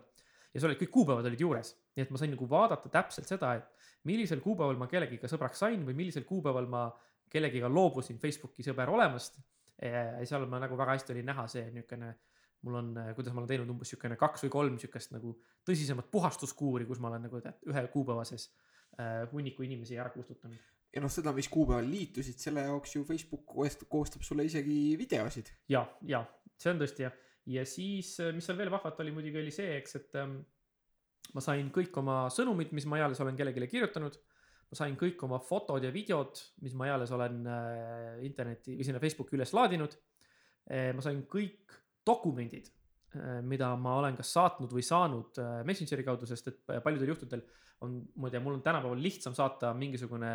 ja 0.54 0.62
seal 0.62 0.69
olid 0.69 0.80
kõik 0.84 0.93
kuupäevad 0.93 1.28
olid 1.28 1.41
juures, 1.41 1.73
nii 1.95 2.06
et 2.06 2.13
ma 2.13 2.21
sain 2.21 2.32
nagu 2.32 2.47
vaadata 2.49 2.91
täpselt 2.93 3.28
seda, 3.28 3.56
et 3.58 3.89
millisel 4.08 4.39
kuupäeval 4.43 4.78
ma 4.80 4.88
kellegiga 4.88 5.28
sõbraks 5.28 5.60
sain 5.65 5.84
või 5.86 5.97
millisel 5.97 6.23
kuupäeval 6.30 6.69
ma 6.69 6.86
kellegiga 7.33 7.69
loobusin 7.71 8.19
Facebooki 8.21 8.65
sõber 8.65 8.91
olemast. 8.93 9.39
ja 9.81 10.21
seal 10.29 10.45
ma 10.47 10.61
nagu 10.61 10.77
väga 10.79 10.93
hästi 10.95 11.15
oli 11.15 11.23
näha 11.25 11.47
see 11.51 11.65
niisugune, 11.73 12.11
mul 12.63 12.77
on, 12.79 12.91
kuidas 13.17 13.33
ma 13.33 13.41
olen 13.41 13.49
teinud 13.49 13.71
umbes 13.73 13.89
niisugune 13.89 14.17
kaks 14.21 14.45
või 14.45 14.53
kolm 14.53 14.77
niisugust 14.77 15.15
nagu 15.15 15.33
tõsisemat 15.67 16.11
puhastuskuuri, 16.13 16.85
kus 16.87 17.01
ma 17.03 17.09
olen 17.09 17.25
nagu 17.27 17.41
tead 17.43 17.65
ühe 17.71 17.83
kuupäeva 17.95 18.23
sees 18.29 18.47
äh, 18.99 19.25
hunniku 19.34 19.65
inimesi 19.65 19.97
ära 19.99 20.13
kustutanud. 20.13 20.61
ja 20.93 21.01
noh, 21.01 21.11
seda, 21.11 21.34
mis 21.36 21.49
kuupäeval 21.51 21.89
liitusid, 21.89 22.39
selle 22.39 22.67
jaoks 22.69 22.95
ju 22.95 23.03
Facebook 23.09 23.45
koostab, 23.89 24.21
sulle 24.21 24.45
isegi 24.45 24.95
videosid. 25.01 25.51
ja, 25.73 25.84
ja 26.07 26.23
see 26.55 26.71
on 26.71 26.79
tõesti 26.86 27.07
jah, 27.07 27.17
ja 27.57 27.65
siis, 27.67 28.15
mis 28.36 28.45
seal 28.47 28.61
veel 28.61 28.71
vahvat 28.71 29.01
oli 29.03 29.11
muidugi 29.15 29.41
oli 29.41 29.51
see, 29.51 29.73
eks, 29.81 29.97
et 29.99 30.21
ähm, 30.21 30.38
ma 31.34 31.43
sain 31.43 31.69
kõik 31.73 31.95
oma 32.01 32.25
sõnumid, 32.34 32.73
mis 32.75 32.88
ma 32.89 32.99
eales 33.01 33.21
olen 33.23 33.38
kellelegi 33.39 33.71
kirjutanud. 33.71 34.17
Ma 34.74 34.80
sain 34.80 34.95
kõik 34.97 35.21
oma 35.28 35.38
fotod 35.45 35.84
ja 35.86 35.91
videod, 35.93 36.39
mis 36.65 36.74
ma 36.78 36.89
eales 36.89 37.11
olen 37.13 37.43
äh, 37.45 38.24
interneti 38.26 38.74
või 38.80 38.88
sinna 38.88 39.01
Facebooki 39.01 39.38
üles 39.38 39.53
laadinud 39.53 39.93
äh,. 39.93 40.89
ma 40.97 41.03
sain 41.05 41.21
kõik 41.30 41.76
dokumendid 42.05 42.71
äh,, 43.13 43.38
mida 43.45 43.69
ma 43.78 43.99
olen 44.01 44.17
kas 44.17 44.34
saatnud 44.34 44.74
või 44.74 44.86
saanud 44.86 45.38
Messengeri 45.69 46.05
kaudu, 46.07 46.30
sest 46.30 46.49
et 46.49 46.59
paljudel 46.84 47.13
juhtudel 47.13 47.45
on, 47.86 47.99
tea, 48.32 48.41
mul 48.41 48.57
on 48.57 48.65
tänapäeval 48.65 49.01
lihtsam 49.03 49.36
saata 49.38 49.76
mingisugune 49.78 50.34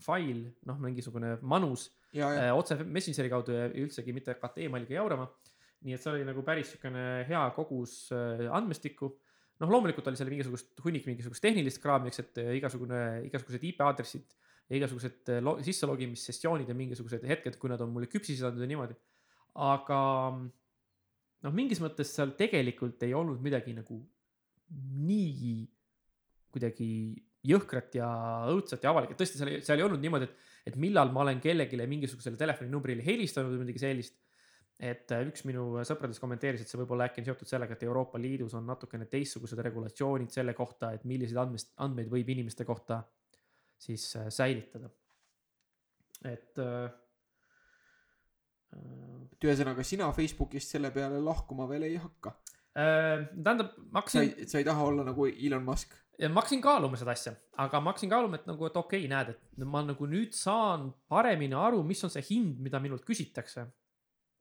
fail, 0.00 0.44
noh, 0.68 0.78
mingisugune 0.80 1.34
manus 1.42 1.88
ja, 2.16 2.30
ja 2.36 2.54
otse 2.54 2.78
Messengeri 2.84 3.32
kaudu 3.32 3.56
ja 3.56 3.66
üldsegi 3.74 4.14
mitte 4.14 4.36
hakata 4.36 4.62
emailiga 4.62 5.00
jaurama. 5.00 5.26
nii 5.80 5.96
et 5.96 6.02
see 6.02 6.12
oli 6.12 6.24
nagu 6.28 6.44
päris 6.44 6.74
siukene 6.74 7.24
hea 7.26 7.42
kogus 7.56 8.12
andmestikku. 8.12 9.14
Noh, 9.60 9.72
loomulikult 9.72 10.08
oli 10.10 10.18
seal 10.18 10.30
mingisugust 10.32 10.80
hunnik 10.84 11.08
mingisugust 11.08 11.44
tehnilist 11.44 11.82
kraami, 11.82 12.10
eks, 12.10 12.22
et 12.24 12.40
äh, 12.42 12.52
igasugune, 12.58 13.00
igasugused 13.28 13.66
IP 13.70 13.82
aadressid 13.86 14.36
ja 14.70 14.78
igasugused 14.78 15.32
äh, 15.34 15.42
lo- 15.44 15.58
sisselogimissessioonid 15.66 16.70
ja 16.70 16.76
mingisugused 16.78 17.26
hetked, 17.28 17.58
kui 17.60 17.72
nad 17.72 17.82
on 17.84 17.92
mulle 17.94 18.10
küpsisid 18.10 18.46
andnud 18.48 18.64
ja 18.64 18.70
niimoodi. 18.70 18.96
aga 19.60 20.00
noh, 21.44 21.54
mingis 21.56 21.80
mõttes 21.82 22.12
seal 22.14 22.36
tegelikult 22.38 23.02
ei 23.06 23.14
olnud 23.16 23.42
midagi 23.42 23.74
nagu 23.76 23.98
nii 24.70 25.56
kuidagi 26.54 26.90
jõhkrat 27.46 27.94
ja 27.96 28.08
õudset 28.52 28.82
ja 28.84 28.92
avalikku, 28.92 29.16
tõesti, 29.18 29.40
seal 29.40 29.60
seal 29.64 29.80
ei 29.80 29.86
olnud 29.86 30.02
niimoodi, 30.02 30.28
et, 30.28 30.50
et 30.70 30.76
millal 30.80 31.12
ma 31.14 31.24
olen 31.24 31.40
kellelegi 31.42 31.78
mingisugusele 31.88 32.38
telefoninumbrile 32.40 33.04
helistanud 33.04 33.54
või 33.54 33.64
midagi 33.64 33.82
sellist. 33.82 34.18
Et 34.80 35.12
äh, 35.12 35.26
üks 35.28 35.44
minu 35.44 35.82
sõpradest 35.86 36.22
kommenteeris, 36.22 36.64
et 36.64 36.70
see 36.70 36.80
võib 36.80 36.94
olla 36.96 37.10
äkki 37.10 37.20
on 37.22 37.28
seotud 37.28 37.50
sellega, 37.50 37.76
et 37.76 37.84
Euroopa 37.84 38.20
Liidus 38.20 38.56
on 38.56 38.64
natukene 38.68 39.06
teistsugused 39.12 39.60
regulatsioonid 39.66 40.32
selle 40.32 40.54
kohta, 40.56 40.94
et 40.96 41.04
milliseid 41.08 41.40
andmest, 41.42 41.74
andmeid 41.84 42.08
võib 42.12 42.32
inimeste 42.32 42.64
kohta 42.68 43.02
siis 43.80 44.08
äh, 44.16 44.28
säilitada. 44.32 44.90
et 46.24 46.58
äh, 46.58 46.84
äh, 48.76 49.20
et 49.32 49.48
ühesõnaga 49.48 49.84
sina 49.84 50.10
Facebookist 50.16 50.76
selle 50.76 50.90
peale 50.92 51.20
lahkuma 51.24 51.68
veel 51.68 51.88
ei 51.88 51.96
hakka 52.00 52.34
äh, 52.76 53.26
tähendab, 53.36 53.76
ma 53.90 54.02
hakkasin 54.02 54.48
sa 54.48 54.60
ei 54.60 54.68
taha 54.68 54.84
olla 54.92 55.04
nagu 55.04 55.28
Elon 55.28 55.64
Musk 55.64 55.96
ja 56.20 56.28
ma 56.28 56.42
hakkasin 56.42 56.60
kaaluma 56.64 56.98
seda 57.00 57.14
asja, 57.16 57.32
aga 57.60 57.80
ma 57.80 57.92
hakkasin 57.92 58.10
kaaluma, 58.12 58.40
et 58.40 58.48
nagu, 58.48 58.66
et 58.68 58.76
okei 58.76 59.04
okay,, 59.04 59.10
näed, 59.10 59.32
et 59.32 59.64
ma 59.64 59.82
nagu 59.84 60.08
nüüd 60.08 60.36
saan 60.36 60.90
paremini 61.08 61.56
aru, 61.56 61.82
mis 61.86 62.02
on 62.04 62.12
see 62.12 62.24
hind, 62.30 62.58
mida 62.64 62.80
minult 62.82 63.06
küsitakse. 63.08 63.64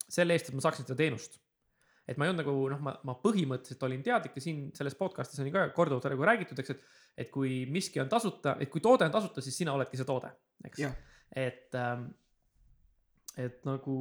Selle 0.10 0.36
eest, 0.36 0.50
et 0.50 0.58
ma 0.58 0.66
saaksin 0.66 0.88
seda 0.88 0.98
teenust. 1.00 1.40
et 2.10 2.18
ma 2.18 2.26
ei 2.26 2.32
olnud 2.32 2.42
nagu 2.42 2.54
noh, 2.74 2.80
ma, 2.82 2.96
ma 3.06 3.14
põhimõtteliselt 3.22 3.84
olin 3.86 4.02
teadlik 4.06 4.38
ja 4.40 4.42
siin 4.42 4.70
selles 4.78 4.96
podcast'is 4.98 5.44
on 5.44 5.50
ju 5.50 5.54
ka 5.54 5.68
korduvalt 5.76 6.10
nagu 6.10 6.26
räägitud, 6.26 6.60
eks, 6.60 6.74
et. 6.74 6.88
et 7.26 7.30
kui 7.30 7.66
miski 7.70 8.02
on 8.02 8.10
tasuta, 8.10 8.56
et 8.60 8.72
kui 8.72 8.82
toode 8.82 9.06
on 9.06 9.14
tasuta, 9.14 9.44
siis 9.46 9.58
sina 9.62 9.76
oledki 9.78 10.00
see 10.00 10.08
toode, 10.10 10.32
eks. 10.66 10.88
Et 11.38 11.76
ähm,, 11.78 12.08
et 13.38 13.60
nagu, 13.68 13.98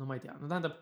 no 0.00 0.08
ma 0.08 0.16
ei 0.16 0.22
tea, 0.24 0.38
no 0.40 0.48
tähendab 0.48 0.78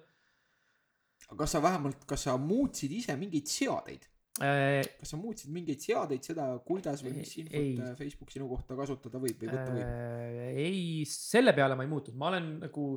aga 1.28 1.42
kas 1.42 1.56
sa 1.56 1.62
vähemalt 1.64 2.06
kas 2.08 2.24
sa 2.28 2.36
muutsid 2.40 2.92
ise 2.96 3.16
mingeid 3.20 3.50
seadeid 3.50 4.06
äh, 4.44 4.80
kas 5.00 5.12
sa 5.12 5.20
muutsid 5.20 5.52
mingeid 5.54 5.82
seadeid 5.84 6.24
seda 6.24 6.48
kuidas 6.64 7.02
või 7.04 7.18
mis 7.20 7.34
infot 7.42 7.60
Ei. 7.60 7.74
äh, 7.82 7.94
Facebook 7.98 8.32
sinu 8.32 8.48
kohta 8.50 8.78
kasutada 8.78 9.20
võib 9.22 9.42
või 9.42 9.52
võtta 9.52 9.74
võib 9.74 9.84
Äh, 9.84 10.50
ei, 10.64 11.04
selle 11.10 11.54
peale 11.56 11.76
ma 11.78 11.86
ei 11.86 11.90
muutnud, 11.90 12.16
ma 12.18 12.32
olen 12.32 12.50
nagu 12.64 12.88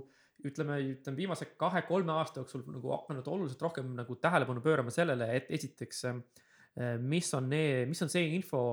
ütleme, 0.48 0.78
ütleme 0.96 1.18
viimase 1.18 1.48
kahe-kolme 1.60 2.14
aasta 2.16 2.42
jooksul 2.42 2.64
nagu 2.70 2.94
hakanud 2.96 3.28
oluliselt 3.28 3.62
rohkem 3.66 3.92
nagu 3.98 4.16
tähelepanu 4.22 4.64
pöörama 4.64 4.94
sellele, 4.94 5.28
et 5.38 5.52
esiteks, 5.54 6.06
äh, 6.10 6.96
mis 7.02 7.32
on 7.38 7.50
need, 7.52 7.90
mis 7.92 8.02
on 8.06 8.12
see 8.12 8.32
info, 8.36 8.64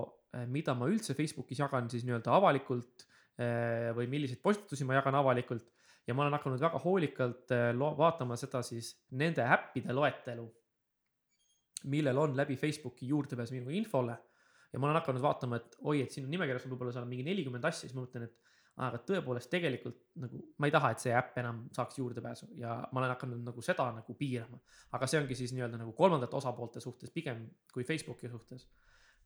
mida 0.49 0.75
ma 0.77 0.89
üldse 0.91 1.17
Facebookis 1.17 1.63
jagan 1.63 1.89
siis 1.89 2.05
nii-öelda 2.05 2.35
avalikult 2.37 3.07
äh, 3.41 3.89
või 3.97 4.09
milliseid 4.13 4.43
postitusi 4.45 4.85
ma 4.85 4.99
jagan 4.99 5.17
avalikult. 5.23 5.71
ja 6.09 6.15
ma 6.17 6.25
olen 6.25 6.39
hakanud 6.39 6.61
väga 6.61 6.79
hoolikalt 6.81 7.53
äh, 7.53 7.73
vaatama 7.77 8.37
seda 8.41 8.63
siis 8.65 8.95
nende 9.11 9.45
äppide 9.45 9.93
loetelu, 9.93 10.47
millel 11.85 12.19
on 12.19 12.37
läbi 12.37 12.57
Facebooki 12.57 13.09
juurdepääs 13.09 13.53
minu 13.53 13.71
infole 13.71 14.17
ja 14.73 14.79
ma 14.79 14.89
olen 14.89 15.01
hakanud 15.01 15.23
vaatama, 15.23 15.57
et 15.57 15.77
oi, 15.81 16.03
et 16.03 16.13
siin 16.13 16.27
on 16.27 16.33
nimekirjas 16.33 16.67
on 16.67 16.75
võib-olla 16.75 16.93
seal 16.97 17.09
mingi 17.09 17.25
nelikümmend 17.27 17.65
asja, 17.65 17.87
siis 17.87 17.97
ma 17.97 18.05
mõtlen, 18.05 18.29
et 18.29 18.48
aga 18.79 19.01
tõepoolest 19.03 19.51
tegelikult 19.51 19.97
nagu 20.23 20.41
ma 20.63 20.69
ei 20.69 20.75
taha, 20.75 20.93
et 20.95 21.03
see 21.03 21.15
äpp 21.17 21.39
enam 21.43 21.65
saaks 21.75 21.99
juurdepääsu 21.99 22.51
ja 22.61 22.77
ma 22.93 23.01
olen 23.01 23.11
hakanud 23.15 23.41
nagu 23.49 23.63
seda 23.65 23.89
nagu 23.97 24.15
piirama. 24.19 24.59
aga 24.95 25.09
see 25.11 25.19
ongi 25.19 25.35
siis 25.39 25.55
nii-öelda 25.57 25.81
nagu 25.81 25.95
kolmandate 25.99 26.37
osapoolte 26.39 26.83
suhtes 26.83 27.11
pigem 27.15 27.43
kui 27.73 27.87
Facebooki 27.89 28.31
suhtes. 28.31 28.69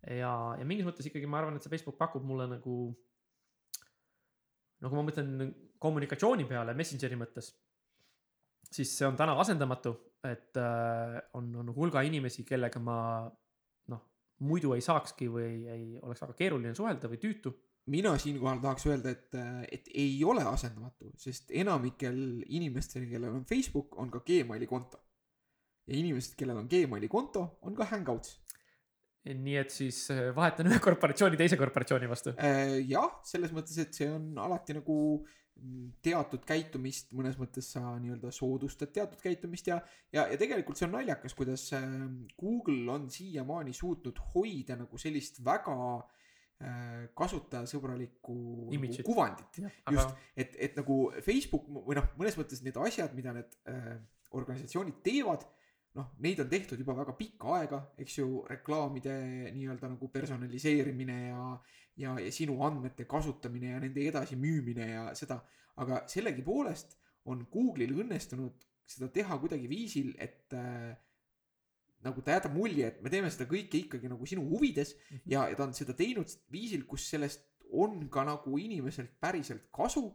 ja, 0.08 0.32
ja 0.58 0.68
mingis 0.68 0.88
mõttes 0.88 1.08
ikkagi 1.08 1.28
ma 1.28 1.42
arvan, 1.42 1.56
et 1.56 1.64
see 1.64 1.72
Facebook 1.72 1.98
pakub 2.00 2.24
mulle 2.24 2.46
nagu. 2.54 2.76
no 4.80 4.88
kui 4.88 4.98
ma 4.98 5.04
mõtlen 5.10 5.52
kommunikatsiooni 5.82 6.48
peale 6.48 6.74
Messengeri 6.78 7.18
mõttes, 7.20 7.52
siis 8.70 8.96
see 8.96 9.06
on 9.06 9.18
täna 9.18 9.34
asendamatu, 9.42 9.92
et 10.24 10.56
äh, 10.56 11.18
on, 11.36 11.50
on 11.60 11.74
hulga 11.76 12.04
inimesi, 12.08 12.46
kellega 12.48 12.80
ma 12.80 12.96
noh, 13.92 14.02
muidu 14.48 14.72
ei 14.72 14.80
saakski 14.80 15.28
või 15.28 15.50
ei 15.68 15.86
oleks 16.00 16.24
väga 16.24 16.38
keeruline 16.38 16.74
suhelda 16.78 17.10
või 17.10 17.20
tüütu 17.20 17.52
mina 17.90 18.12
siinkohal 18.18 18.60
tahaks 18.62 18.86
öelda, 18.86 19.10
et, 19.10 19.34
et 19.72 19.88
ei 19.94 20.14
ole 20.24 20.44
asendamatu, 20.46 21.10
sest 21.18 21.50
enamikel 21.62 22.44
inimestel, 22.46 23.08
kellel 23.10 23.40
on 23.40 23.46
Facebook, 23.48 23.96
on 23.98 24.10
ka 24.12 24.22
Gmaili 24.26 24.68
konto. 24.70 25.00
ja 25.86 25.98
inimesed, 25.98 26.36
kellel 26.38 26.62
on 26.62 26.70
Gmaili 26.70 27.08
konto, 27.10 27.58
on 27.62 27.74
ka 27.74 27.88
Hangouts. 27.90 28.38
nii 29.22 29.54
et 29.54 29.70
siis 29.70 30.08
äh, 30.10 30.32
vahetan 30.34 30.66
ühe 30.66 30.80
korporatsiooni 30.82 31.38
teise 31.38 31.58
korporatsiooni 31.58 32.08
vastu. 32.10 32.32
Äh, 32.42 32.80
jah, 32.90 33.20
selles 33.26 33.52
mõttes, 33.54 33.76
et 33.78 33.94
see 33.94 34.08
on 34.10 34.32
alati 34.42 34.74
nagu 34.74 34.96
mm, 35.22 35.92
teatud 36.02 36.42
käitumist, 36.46 37.12
mõnes 37.14 37.38
mõttes 37.38 37.68
sa 37.74 37.84
nii-öelda 38.02 38.32
soodustad 38.34 38.90
teatud 38.94 39.22
käitumist 39.22 39.70
ja, 39.70 39.78
ja, 40.10 40.26
ja 40.26 40.40
tegelikult 40.40 40.78
see 40.78 40.88
on 40.88 40.96
naljakas, 40.98 41.38
kuidas 41.38 41.68
äh, 41.78 41.86
Google 42.38 42.90
on 42.94 43.06
siiamaani 43.14 43.74
suutnud 43.78 44.18
hoida 44.34 44.78
nagu 44.80 44.98
sellist 44.98 45.38
väga 45.46 45.78
äh, 46.00 46.21
kasutajasõbralikku 47.18 48.34
nagu 48.70 49.06
kuvandit. 49.06 49.58
aga 49.86 49.96
just, 49.96 50.22
et, 50.36 50.56
et 50.68 50.78
nagu 50.78 50.98
Facebook 51.24 51.66
või 51.72 51.98
noh, 51.98 52.06
mõnes 52.20 52.38
mõttes 52.38 52.62
need 52.64 52.78
asjad, 52.80 53.14
mida 53.18 53.34
need 53.36 53.58
äh, 53.70 53.96
organisatsioonid 54.38 55.02
teevad, 55.04 55.44
noh, 55.98 56.12
neid 56.24 56.40
on 56.40 56.50
tehtud 56.50 56.80
juba 56.80 56.96
väga 56.96 57.14
pikka 57.18 57.56
aega, 57.58 57.82
eks 58.00 58.18
ju, 58.20 58.28
reklaamide 58.48 59.14
nii-öelda 59.52 59.92
nagu 59.92 60.08
personaliseerimine 60.12 61.18
ja, 61.28 61.46
ja, 62.00 62.16
ja 62.22 62.32
sinu 62.32 62.58
andmete 62.64 63.06
kasutamine 63.10 63.74
ja 63.74 63.80
nende 63.82 64.06
edasimüümine 64.08 64.88
ja 64.94 65.06
seda, 65.18 65.42
aga 65.82 66.04
sellegipoolest 66.10 66.96
on 67.30 67.46
Google'il 67.52 67.94
õnnestunud 68.02 68.64
seda 68.88 69.08
teha 69.12 69.38
kuidagi 69.40 69.68
viisil, 69.70 70.12
et 70.20 70.52
äh, 70.56 70.92
nagu 72.04 72.22
ta 72.22 72.36
jätab 72.36 72.54
mulje, 72.56 72.86
et 72.86 73.02
me 73.02 73.10
teeme 73.10 73.30
seda 73.30 73.46
kõike 73.50 73.78
ikkagi 73.84 74.08
nagu 74.10 74.26
sinu 74.26 74.42
huvides 74.50 74.94
Mhm. 75.10 75.20
ja, 75.26 75.48
ja 75.48 75.56
ta 75.56 75.64
on 75.68 75.74
seda 75.74 75.94
teinud 75.94 76.30
viisil, 76.52 76.84
kus 76.86 77.08
sellest 77.10 77.48
on 77.72 78.08
ka 78.12 78.24
nagu 78.24 78.58
inimeselt 78.58 79.18
päriselt 79.20 79.68
kasu. 79.72 80.12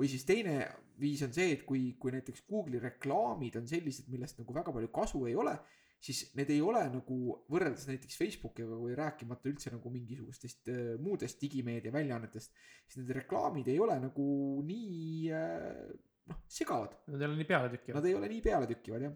või 0.00 0.08
siis 0.08 0.24
teine 0.24 0.54
viis 0.98 1.20
on 1.22 1.32
see, 1.32 1.52
et 1.52 1.62
kui, 1.66 1.94
kui 2.00 2.10
näiteks 2.12 2.46
Google'i 2.48 2.78
reklaamid 2.80 3.56
on 3.56 3.66
sellised, 3.68 4.06
millest 4.08 4.38
nagu 4.38 4.54
väga 4.54 4.72
palju 4.72 4.88
kasu 4.88 5.26
ei 5.26 5.34
ole, 5.36 5.52
siis 6.00 6.30
need 6.36 6.48
ei 6.50 6.60
ole 6.64 6.80
nagu 6.88 7.16
võrreldes 7.52 7.84
näiteks 7.88 8.16
Facebookiga 8.16 8.78
või 8.80 8.94
rääkimata 8.96 9.50
üldse 9.50 9.70
nagu 9.74 9.90
mingisugustest 9.92 10.68
äh, 10.72 10.94
muudest 11.04 11.40
digimeedia 11.42 11.92
väljaannetest, 11.92 12.54
siis 12.86 12.96
need 13.02 13.12
reklaamid 13.18 13.68
ei 13.68 13.76
ole 13.78 13.98
nagu 14.00 14.62
nii 14.64 15.28
äh, 15.36 15.92
noh, 16.32 16.40
segavad. 16.48 16.96
nad 17.06 17.20
ei 17.20 17.28
ole 17.28 17.36
nii 17.36 17.50
pealetükkivad. 17.52 18.00
Nad 18.00 18.08
ei 18.08 18.14
ole 18.14 18.28
nii 18.32 18.40
pealetükkivad 18.48 19.02
jah, 19.04 19.12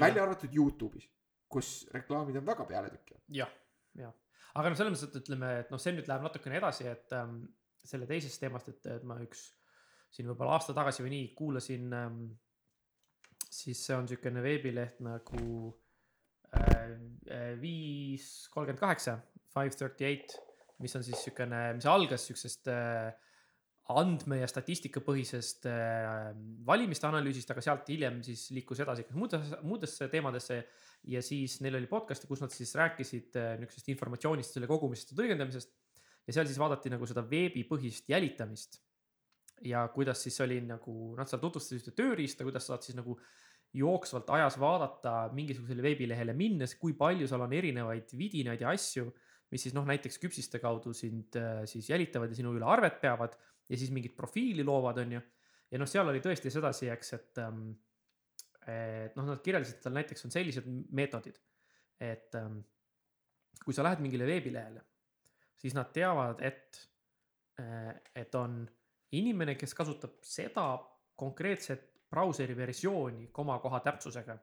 välja 0.00 0.22
arvatud 0.24 0.56
Youtube'is, 0.56 1.04
kus 1.48 1.86
reklaamid 1.94 2.36
on 2.40 2.46
väga 2.46 2.66
pealetükkivad. 2.68 3.22
jah, 3.32 3.52
jah, 3.98 4.12
aga 4.54 4.72
noh, 4.72 4.78
selles 4.78 4.94
mõttes, 4.94 5.08
et 5.08 5.22
ütleme, 5.22 5.52
et 5.62 5.70
noh, 5.72 5.80
see 5.82 5.94
nüüd 5.96 6.10
läheb 6.10 6.26
natukene 6.26 6.58
edasi, 6.60 6.88
et 6.90 7.14
ähm, 7.16 7.40
selle 7.84 8.08
teisest 8.10 8.42
teemast, 8.42 8.68
et, 8.72 8.84
et 8.98 9.06
ma 9.08 9.18
üks 9.24 9.48
siin 10.12 10.28
võib-olla 10.30 10.56
aasta 10.56 10.74
tagasi 10.76 11.04
või 11.04 11.14
nii 11.16 11.28
kuulasin 11.38 11.92
ähm,. 11.96 12.22
siis 13.48 13.80
see 13.84 13.96
on 13.96 14.04
niisugune 14.04 14.42
veebileht 14.44 15.00
nagu 15.04 15.44
äh, 16.56 17.54
viis 17.60 18.48
kolmkümmend 18.52 18.80
kaheksa, 18.80 19.18
five 19.54 19.76
thirty 19.76 20.04
eight, 20.08 20.36
mis 20.80 20.94
on 20.96 21.04
siis 21.04 21.16
niisugune, 21.16 21.62
mis 21.78 21.88
algas 21.88 22.28
siuksest 22.28 22.68
äh, 22.72 23.12
andme 23.88 24.42
ja 24.42 24.48
statistikapõhisest 24.50 25.64
äh, 25.70 26.28
valimiste 26.68 27.08
analüüsist, 27.08 27.48
aga 27.54 27.62
sealt 27.64 27.88
hiljem 27.88 28.20
siis 28.26 28.50
liikus 28.52 28.82
edasi 28.84 29.06
ka 29.08 29.16
muudesse, 29.16 29.60
muudesse 29.64 30.08
teemadesse 30.12 30.58
ja 31.08 31.22
siis 31.24 31.58
neil 31.64 31.78
oli 31.78 31.88
podcast, 31.88 32.26
kus 32.28 32.42
nad 32.44 32.52
siis 32.52 32.74
rääkisid 32.76 33.38
äh, 33.40 33.54
niisugusest 33.62 33.88
informatsioonist, 33.94 34.58
selle 34.58 34.68
kogumisest 34.68 35.14
ja 35.14 35.22
tõlgendamisest. 35.22 35.72
ja 36.28 36.36
seal 36.36 36.50
siis 36.50 36.60
vaadati 36.60 36.92
nagu 36.92 37.08
seda 37.08 37.24
veebipõhist 37.24 38.12
jälitamist. 38.12 38.82
ja 39.64 39.88
kuidas 39.94 40.20
siis 40.22 40.36
oli 40.44 40.60
nagu, 40.62 41.14
nad 41.16 41.26
seal 41.30 41.40
tutvustasid 41.40 41.80
ühte 41.80 41.96
tööriista, 41.96 42.44
kuidas 42.44 42.68
saad 42.68 42.84
siis 42.84 42.96
nagu 42.98 43.16
jooksvalt 43.74 44.28
ajas 44.36 44.60
vaadata 44.60 45.30
mingisugusele 45.32 45.82
veebilehele 45.82 46.36
minnes, 46.36 46.76
kui 46.76 46.92
palju 46.92 47.26
seal 47.28 47.40
on 47.44 47.56
erinevaid 47.56 48.12
vidinaid 48.12 48.60
ja 48.60 48.76
asju. 48.76 49.08
mis 49.48 49.62
siis 49.64 49.72
noh, 49.72 49.86
näiteks 49.88 50.20
küpsiste 50.20 50.60
kaudu 50.60 50.92
sind 50.92 51.36
äh, 51.40 51.62
siis 51.64 51.88
jälitavad 51.88 52.28
ja 52.28 52.36
sinu 52.36 52.52
üle 52.52 52.68
arvet 52.68 53.00
peavad 53.00 53.32
ja 53.68 53.76
siis 53.76 53.92
mingit 53.94 54.16
profiili 54.16 54.64
loovad, 54.64 55.02
on 55.04 55.12
ju. 55.18 55.20
ja 55.70 55.80
noh, 55.80 55.88
seal 55.90 56.08
oli 56.08 56.22
tõesti 56.24 56.52
sedasi, 56.52 56.88
eks, 56.94 57.12
et 57.18 57.42
ähm, 57.44 57.68
et 58.68 59.14
noh, 59.16 59.24
nad 59.24 59.40
kirjeldasid, 59.44 59.80
seal 59.80 59.94
näiteks 59.96 60.26
on 60.28 60.34
sellised 60.34 60.66
meetodid, 60.96 61.38
et 62.04 62.34
ähm, 62.36 62.60
kui 63.64 63.76
sa 63.76 63.84
lähed 63.86 64.02
mingile 64.04 64.26
veebilehele, 64.28 64.82
siis 65.58 65.76
nad 65.76 65.92
teavad, 65.94 66.42
et 66.44 66.82
äh,, 67.62 67.94
et 68.16 68.34
on 68.38 68.60
inimene, 69.16 69.56
kes 69.56 69.72
kasutab 69.74 70.18
seda 70.26 70.66
konkreetset 71.18 71.88
brauseri 72.10 72.56
versiooni 72.56 73.28
komakoha 73.32 73.80
täpsusega. 73.84 74.38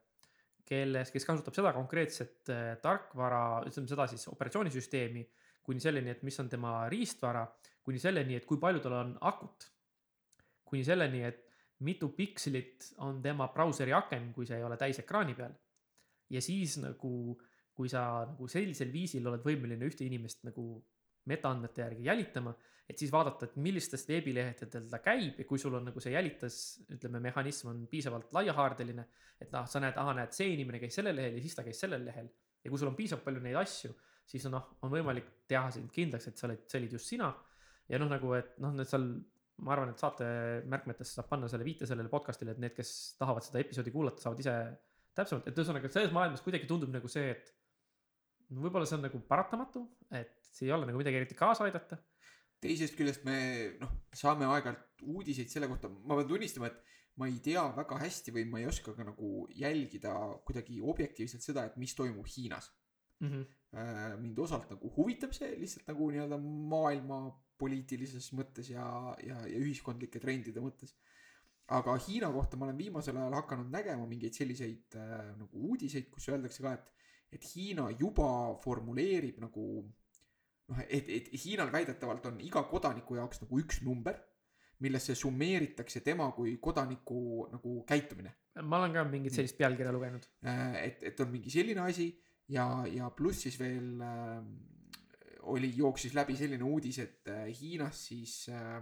kelles, 0.65 1.11
kes 1.13 1.26
kasutab 1.28 1.53
seda 1.53 1.69
konkreetset 1.76 2.49
äh, 2.49 2.71
tarkvara, 2.82 3.61
ütleme 3.69 3.86
seda 3.86 4.07
siis 4.09 4.23
operatsioonisüsteemi 4.32 5.21
kuni 5.61 5.82
selleni, 5.82 6.09
et 6.09 6.23
mis 6.26 6.39
on 6.41 6.49
tema 6.49 6.71
riistvara, 6.89 7.43
kuni 7.86 8.01
selleni, 8.01 8.38
et 8.39 8.45
kui 8.49 8.59
palju 8.61 8.81
tal 8.83 8.99
on 8.99 9.15
akut. 9.29 9.71
kuni 10.65 10.83
selleni, 10.83 11.21
et 11.23 11.43
mitu 11.86 12.09
pikslit 12.17 12.95
on 13.05 13.21
tema 13.21 13.47
brauseri 13.53 13.93
aken, 13.93 14.31
kui 14.33 14.47
see 14.49 14.57
ei 14.57 14.65
ole 14.65 14.77
täis 14.77 14.99
ekraani 15.03 15.36
peal. 15.38 15.53
ja 16.29 16.41
siis 16.41 16.77
nagu, 16.81 17.36
kui 17.75 17.89
sa 17.91 18.25
nagu 18.25 18.47
sellisel 18.49 18.91
viisil 18.91 19.27
oled 19.27 19.43
võimeline 19.45 19.86
ühte 19.86 20.05
inimest 20.07 20.43
nagu 20.47 20.79
metaandmete 21.29 21.81
järgi 21.81 22.07
jälitama, 22.07 22.53
et 22.89 23.01
siis 23.01 23.11
vaadata, 23.11 23.47
et 23.47 23.55
millistest 23.57 24.09
veebilehtedel 24.09 24.86
ta 24.89 24.99
käib 25.01 25.39
ja 25.41 25.45
kui 25.49 25.59
sul 25.61 25.73
on 25.77 25.88
nagu 25.89 26.01
see 26.01 26.13
jälitas, 26.13 26.57
ütleme, 26.93 27.21
mehhanism 27.23 27.71
on 27.71 27.86
piisavalt 27.89 28.33
laiahaardeline, 28.33 29.07
et 29.41 29.53
noh, 29.53 29.65
sa 29.69 29.81
näed, 29.81 29.97
ahah, 30.01 30.13
näed, 30.19 30.36
see 30.38 30.51
inimene 30.53 30.81
käis 30.81 30.97
sellel 30.99 31.17
lehel 31.17 31.39
ja 31.39 31.45
siis 31.45 31.57
ta 31.57 31.65
käis 31.65 31.81
sellel 31.81 32.05
lehel. 32.05 32.29
ja 32.63 32.69
kui 32.69 32.81
sul 32.81 32.89
on 32.89 32.97
piisavalt 32.97 33.25
palju 33.25 33.41
neid 33.45 33.57
asju, 33.61 33.93
siis 34.29 34.45
noh, 34.49 34.69
on 34.86 34.93
võimalik 34.93 35.27
teha 35.49 35.69
sind 35.73 35.91
kindlaks, 35.93 36.29
et 36.29 36.38
sa 36.38 36.47
olid, 36.47 36.63
see 36.69 36.81
olid 36.81 36.95
just 36.97 37.09
sina. 37.09 37.31
Ja 37.91 38.01
noh, 38.01 38.09
nagu, 38.11 38.33
et 38.38 38.55
noh, 38.63 38.73
need 38.75 38.89
seal, 38.89 39.05
ma 39.65 39.75
arvan, 39.75 39.91
et 39.93 40.01
saate 40.01 40.27
märkmetesse 40.71 41.17
saab 41.17 41.29
panna 41.31 41.49
selle 41.51 41.67
viite 41.67 41.88
sellele 41.89 42.11
podcast'ile, 42.11 42.55
et 42.55 42.63
need, 42.63 42.75
kes 42.77 42.91
tahavad 43.19 43.45
seda 43.45 43.61
episoodi 43.61 43.93
kuulata, 43.93 44.23
saavad 44.23 44.41
ise 44.43 44.55
täpsemalt, 45.15 45.47
et 45.47 45.61
ühesõnaga 45.61 45.91
selles 45.91 46.15
maailmas 46.15 46.43
kuidagi 46.43 46.67
tundub 46.69 46.91
nagu 46.91 47.11
see, 47.11 47.29
et 47.36 47.53
no 48.51 48.65
võib-olla 48.65 48.88
see 48.89 48.97
on 48.99 49.05
nagu 49.07 49.21
paratamatu, 49.29 49.86
et 50.11 50.36
see 50.51 50.67
ei 50.67 50.75
ole 50.75 50.89
nagu 50.89 50.99
midagi 50.99 51.21
eriti 51.21 51.38
kaasa 51.38 51.65
aidata. 51.67 51.99
teisest 52.65 52.95
küljest 52.97 53.25
me 53.27 53.38
noh, 53.81 53.91
saame 54.15 54.47
aeg-ajalt 54.49 55.05
uudiseid 55.05 55.51
selle 55.51 55.69
kohta, 55.69 55.91
ma 55.91 56.17
pean 56.17 56.29
tunnistama, 56.29 56.71
et 56.71 56.95
ma 57.19 57.29
ei 57.29 57.38
tea 57.43 57.63
väga 57.77 57.99
hästi 58.01 58.33
või 58.36 58.45
ma 58.51 58.59
ei 58.59 58.67
oska 58.67 58.95
ka 58.95 59.05
nagu 59.07 59.45
jälgida 59.55 60.13
kuidagi 60.47 60.81
objektiivselt 60.83 61.45
seda, 61.45 61.65
et 61.67 61.77
mis 61.79 61.95
toimub 61.95 62.27
Hiinas 62.27 62.71
mm. 63.21 63.29
-hmm. 63.29 64.17
mind 64.19 64.39
osalt 64.39 64.69
nagu 64.71 64.91
huvitab 64.97 65.36
see 65.38 65.53
lihtsalt 65.61 65.88
nagu 65.88 66.09
nii-öelda 66.11 66.39
maailma 66.73 67.19
poliitilises 67.60 68.32
mõttes 68.38 68.70
ja, 68.74 68.86
ja, 69.24 69.41
ja 69.47 69.60
ühiskondlike 69.62 70.22
trendide 70.22 70.64
mõttes. 70.64 70.95
aga 71.68 71.95
Hiina 72.08 72.30
kohta 72.32 72.58
ma 72.58 72.68
olen 72.68 72.78
viimasel 72.78 73.18
ajal 73.18 73.34
hakanud 73.39 73.72
nägema 73.74 74.06
mingeid 74.08 74.38
selliseid 74.38 74.97
äh, 74.99 75.32
nagu 75.38 75.68
uudiseid, 75.72 76.10
kus 76.12 76.30
öeldakse 76.30 76.64
ka, 76.64 76.74
et, 76.74 76.91
et 77.32 77.47
Hiina 77.53 77.89
juba 77.99 78.28
formuleerib 78.64 79.39
nagu 79.41 79.66
noh, 79.82 80.84
et, 80.88 81.10
et 81.10 81.32
Hiinal 81.45 81.72
väidetavalt 81.74 82.30
on 82.32 82.39
iga 82.45 82.64
kodaniku 82.70 83.20
jaoks 83.20 83.43
nagu 83.43 83.60
üks 83.62 83.82
number, 83.86 84.20
millesse 84.84 85.16
summeeritakse 85.16 86.01
tema 86.03 86.28
kui 86.36 86.58
kodaniku 86.62 87.47
nagu 87.51 87.80
käitumine. 87.88 88.36
ma 88.64 88.80
olen 88.80 88.93
ka 88.93 89.03
mingit 89.08 89.34
sellist 89.36 89.58
pealkirja 89.58 89.91
lugenud. 89.91 90.28
et, 90.43 91.03
et 91.03 91.20
on 91.20 91.32
mingi 91.32 91.49
selline 91.49 91.82
asi 91.82 92.12
ja, 92.51 92.68
ja 92.91 93.10
pluss 93.10 93.45
siis 93.47 93.58
veel 93.60 94.01
äh, 94.01 94.39
oli, 95.51 95.71
jooksis 95.77 96.13
läbi 96.13 96.35
selline 96.37 96.63
uudis, 96.63 96.99
et 97.03 97.27
äh, 97.31 97.47
Hiinas 97.59 98.05
siis 98.07 98.49
äh, 98.49 98.81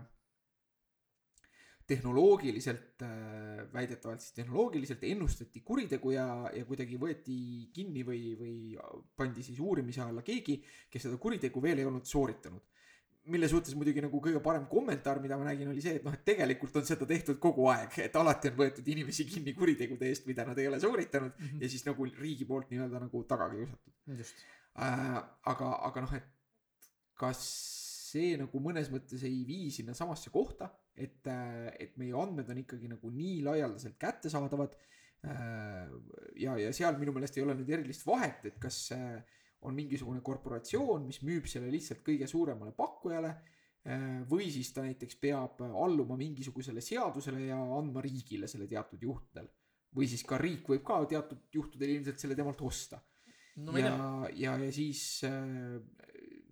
tehnoloogiliselt 1.88 3.02
äh,, 3.02 3.74
väidetavalt 3.74 4.22
siis 4.22 4.34
tehnoloogiliselt 4.34 5.04
ennustati 5.04 5.62
kuritegu 5.62 6.12
ja, 6.16 6.28
ja 6.56 6.66
kuidagi 6.66 7.00
võeti 7.00 7.38
kinni 7.76 8.06
või, 8.08 8.22
või 8.40 8.56
pandi 9.16 9.44
siis 9.44 9.60
uurimise 9.60 10.02
alla 10.06 10.24
keegi, 10.24 10.62
kes 10.90 11.10
seda 11.10 11.20
kuritegu 11.20 11.62
veel 11.64 11.84
ei 11.84 11.90
olnud 11.90 12.08
sooritanud. 12.08 12.62
mille 13.24 13.48
suhtes 13.48 13.76
muidugi 13.80 14.02
nagu 14.04 14.20
kõige 14.20 14.40
parem 14.44 14.66
kommentaar, 14.68 15.22
mida 15.24 15.38
ma 15.40 15.46
nägin, 15.48 15.70
oli 15.72 15.82
see, 15.82 15.94
et 15.96 16.04
noh, 16.04 16.12
et 16.12 16.26
tegelikult 16.28 16.76
on 16.76 16.88
seda 16.88 17.06
tehtud 17.08 17.38
kogu 17.40 17.70
aeg, 17.72 17.96
et 18.04 18.16
alati 18.20 18.50
on 18.52 18.58
võetud 18.58 18.88
inimesi 18.92 19.24
kinni 19.26 19.54
kuritegude 19.56 20.10
eest, 20.10 20.28
mida 20.28 20.44
nad 20.48 20.60
ei 20.60 20.68
ole 20.68 20.80
sooritanud 20.80 21.32
mm 21.32 21.46
-hmm. 21.46 21.62
ja 21.64 21.70
siis 21.70 21.86
nagu 21.86 22.06
riigi 22.06 22.46
poolt 22.46 22.72
nii-öelda 22.72 23.00
nagu 23.00 23.24
taga 23.24 23.50
kiusatud. 23.50 23.94
Äh, 24.74 25.24
aga, 25.46 25.70
aga 25.88 26.02
noh, 26.02 26.14
et 26.18 26.33
kas 27.20 27.44
see 28.14 28.38
nagu 28.40 28.62
mõnes 28.62 28.90
mõttes 28.94 29.24
ei 29.28 29.44
vii 29.48 29.70
sinna 29.74 29.96
samasse 29.98 30.32
kohta, 30.34 30.70
et, 30.94 31.26
et 31.82 31.96
meie 32.02 32.14
andmed 32.18 32.50
on 32.54 32.60
ikkagi 32.62 32.92
nagu 32.92 33.14
nii 33.14 33.40
laialdaselt 33.46 33.98
kättesaadavad. 34.02 34.76
ja, 36.36 36.58
ja 36.60 36.74
seal 36.76 36.98
minu 37.00 37.14
meelest 37.16 37.38
ei 37.38 37.46
ole 37.46 37.56
nüüd 37.56 37.70
erilist 37.72 38.06
vahet, 38.06 38.44
et 38.50 38.60
kas 38.62 38.90
on 39.64 39.76
mingisugune 39.76 40.22
korporatsioon, 40.26 41.06
mis 41.08 41.22
müüb 41.24 41.48
selle 41.48 41.72
lihtsalt 41.72 42.04
kõige 42.06 42.28
suuremale 42.30 42.76
pakkujale. 42.78 43.34
või 44.30 44.46
siis 44.52 44.70
ta 44.72 44.84
näiteks 44.84 45.18
peab 45.20 45.60
alluma 45.62 46.16
mingisugusele 46.16 46.80
seadusele 46.82 47.50
ja 47.50 47.58
andma 47.78 48.00
riigile 48.02 48.48
selle 48.48 48.68
teatud 48.68 49.02
juhtudel. 49.02 49.50
või 49.96 50.08
siis 50.08 50.24
ka 50.24 50.38
riik 50.38 50.70
võib 50.70 50.84
ka 50.84 51.04
teatud 51.06 51.50
juhtudel 51.54 51.90
ilmselt 51.90 52.20
selle 52.20 52.36
temalt 52.36 52.62
osta 52.62 53.02
no, 53.58 53.78
ja, 53.78 53.98
ja, 54.34 54.56
ja 54.58 54.72
siis 54.72 55.24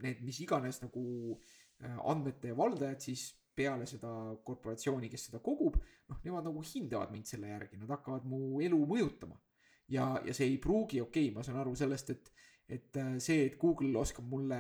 need 0.05 0.23
mis 0.25 0.39
iganes 0.43 0.81
nagu 0.83 1.03
äh, 1.35 1.97
andmete 2.09 2.55
valdajad 2.57 3.03
siis 3.03 3.29
peale 3.55 3.87
seda 3.89 4.11
korporatsiooni, 4.45 5.09
kes 5.11 5.27
seda 5.29 5.41
kogub, 5.43 5.77
noh, 6.09 6.19
nemad 6.25 6.47
nagu 6.47 6.63
hindavad 6.65 7.11
mind 7.13 7.27
selle 7.29 7.51
järgi, 7.51 7.79
nad 7.81 7.91
hakkavad 7.97 8.27
mu 8.29 8.61
elu 8.63 8.79
mõjutama. 8.87 9.37
ja, 9.91 10.05
ja 10.23 10.33
see 10.33 10.47
ei 10.47 10.57
pruugi, 10.61 11.01
okei 11.03 11.27
okay,, 11.27 11.35
ma 11.35 11.43
saan 11.43 11.59
aru 11.59 11.75
sellest, 11.75 12.13
et, 12.13 12.31
et 12.71 12.97
äh, 13.01 13.15
see, 13.19 13.45
et 13.49 13.57
Google 13.59 13.91
oskab 13.99 14.27
mulle, 14.31 14.59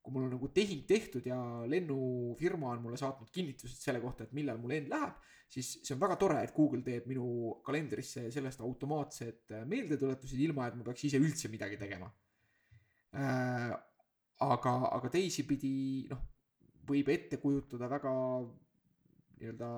kui 0.00 0.14
mul 0.14 0.24
on 0.24 0.34
nagu 0.36 0.48
tehing 0.56 0.86
tehtud 0.88 1.26
ja 1.28 1.36
lennufirma 1.68 2.70
on 2.72 2.82
mulle 2.86 3.00
saatnud 3.00 3.28
kinnitused 3.32 3.76
selle 3.76 4.00
kohta, 4.00 4.24
et 4.24 4.32
millal 4.36 4.60
mu 4.60 4.72
lend 4.72 4.88
läheb, 4.92 5.20
siis 5.52 5.74
see 5.82 5.92
on 5.96 6.00
väga 6.00 6.16
tore, 6.20 6.40
et 6.46 6.54
Google 6.56 6.80
teeb 6.86 7.04
minu 7.10 7.26
kalendrisse 7.66 8.30
sellest 8.32 8.64
automaatsed 8.64 9.52
äh, 9.52 9.66
meeldetuletused, 9.68 10.40
ilma 10.48 10.70
et 10.70 10.80
ma 10.80 10.88
peaks 10.88 11.10
ise 11.10 11.20
üldse 11.20 11.52
midagi 11.52 11.80
tegema 11.80 12.08
aga, 14.54 14.74
aga 14.98 15.10
teisipidi 15.12 15.74
noh, 16.10 16.20
võib 16.88 17.08
ette 17.12 17.40
kujutada 17.42 17.88
väga 17.90 18.12
nii-öelda, 19.40 19.70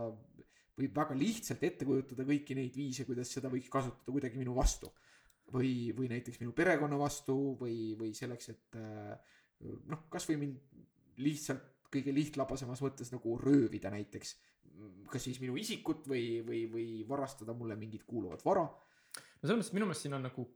võib 0.76 0.98
väga 1.00 1.16
lihtsalt 1.16 1.62
ette 1.66 1.86
kujutada 1.88 2.26
kõiki 2.28 2.56
neid 2.58 2.76
viise, 2.76 3.06
kuidas 3.08 3.30
seda 3.32 3.50
võiks 3.52 3.70
kasutada 3.72 4.14
kuidagi 4.14 4.40
minu 4.40 4.56
vastu. 4.56 4.92
või, 5.54 5.92
või 5.94 6.08
näiteks 6.10 6.40
minu 6.40 6.50
perekonna 6.50 6.96
vastu 6.98 7.54
või, 7.60 7.94
või 7.94 8.08
selleks, 8.18 8.48
et 8.50 8.78
noh, 9.86 10.00
kasvõi 10.10 10.40
mind 10.40 11.22
lihtsalt 11.22 11.86
kõige 11.92 12.10
lihtlabasemas 12.14 12.82
mõttes 12.82 13.12
nagu 13.14 13.36
röövida 13.38 13.92
näiteks. 13.94 14.34
kas 15.08 15.22
siis 15.22 15.38
minu 15.40 15.54
isikut 15.56 16.08
või, 16.08 16.42
või, 16.44 16.66
või 16.68 16.88
varastada 17.08 17.54
mulle 17.54 17.76
mingit 17.76 18.02
kuuluvat 18.04 18.44
vara. 18.44 18.64
no 18.66 19.48
selles 19.48 19.62
mõttes 19.62 19.72
minu 19.72 19.86
meelest 19.86 20.02
siin 20.02 20.18
on 20.18 20.26
nagu 20.26 20.48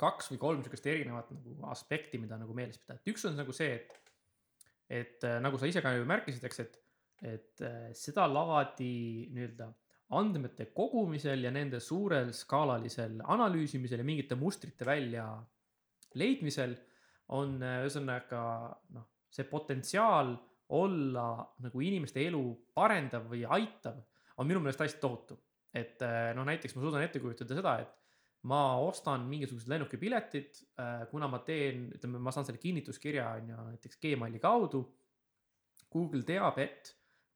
kaks 0.00 0.30
või 0.32 0.40
kolm 0.40 0.62
sihukest 0.62 0.86
erinevat 0.90 1.30
nagu 1.32 1.56
aspekti, 1.72 2.20
mida 2.20 2.38
nagu 2.40 2.54
meeles 2.56 2.78
pidada, 2.80 3.00
et 3.00 3.12
üks 3.12 3.24
on 3.28 3.36
nagu 3.38 3.54
see, 3.56 3.78
et, 3.78 4.12
et 5.00 5.26
äh, 5.26 5.38
nagu 5.44 5.58
sa 5.60 5.68
ise 5.70 5.82
ka 5.84 5.94
ju 5.96 6.06
märkisid, 6.08 6.44
eks, 6.46 6.62
et, 6.64 6.78
et 7.24 7.64
äh, 7.64 7.88
sedalaadi 7.96 8.92
nii-öelda 9.32 9.70
andmete 10.16 10.68
kogumisel 10.76 11.48
ja 11.48 11.50
nende 11.50 11.80
suurel 11.82 12.30
skaalalisel 12.36 13.18
analüüsimisel 13.34 14.04
ja 14.04 14.06
mingite 14.06 14.38
mustrite 14.38 14.86
välja 14.86 15.24
leidmisel 16.14 16.76
on 17.34 17.56
äh, 17.64 17.80
ühesõnaga 17.86 18.42
noh, 18.94 19.08
see 19.32 19.48
potentsiaal 19.48 20.36
olla 20.76 21.28
nagu 21.62 21.82
inimeste 21.82 22.22
elu 22.26 22.42
parendav 22.74 23.26
või 23.30 23.44
aitav 23.56 23.98
on 24.36 24.48
minu 24.48 24.60
meelest 24.60 24.82
hästi 24.82 25.00
tohutu. 25.00 25.38
et 25.76 26.00
noh, 26.34 26.44
näiteks 26.48 26.72
ma 26.72 26.82
suudan 26.82 27.02
ette 27.04 27.20
kujutada 27.20 27.56
seda, 27.58 27.74
et 27.84 28.05
ma 28.46 28.76
ostan 28.78 29.26
mingisugused 29.30 29.70
lennukipiletid, 29.70 30.60
äh, 30.80 31.02
kuna 31.10 31.28
ma 31.30 31.40
teen, 31.46 31.88
ütleme, 31.96 32.20
ma 32.22 32.34
saan 32.34 32.46
selle 32.46 32.62
kinnituskirja 32.62 33.28
on 33.40 33.50
ju 33.50 33.66
näiteks 33.72 34.00
Gmaili 34.02 34.40
kaudu. 34.42 34.84
Google 35.92 36.22
teab, 36.26 36.58
et 36.60 36.92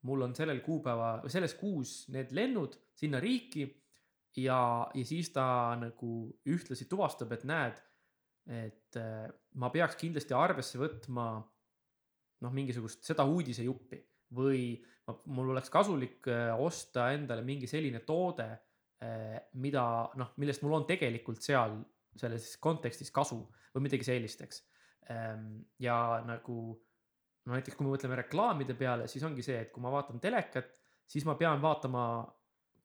mul 0.07 0.25
on 0.27 0.35
sellel 0.37 0.61
kuupäeva, 0.65 1.21
selles 1.33 1.55
kuus 1.59 2.09
need 2.13 2.33
lennud 2.37 2.77
sinna 2.99 3.21
riiki 3.23 3.65
ja, 4.37 4.61
ja 4.95 5.05
siis 5.07 5.31
ta 5.35 5.77
nagu 5.81 6.13
ühtlasi 6.51 6.87
tuvastab, 6.91 7.33
et 7.37 7.47
näed, 7.49 7.81
et 8.51 8.99
äh, 8.99 9.27
ma 9.61 9.71
peaks 9.73 9.99
kindlasti 10.01 10.37
arvesse 10.37 10.81
võtma 10.81 11.27
noh, 12.41 12.55
mingisugust 12.55 13.05
seda 13.07 13.27
uudisejuppi 13.29 14.01
või 14.37 14.75
ma, 15.07 15.17
mul 15.37 15.53
oleks 15.55 15.73
kasulik 15.73 16.29
äh, 16.31 16.51
osta 16.59 17.11
endale 17.15 17.45
mingi 17.47 17.69
selline 17.71 18.03
toode 18.07 18.49
mida 19.57 19.82
noh, 20.20 20.34
millest 20.36 20.61
mul 20.61 20.74
on 20.76 20.84
tegelikult 20.84 21.40
seal 21.40 21.78
selles 22.20 22.51
kontekstis 22.61 23.09
kasu 23.14 23.38
või 23.72 23.86
midagi 23.86 24.05
sellist, 24.05 24.42
eks. 24.44 24.62
Ehm, 25.11 25.62
ja 25.80 26.20
nagu 26.26 26.57
no 27.46 27.57
näiteks, 27.57 27.76
kui 27.78 27.86
me 27.86 27.94
mõtleme 27.94 28.18
reklaamide 28.20 28.76
peale, 28.78 29.09
siis 29.09 29.24
ongi 29.26 29.44
see, 29.46 29.57
et 29.64 29.72
kui 29.72 29.82
ma 29.82 29.92
vaatan 29.94 30.20
telekat, 30.22 30.68
siis 31.09 31.24
ma 31.26 31.36
pean 31.38 31.62
vaatama 31.62 32.05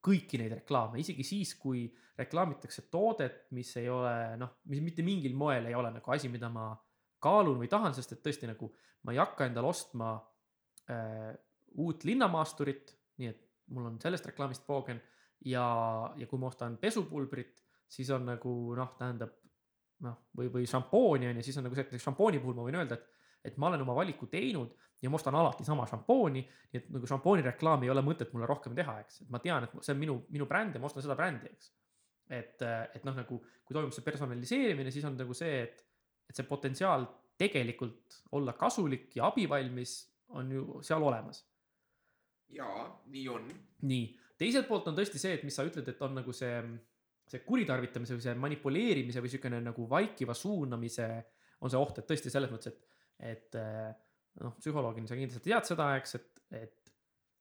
kõiki 0.06 0.38
neid 0.40 0.54
reklaame, 0.60 1.00
isegi 1.02 1.26
siis, 1.26 1.54
kui 1.58 1.84
reklaamitakse 2.16 2.86
toodet, 2.92 3.46
mis 3.56 3.72
ei 3.80 3.90
ole 3.92 4.36
noh, 4.40 4.56
mis 4.70 4.80
mitte 4.84 5.04
mingil 5.04 5.34
moel 5.36 5.68
ei 5.68 5.76
ole 5.76 5.90
nagu 5.98 6.14
asi, 6.14 6.30
mida 6.32 6.48
ma 6.52 6.70
kaalun 7.22 7.58
või 7.60 7.68
tahan, 7.70 7.94
sest 7.96 8.14
et 8.14 8.22
tõesti 8.24 8.48
nagu 8.48 8.70
ma 9.04 9.14
ei 9.14 9.20
hakka 9.20 9.48
endale 9.48 9.68
ostma 9.68 10.14
äh, 10.90 11.34
uut 11.82 12.06
linnamaasturit, 12.08 12.94
nii 13.20 13.28
et 13.32 13.42
mul 13.74 13.90
on 13.90 14.00
sellest 14.00 14.30
reklaamist 14.30 14.64
poogen 14.66 15.00
ja, 15.44 15.66
ja 16.16 16.26
kui 16.26 16.40
ma 16.40 16.50
ostan 16.50 16.78
pesupulbrit, 16.80 17.62
siis 17.88 18.10
on 18.14 18.26
nagu 18.26 18.52
noh, 18.76 18.94
tähendab 18.98 19.36
noh, 20.04 20.18
või, 20.36 20.50
või 20.52 20.66
šampooni 20.68 21.30
on 21.30 21.40
ju, 21.40 21.46
siis 21.46 21.60
on 21.60 21.66
nagu 21.68 21.76
see, 21.76 21.86
et 21.86 21.92
näiteks 21.92 22.08
šampooni 22.08 22.40
puhul 22.42 22.56
ma 22.58 22.66
võin 22.66 22.78
öelda, 22.80 22.98
et, 22.98 23.30
et 23.50 23.56
ma 23.60 23.70
olen 23.70 23.84
oma 23.84 23.96
valiku 23.96 24.28
teinud 24.32 24.74
ja 25.02 25.12
ma 25.12 25.20
ostan 25.20 25.36
alati 25.38 25.64
sama 25.64 25.86
šampooni. 25.88 26.42
nii 26.72 26.80
et 26.80 26.88
nagu 26.92 27.08
šampooni 27.08 27.44
reklaami 27.46 27.88
ei 27.88 27.92
ole 27.94 28.04
mõtet 28.04 28.32
mulle 28.34 28.48
rohkem 28.48 28.74
teha, 28.76 28.98
eks, 29.04 29.22
et 29.24 29.32
ma 29.32 29.40
tean, 29.44 29.66
et 29.66 29.76
see 29.80 29.94
on 29.94 30.00
minu, 30.02 30.18
minu 30.34 30.48
bränd 30.50 30.76
ja 30.76 30.82
ma 30.82 30.90
ostan 30.90 31.04
seda 31.04 31.16
brändi, 31.18 31.52
eks. 31.52 31.72
et, 32.28 32.62
et 32.62 33.04
noh, 33.04 33.16
nagu 33.16 33.40
kui 33.40 33.76
toimub 33.76 33.94
see 33.94 34.04
personaliseerimine, 34.06 34.92
siis 34.94 35.06
on 35.08 35.18
nagu 35.18 35.36
see, 35.36 35.62
et, 35.66 35.84
et 36.28 36.38
see 36.38 36.48
potentsiaal 36.48 37.06
tegelikult 37.36 38.22
olla 38.36 38.56
kasulik 38.56 39.12
ja 39.18 39.28
abivalmis 39.28 39.98
on 40.36 40.50
ju 40.50 40.80
seal 40.82 41.04
olemas 41.04 41.44
jaa, 42.48 43.02
nii 43.06 43.28
on. 43.28 43.48
nii, 43.82 44.06
teiselt 44.40 44.68
poolt 44.68 44.90
on 44.90 44.96
tõesti 44.98 45.20
see, 45.20 45.36
et 45.38 45.46
mis 45.46 45.56
sa 45.56 45.64
ütled, 45.66 45.86
et 45.88 46.02
on 46.04 46.16
nagu 46.18 46.34
see, 46.36 46.52
see 47.30 47.42
kuritarvitamise 47.46 48.16
või 48.16 48.26
see 48.26 48.36
manipuleerimise 48.42 49.22
või 49.24 49.32
siukene 49.32 49.62
nagu 49.64 49.86
vaikiva 49.90 50.36
suunamise 50.36 51.08
on 51.64 51.72
see 51.72 51.80
oht, 51.80 52.00
et 52.00 52.08
tõesti 52.08 52.32
selles 52.32 52.52
mõttes, 52.52 52.74
et, 52.74 53.00
et 53.32 53.58
eh, 53.60 53.88
noh, 54.44 54.54
psühholoogina 54.60 55.08
sa 55.08 55.18
kindlasti 55.18 55.48
tead 55.48 55.68
seda, 55.68 55.88
eks, 56.00 56.18
et, 56.18 56.44
et 56.60 56.94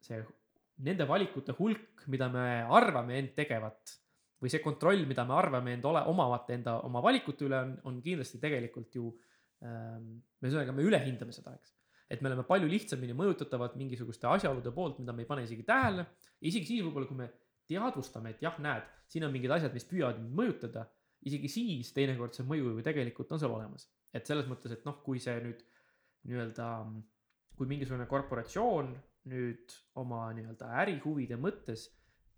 see 0.05 0.21
nende 0.85 1.07
valikute 1.07 1.55
hulk, 1.59 2.05
mida 2.11 2.27
me 2.31 2.47
arvame 2.63 3.19
end 3.19 3.35
tegevat 3.35 3.95
või 4.41 4.51
see 4.51 4.63
kontroll, 4.63 5.05
mida 5.07 5.23
me 5.27 5.35
arvame 5.37 5.75
end 5.75 5.87
ole, 5.87 6.03
omavat 6.11 6.51
enda 6.55 6.79
oma 6.87 7.01
valikute 7.03 7.47
üle 7.47 7.59
on, 7.63 7.71
on 7.91 8.01
kindlasti 8.03 8.39
tegelikult 8.41 8.97
ju 8.99 9.09
ähm,. 9.63 10.19
ühesõnaga, 10.43 10.75
me 10.75 10.83
ülehindame 10.85 11.35
seda, 11.35 11.55
eks 11.55 11.71
et 12.09 12.21
me 12.21 12.29
oleme 12.29 12.45
palju 12.45 12.69
lihtsamini 12.69 13.15
mõjutatavad 13.17 13.77
mingisuguste 13.79 14.27
asjaolude 14.29 14.71
poolt, 14.75 14.99
mida 15.01 15.13
me 15.13 15.23
ei 15.25 15.29
pane 15.29 15.45
isegi 15.47 15.65
tähele. 15.65 16.05
isegi 16.41 16.69
siis 16.69 16.83
võib-olla, 16.85 17.09
kui 17.09 17.17
me 17.17 17.29
teadvustame, 17.69 18.35
et 18.35 18.43
jah, 18.45 18.57
näed, 18.61 18.85
siin 19.09 19.25
on 19.25 19.33
mingid 19.33 19.53
asjad, 19.55 19.73
mis 19.73 19.87
püüavad 19.89 20.19
mind 20.21 20.37
mõjutada, 20.37 20.85
isegi 21.25 21.49
siis 21.49 21.91
teinekord 21.95 22.37
see 22.37 22.45
mõju 22.45 22.75
ju 22.75 22.85
tegelikult 22.85 23.31
on 23.33 23.41
seal 23.41 23.55
olemas. 23.55 23.89
et 24.15 24.25
selles 24.27 24.45
mõttes, 24.47 24.71
et 24.71 24.85
noh, 24.87 25.01
kui 25.03 25.19
see 25.19 25.35
nüüd 25.43 25.63
nii-öelda, 26.29 26.67
kui 27.57 27.67
mingisugune 27.67 28.05
korporatsioon 28.07 28.93
nüüd 29.31 29.73
oma 29.99 30.29
nii-öelda 30.37 30.69
ärihuvide 30.83 31.35
mõttes 31.41 31.89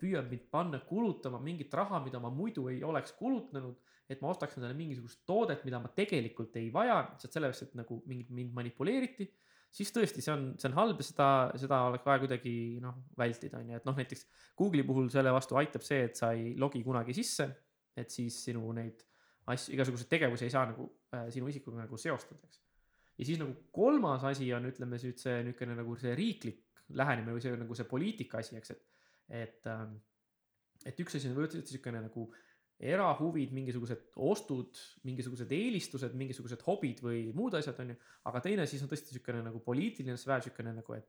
püüab 0.01 0.31
mind 0.31 0.47
panna 0.53 0.79
kulutama 0.87 1.39
mingit 1.43 1.73
raha, 1.73 1.99
mida 2.05 2.21
ma 2.23 2.31
muidu 2.33 2.67
ei 2.71 2.79
oleks 2.85 3.13
kulutanud, 3.19 3.75
et 4.09 4.21
ma 4.23 4.31
ostaks 4.31 4.57
endale 4.57 4.73
mingisugust 4.77 5.21
toodet, 5.27 5.63
mida 5.67 5.81
ma 5.83 5.91
tegelikult 5.93 6.55
ei 6.57 6.71
vaja, 6.73 7.01
lihtsalt 7.11 7.37
sellepärast, 7.37 7.67
et 7.67 7.77
nagu 7.77 7.99
mind, 8.07 8.29
mind 8.39 8.55
manipuleeriti 8.55 9.27
siis 9.73 9.91
tõesti, 9.93 10.23
see 10.23 10.33
on, 10.33 10.45
see 10.59 10.69
on 10.69 10.77
halb 10.77 11.01
ja 11.01 11.07
seda, 11.07 11.29
seda 11.59 11.81
oleks 11.89 12.05
vaja 12.07 12.21
kuidagi 12.23 12.53
noh, 12.83 13.01
vältida, 13.17 13.61
on 13.61 13.73
ju, 13.73 13.79
et 13.81 13.87
noh, 13.87 13.97
näiteks 13.97 14.25
Google'i 14.59 14.85
puhul 14.87 15.09
selle 15.13 15.33
vastu 15.35 15.59
aitab 15.59 15.85
see, 15.85 16.07
et 16.09 16.19
sa 16.19 16.31
ei 16.35 16.53
logi 16.59 16.83
kunagi 16.85 17.15
sisse, 17.17 17.49
et 17.97 18.13
siis 18.13 18.39
sinu 18.47 18.63
neid 18.77 19.03
asju, 19.53 19.75
igasuguseid 19.77 20.11
tegevusi 20.11 20.47
ei 20.47 20.53
saa 20.53 20.65
nagu 20.69 20.87
äh, 21.15 21.27
sinu 21.33 21.49
isikuga 21.51 21.83
nagu 21.83 21.99
seostada, 22.01 22.41
eks. 22.47 22.61
ja 23.19 23.29
siis 23.29 23.41
nagu 23.41 23.55
kolmas 23.75 24.25
asi 24.27 24.49
on, 24.55 24.67
ütleme 24.71 24.99
nüüd 24.99 25.21
see 25.21 25.39
niisugune 25.47 25.77
nagu 25.79 25.95
see 25.99 26.15
riiklik 26.17 26.63
lähenemine 26.97 27.35
või 27.35 27.43
see 27.43 27.55
nagu 27.59 27.75
see 27.75 27.87
poliitika 27.89 28.41
asi, 28.43 28.57
eks, 28.59 28.75
et, 28.75 28.85
et 29.43 29.71
ähm, 29.71 29.97
et 30.85 30.99
üks 31.01 31.17
asi 31.17 31.29
on 31.29 31.37
võib-olla 31.37 31.63
niisugune 31.63 32.03
nagu 32.05 32.27
erahuvid, 32.77 33.53
mingisugused 33.57 34.11
ostud, 34.21 34.77
mingisugused 35.07 35.51
eelistused, 35.53 36.13
mingisugused 36.17 36.61
hobid 36.67 37.01
või 37.01 37.23
muud 37.37 37.57
asjad, 37.57 37.79
on 37.81 37.93
ju. 37.93 37.99
aga 38.29 38.41
teine 38.45 38.67
siis 38.69 38.83
on 38.85 38.91
tõesti 38.91 39.15
niisugune 39.15 39.41
nagu 39.47 39.61
poliitiline 39.65 40.17
sfäär, 40.21 40.43
niisugune 40.43 40.75
nagu, 40.77 40.97
et 40.97 41.07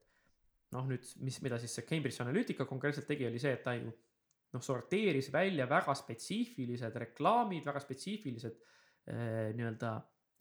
noh, 0.72 0.86
nüüd 0.88 1.04
mis, 1.24 1.40
mida 1.44 1.58
siis 1.60 1.74
see 1.76 1.84
Cambridge 1.88 2.22
Analytica 2.24 2.64
konkreetselt 2.68 3.08
tegi, 3.08 3.26
oli 3.28 3.40
see, 3.42 3.52
et 3.58 3.64
ta 3.66 3.76
ju 3.76 3.90
noh, 3.90 4.64
sorteeris 4.64 5.28
välja 5.32 5.68
väga 5.68 5.92
spetsiifilised 5.96 6.96
reklaamid, 7.04 7.66
väga 7.68 7.84
spetsiifilised 7.84 8.56
eh, 8.56 9.50
nii-öelda 9.58 9.92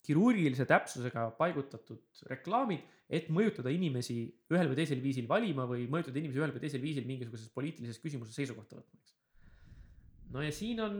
kirurgilise 0.07 0.63
täpsusega 0.69 1.27
paigutatud 1.35 2.23
reklaamid, 2.31 2.87
et 3.11 3.27
mõjutada 3.33 3.71
inimesi 3.73 4.21
ühel 4.53 4.71
või 4.71 4.79
teisel 4.79 5.03
viisil 5.03 5.27
valima 5.27 5.67
või 5.67 5.89
mõjutada 5.91 6.21
inimesi 6.21 6.39
ühel 6.39 6.55
või 6.55 6.63
teisel 6.63 6.83
viisil 6.83 7.07
mingisuguses 7.09 7.51
poliitilises 7.51 7.99
küsimuses 7.99 8.39
seisukohta 8.39 8.79
võtma, 8.79 9.01
eks 9.01 9.16
no 10.33 10.43
ja 10.43 10.53
siin 10.53 10.81
on, 10.83 10.97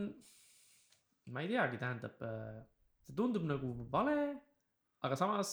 ma 1.34 1.44
ei 1.44 1.52
teagi, 1.52 1.80
tähendab, 1.82 2.22
see 3.04 3.16
tundub 3.18 3.48
nagu 3.48 3.74
vale, 3.92 4.16
aga 5.06 5.18
samas 5.20 5.52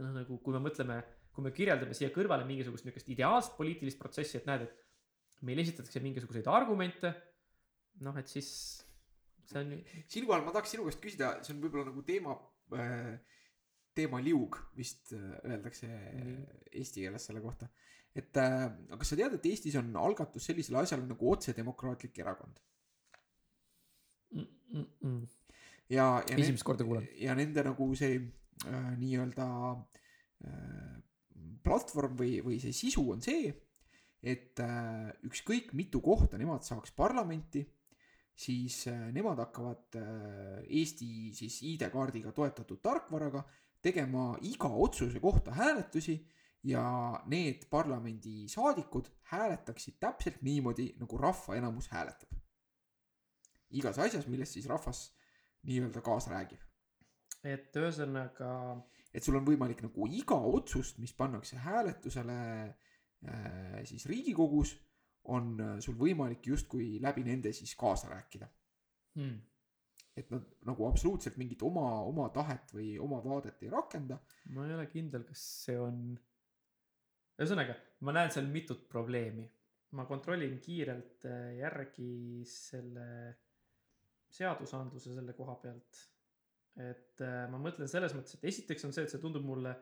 noh, 0.00 0.14
nagu 0.14 0.38
kui 0.44 0.56
me 0.56 0.62
mõtleme, 0.64 1.00
kui 1.34 1.44
me 1.46 1.52
kirjeldame 1.54 1.96
siia 1.96 2.12
kõrvale 2.14 2.46
mingisugust 2.48 2.86
niisugust 2.86 3.12
ideaalset 3.14 3.56
poliitilist 3.58 4.00
protsessi, 4.00 4.38
et 4.38 4.48
näed, 4.48 4.66
et 4.66 5.44
meile 5.46 5.64
esitatakse 5.64 6.02
mingisuguseid 6.04 6.48
argumente, 6.50 7.12
noh, 8.04 8.16
et 8.20 8.30
siis 8.30 8.50
see 9.44 9.60
on 9.60 9.72
siinkohal 10.10 10.44
ma 10.44 10.54
tahaks 10.54 10.74
sinu 10.74 10.86
käest 10.88 11.02
küsida, 11.02 11.34
see 11.44 11.54
on 11.54 11.62
võib-olla 11.64 11.90
nagu 11.90 12.04
teema 12.06 12.36
äh,, 12.78 13.16
teemaliug 13.94 14.56
vist 14.78 15.12
äh, 15.14 15.34
öeldakse 15.44 15.88
Nii. 15.88 16.36
eesti 16.80 17.04
keeles 17.04 17.28
selle 17.28 17.42
kohta. 17.44 17.68
et 18.14 18.36
äh, 18.40 18.64
aga 18.88 19.00
kas 19.00 19.12
sa 19.12 19.18
tead, 19.20 19.36
et 19.36 19.50
Eestis 19.50 19.76
on 19.78 19.92
algatus 20.00 20.48
sellisele 20.48 20.80
asjale 20.80 21.06
nagu 21.06 21.30
otsedemokraatlik 21.34 22.18
erakond 22.24 22.62
mm, 24.74 24.86
mm, 25.00 25.20
ja, 25.94 26.06
ja 26.28 26.36
esimest 26.36 26.66
korda 26.66 26.86
kuulen. 26.86 27.08
ja 27.20 27.34
nende 27.38 27.64
nagu 27.64 27.88
see 27.98 28.18
äh, 28.18 28.90
nii-öelda 29.00 29.48
äh, 29.74 30.94
platvorm 31.64 32.18
või, 32.18 32.38
või 32.44 32.58
see 32.62 32.74
sisu 32.76 33.06
on 33.14 33.22
see, 33.24 33.52
et 34.24 34.60
äh, 34.62 35.08
ükskõik 35.28 35.72
mitu 35.76 36.00
kohta 36.04 36.38
nemad 36.40 36.64
saaks 36.66 36.92
parlamenti, 36.96 37.64
siis 38.34 38.84
äh, 38.90 39.08
nemad 39.14 39.40
hakkavad 39.44 39.98
äh, 40.00 40.62
Eesti 40.80 41.32
siis 41.36 41.60
ID-kaardiga 41.70 42.32
toetatud 42.34 42.80
tarkvaraga 42.82 43.44
tegema 43.84 44.32
iga 44.42 44.68
otsuse 44.68 45.20
kohta 45.20 45.52
hääletusi 45.54 46.16
ja 46.64 46.84
need 47.28 47.66
parlamendisaadikud 47.70 49.10
hääletaksid 49.34 49.98
täpselt 50.00 50.40
niimoodi, 50.42 50.94
nagu 51.00 51.18
rahva 51.20 51.58
enamus 51.58 51.90
hääletab. 51.92 52.32
Igas 53.70 53.98
asjas, 53.98 54.26
millest 54.26 54.58
siis 54.58 54.68
rahvas 54.70 55.06
nii-öelda 55.64 56.02
kaasa 56.04 56.34
räägib 56.36 56.60
et 57.44 57.76
ühesõnaga 57.76 58.50
et 59.14 59.22
sul 59.22 59.38
on 59.38 59.46
võimalik 59.46 59.84
nagu 59.84 60.08
iga 60.10 60.36
otsust, 60.50 60.98
mis 61.02 61.14
pannakse 61.16 61.60
hääletusele 61.62 62.38
äh, 62.66 63.80
siis 63.86 64.06
Riigikogus, 64.10 64.74
on 65.30 65.54
äh, 65.62 65.74
sul 65.84 65.96
võimalik 65.98 66.46
justkui 66.50 66.98
läbi 67.02 67.24
nende 67.26 67.52
siis 67.54 67.76
kaasa 67.78 68.10
rääkida. 68.10 68.48
hmm, 69.14 69.36
et 70.16 70.30
nad 70.30 70.46
nagu 70.66 70.88
absoluutselt 70.88 71.38
mingit 71.40 71.62
oma, 71.62 71.86
oma 72.02 72.28
tahet 72.34 72.74
või 72.74 72.94
oma 72.98 73.22
vaadet 73.24 73.62
ei 73.62 73.70
rakenda. 73.70 74.18
ma 74.50 74.66
ei 74.66 74.74
ole 74.74 74.86
kindel, 74.90 75.24
kas 75.28 75.44
see 75.64 75.78
on. 75.78 76.00
ühesõnaga, 77.38 77.78
ma 78.00 78.16
näen 78.18 78.34
seal 78.34 78.50
mitut 78.50 78.88
probleemi. 78.88 79.46
ma 79.94 80.08
kontrollin 80.10 80.58
kiirelt 80.58 81.28
äh, 81.30 81.54
järgi 81.60 82.42
selle 82.50 83.06
seadusandluse 84.34 85.14
selle 85.14 85.34
koha 85.36 85.56
pealt. 85.62 86.02
et 86.74 87.22
äh, 87.22 87.44
ma 87.52 87.60
mõtlen 87.62 87.90
selles 87.90 88.16
mõttes, 88.16 88.34
et 88.34 88.48
esiteks 88.50 88.88
on 88.88 88.94
see, 88.94 89.04
et 89.06 89.12
see 89.12 89.22
tundub 89.22 89.44
mulle 89.46 89.76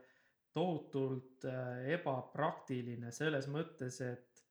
tohutult 0.53 1.47
äh, 1.49 1.87
ebapraktiline 1.95 3.13
selles 3.17 3.49
mõttes, 3.49 4.01
et 4.05 4.43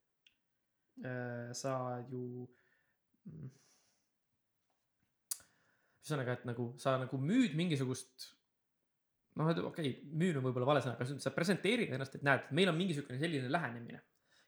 äh, 1.06 1.52
sa 1.54 1.76
ju 2.10 2.48
mm, 3.30 3.52
ühesõnaga, 6.02 6.40
et 6.40 6.48
nagu 6.50 6.72
sa 6.82 6.96
nagu 6.98 7.20
müüd 7.22 7.54
mingisugust 7.60 8.32
noh, 9.38 9.52
okei 9.52 9.68
okay,, 9.70 9.92
müün 10.12 10.40
on 10.40 10.48
võib-olla 10.48 10.74
vale 10.74 10.84
sõna, 10.84 10.98
aga 10.98 11.22
sa 11.24 11.34
presenteerid 11.36 11.94
ennast, 11.94 12.18
et 12.18 12.26
näed, 12.26 12.50
meil 12.58 12.72
on 12.72 12.80
mingisugune 12.80 13.20
selline 13.22 13.52
lähenemine. 13.52 14.02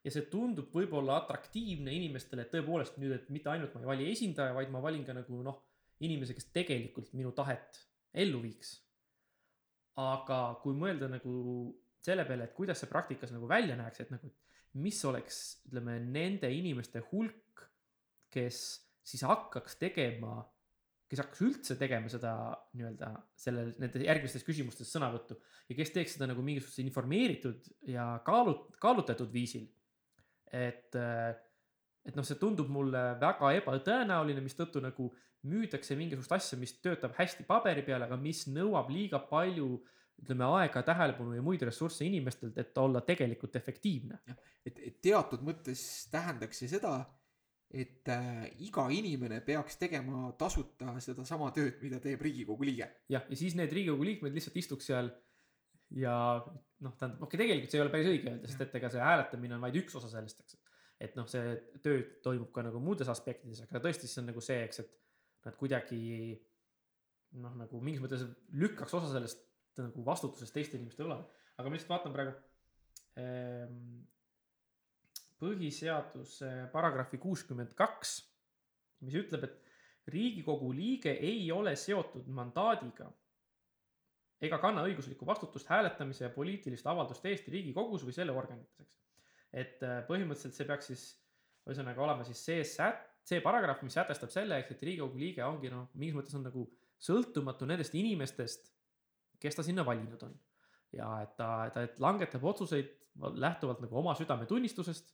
Ja 0.03 0.11
see 0.11 0.25
tundub 0.31 0.73
võib-olla 0.75 1.21
atraktiivne 1.21 1.93
inimestele, 1.95 2.43
et 2.43 2.51
tõepoolest 2.51 2.97
nüüd, 2.99 3.13
et 3.15 3.29
mitte 3.31 3.51
ainult 3.51 3.75
ma 3.75 3.83
ei 3.83 3.89
vali 3.91 4.09
esindaja, 4.11 4.55
vaid 4.55 4.71
ma 4.73 4.81
valin 4.83 5.05
ka 5.07 5.15
nagu 5.15 5.41
noh, 5.45 5.61
inimese, 6.03 6.35
kes 6.35 6.49
tegelikult 6.55 7.13
minu 7.15 7.31
tahet 7.35 7.79
ellu 8.23 8.41
viiks. 8.43 8.79
aga 10.01 10.57
kui 10.63 10.73
mõelda 10.73 11.05
nagu 11.05 11.33
selle 12.01 12.23
peale, 12.25 12.47
et 12.49 12.55
kuidas 12.57 12.79
see 12.81 12.89
praktikas 12.89 13.31
nagu 13.31 13.47
välja 13.47 13.75
näeks, 13.77 13.99
et 14.01 14.09
nagu, 14.09 14.31
mis 14.81 14.97
oleks, 15.05 15.37
ütleme 15.69 15.99
nende 16.01 16.49
inimeste 16.51 17.03
hulk, 17.11 17.61
kes 18.33 18.57
siis 19.05 19.21
hakkaks 19.29 19.77
tegema 19.77 20.41
kes 21.13 21.21
hakkaks 21.21 21.43
üldse 21.45 21.75
tegema 21.77 22.09
seda 22.09 22.31
nii-öelda 22.73 23.11
sellel, 23.37 23.73
nende 23.77 24.01
järgmistes 24.01 24.45
küsimustes 24.47 24.89
sõnavõttu 24.89 25.37
ja 25.69 25.77
kes 25.77 25.93
teeks 25.93 26.15
seda 26.17 26.25
nagu 26.31 26.41
mingisuguse 26.45 26.81
informeeritud 26.81 27.67
ja 27.93 28.07
kaalut-, 28.25 28.71
kaalutletud 28.81 29.29
viisil. 29.33 29.67
et, 30.53 30.95
et 32.05 32.15
noh, 32.17 32.25
see 32.27 32.39
tundub 32.41 32.69
mulle 32.71 33.01
väga 33.21 33.53
ebatõenäoline, 33.59 34.43
mistõttu 34.45 34.81
nagu 34.83 35.09
müüdakse 35.49 35.97
mingisugust 35.99 36.35
asja, 36.37 36.59
mis 36.59 36.77
töötab 36.79 37.15
hästi 37.17 37.45
paberi 37.47 37.83
peal, 37.83 38.05
aga 38.05 38.15
mis 38.19 38.45
nõuab 38.51 38.91
liiga 38.93 39.19
palju 39.27 39.81
ütleme 40.21 40.45
aega, 40.59 40.83
tähelepanu 40.85 41.33
ja 41.35 41.43
muid 41.43 41.63
ressursse 41.65 42.05
inimestelt, 42.05 42.57
et 42.61 42.77
olla 42.77 43.01
tegelikult 43.01 43.55
efektiivne. 43.59 44.21
et, 44.65 44.79
et 44.79 45.01
teatud 45.01 45.41
mõttes 45.43 45.81
tähendaks 46.11 46.61
see 46.61 46.69
seda, 46.71 46.93
et 47.73 48.07
äh, 48.13 48.45
iga 48.61 48.85
inimene 48.93 49.41
peaks 49.41 49.79
tegema 49.81 50.29
tasuta 50.37 50.93
sedasama 51.01 51.49
tööd, 51.55 51.79
mida 51.81 51.99
teeb 51.99 52.21
Riigikogu 52.21 52.63
liige. 52.69 52.89
jah, 53.09 53.25
ja 53.29 53.35
siis 53.35 53.57
need 53.57 53.73
Riigikogu 53.73 54.05
liikmed 54.05 54.37
lihtsalt 54.37 54.59
istuks 54.61 54.91
seal 54.91 55.09
ja 55.97 56.15
noh, 56.83 56.95
tähendab, 56.97 57.21
okei, 57.25 57.39
tegelikult 57.39 57.71
see 57.71 57.79
ei 57.79 57.85
ole 57.85 57.93
päris 57.93 58.09
õige 58.11 58.31
öelda, 58.31 58.49
sest 58.49 58.63
et 58.65 58.77
ega 58.79 58.91
see 58.93 59.03
hääletamine 59.03 59.57
on 59.57 59.63
vaid 59.63 59.77
üks 59.83 59.95
osa 59.99 60.09
sellest, 60.11 60.43
eks. 60.43 60.57
et 61.07 61.17
noh, 61.19 61.27
see 61.29 61.53
töö 61.85 62.01
toimub 62.25 62.51
ka 62.55 62.65
nagu 62.65 62.81
muudes 62.83 63.11
aspektides, 63.13 63.63
aga 63.67 63.81
tõesti, 63.83 64.09
see 64.09 64.23
on 64.23 64.31
nagu 64.31 64.43
see, 64.43 64.59
eks, 64.67 64.83
et 64.83 65.47
nad 65.47 65.57
kuidagi 65.59 66.01
noh, 67.43 67.53
nagu 67.59 67.81
mingis 67.83 68.03
mõttes 68.03 68.25
lükkaks 68.57 68.97
osa 68.99 69.11
sellest 69.13 69.45
nagu 69.79 70.05
vastutusest 70.05 70.53
teiste 70.53 70.77
inimeste 70.77 71.05
õlale. 71.05 71.25
aga 71.57 71.69
ma 71.69 71.75
lihtsalt 71.75 71.93
vaatan 71.93 72.13
praegu 72.13 72.33
ehm, 73.21 74.03
põhiseaduse 75.41 76.51
paragrahvi 76.73 77.19
kuuskümmend 77.21 77.73
kaks, 77.77 78.15
mis 79.03 79.17
ütleb, 79.19 79.47
et 79.47 80.11
riigikogu 80.13 80.71
liige 80.75 81.13
ei 81.15 81.49
ole 81.51 81.75
seotud 81.79 82.27
mandaadiga 82.31 83.09
ega 84.43 84.59
kanna 84.61 84.83
õiguslikku 84.87 85.25
vastutust 85.27 85.69
hääletamise 85.71 86.25
ja 86.27 86.31
poliitiliste 86.33 86.89
avalduste 86.91 87.31
eest 87.31 87.47
Riigikogus 87.51 88.03
või 88.05 88.15
selle 88.15 88.35
organites, 88.35 88.79
eks. 88.83 88.95
et 89.63 89.83
äh, 89.87 90.01
põhimõtteliselt 90.07 90.57
see 90.57 90.67
peaks 90.69 90.89
siis 90.91 91.03
ühesõnaga 91.67 92.03
olema 92.03 92.25
siis 92.27 92.41
see 92.43 92.63
sät-, 92.67 93.05
see 93.23 93.39
paragrahv, 93.43 93.83
mis 93.85 93.95
sätestab 93.95 94.33
selle, 94.33 94.59
eks, 94.59 94.75
et 94.75 94.83
Riigikogu 94.89 95.21
liige 95.21 95.45
ongi 95.47 95.71
noh, 95.71 95.87
mingis 95.95 96.17
mõttes 96.17 96.35
on 96.39 96.43
nagu 96.49 96.65
sõltumatu 97.03 97.67
nendest 97.69 97.95
inimestest, 97.99 98.71
kes 99.39 99.57
ta 99.59 99.65
sinna 99.65 99.85
valinud 99.87 100.27
on. 100.27 100.35
ja 100.93 101.07
et 101.23 101.35
ta, 101.37 101.69
ta 101.73 101.87
et 101.87 101.99
langetab 101.99 102.43
otsuseid 102.45 102.91
lähtuvalt 103.41 103.81
nagu 103.81 103.97
oma 103.97 104.13
südametunnistusest. 104.17 105.13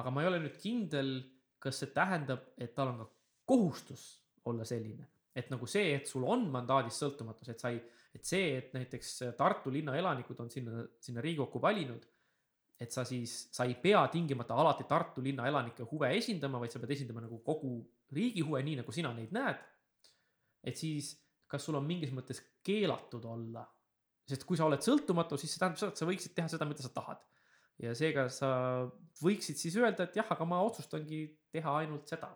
aga 0.00 0.10
ma 0.10 0.22
ei 0.22 0.28
ole 0.30 0.38
nüüd 0.44 0.56
kindel, 0.62 1.10
kas 1.58 1.82
see 1.82 1.90
tähendab, 1.94 2.46
et 2.56 2.74
tal 2.74 2.94
on 2.94 3.02
ka 3.02 3.08
kohustus 3.50 4.04
olla 4.46 4.64
selline, 4.64 5.08
et 5.34 5.50
nagu 5.52 5.66
see, 5.70 5.94
et 5.94 6.08
sul 6.10 6.24
on 6.26 6.46
mandaadist 6.50 7.02
sõltumatus, 7.02 7.52
et 7.52 7.62
sa 7.62 7.70
ei, 7.70 7.80
et 8.14 8.26
see, 8.26 8.56
et 8.58 8.72
näiteks 8.74 9.12
Tartu 9.38 9.70
linna 9.72 9.94
elanikud 9.98 10.40
on 10.42 10.50
sinna, 10.50 10.82
sinna 11.00 11.22
Riigikokku 11.22 11.62
valinud. 11.62 12.06
et 12.80 12.92
sa 12.92 13.02
siis, 13.04 13.50
sa 13.52 13.66
ei 13.68 13.74
pea 13.76 14.00
tingimata 14.08 14.54
alati 14.56 14.86
Tartu 14.88 15.20
linna 15.22 15.44
elanike 15.46 15.84
huve 15.90 16.08
esindama, 16.16 16.58
vaid 16.58 16.72
sa 16.72 16.80
pead 16.80 16.94
esindama 16.96 17.20
nagu 17.20 17.42
kogu 17.44 17.74
riigi 18.16 18.40
huve, 18.40 18.62
nii 18.64 18.78
nagu 18.80 18.92
sina 18.92 19.12
neid 19.12 19.34
näed. 19.36 19.58
et 20.64 20.76
siis, 20.76 21.12
kas 21.48 21.64
sul 21.64 21.76
on 21.76 21.86
mingis 21.86 22.10
mõttes 22.12 22.40
keelatud 22.64 23.24
olla, 23.24 23.62
sest 24.28 24.44
kui 24.48 24.58
sa 24.58 24.66
oled 24.66 24.82
sõltumatu, 24.84 25.38
siis 25.40 25.52
see 25.54 25.60
tähendab 25.60 25.80
seda, 25.80 25.92
et 25.92 26.00
sa 26.00 26.08
võiksid 26.08 26.34
teha 26.36 26.50
seda, 26.52 26.68
mida 26.68 26.84
sa 26.84 26.92
tahad. 26.94 27.22
ja 27.80 27.94
seega 27.96 28.26
sa 28.32 28.50
võiksid 29.22 29.60
siis 29.60 29.76
öelda, 29.80 30.08
et 30.08 30.16
jah, 30.16 30.28
aga 30.34 30.48
ma 30.48 30.60
otsustangi 30.64 31.22
teha 31.52 31.76
ainult 31.82 32.08
seda. 32.08 32.32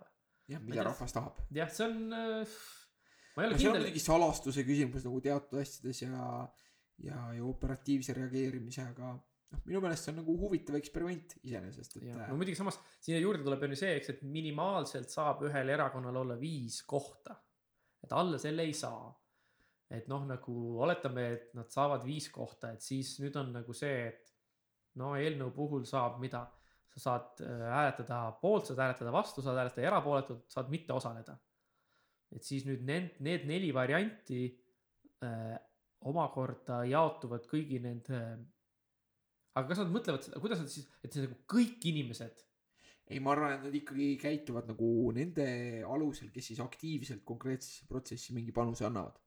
jah, 0.49 0.61
mida 0.61 0.87
rahvas 0.87 1.17
tahab. 1.17 1.41
jah, 1.57 1.73
see 1.73 1.89
on, 1.89 2.17
ma 3.35 3.43
ei 3.43 3.49
ole 3.49 3.57
no 3.57 3.61
see 3.61 3.69
on 3.69 3.75
kindel, 3.75 3.87
muidugi 3.87 4.03
salastuse 4.03 4.65
küsimus 4.67 5.07
nagu 5.07 5.21
teatud 5.25 5.61
asjades 5.63 6.03
ja, 6.05 6.27
ja, 7.03 7.21
ja 7.37 7.47
operatiivse 7.47 8.15
reageerimise, 8.17 8.87
aga 8.95 9.15
noh, 9.15 9.65
minu 9.69 9.83
meelest 9.85 10.07
see 10.07 10.15
on 10.15 10.21
nagu 10.23 10.37
huvitav 10.45 10.79
eksperiment 10.79 11.37
iseenesest, 11.43 11.99
et 12.01 12.09
äh, 12.13 12.29
no 12.31 12.39
muidugi 12.39 12.59
samas 12.59 12.79
siia 12.99 13.21
juurde 13.23 13.45
tuleb 13.47 13.67
ju 13.69 13.81
see, 13.81 13.97
eks, 13.99 14.15
et 14.15 14.23
minimaalselt 14.27 15.13
saab 15.13 15.45
ühel 15.49 15.75
erakonnal 15.75 16.23
olla 16.23 16.39
viis 16.41 16.81
kohta. 16.89 17.37
et 18.05 18.13
alla 18.13 18.39
selle 18.39 18.67
ei 18.69 18.75
saa. 18.77 19.13
et 19.95 20.09
noh, 20.11 20.25
nagu 20.27 20.55
oletame, 20.83 21.27
et 21.37 21.51
nad 21.55 21.69
saavad 21.71 22.03
viis 22.07 22.31
kohta, 22.33 22.73
et 22.75 22.83
siis 22.83 23.19
nüüd 23.23 23.37
on 23.39 23.53
nagu 23.55 23.75
see, 23.77 24.09
et 24.09 24.33
no 24.99 25.13
eelnõu 25.19 25.53
puhul 25.55 25.85
saab 25.87 26.17
mida, 26.23 26.47
sa 26.95 27.03
saad 27.03 27.43
äh, 27.45 27.67
hääletada 27.71 28.21
poolt, 28.41 28.71
saad 28.71 28.81
hääletada 28.83 29.13
vastu, 29.15 29.43
saad 29.43 29.59
hääletada 29.61 29.87
erapooletult, 29.91 30.47
saad 30.51 30.71
mitte 30.73 30.95
osaleda. 30.97 31.37
Et 32.35 32.47
siis 32.47 32.67
nüüd 32.67 32.83
need, 32.87 33.15
need 33.25 33.47
neli 33.49 33.71
varianti 33.75 34.47
äh, 35.25 35.55
omakorda 36.05 36.83
jaotuvad 36.89 37.47
kõigi 37.49 37.81
nende 37.83 38.21
aga 39.55 39.69
kas 39.71 39.85
nad 39.85 39.93
mõtlevad 39.95 40.27
seda, 40.27 40.41
kuidas 40.43 40.61
nad 40.61 40.73
siis, 40.73 40.89
et 41.05 41.15
see 41.15 41.25
nagu 41.25 41.39
kõik 41.51 41.87
inimesed 41.91 42.43
ei, 43.05 43.21
ma 43.21 43.35
arvan, 43.35 43.59
et 43.59 43.65
nad 43.67 43.75
ikkagi 43.77 44.15
käituvad 44.21 44.69
nagu 44.71 44.89
nende 45.13 45.47
alusel, 45.85 46.31
kes 46.33 46.51
siis 46.51 46.61
aktiivselt 46.65 47.21
konkreetsesse 47.29 47.89
protsessi 47.89 48.33
mingi 48.37 48.55
panuse 48.57 48.87
annavad. 48.89 49.19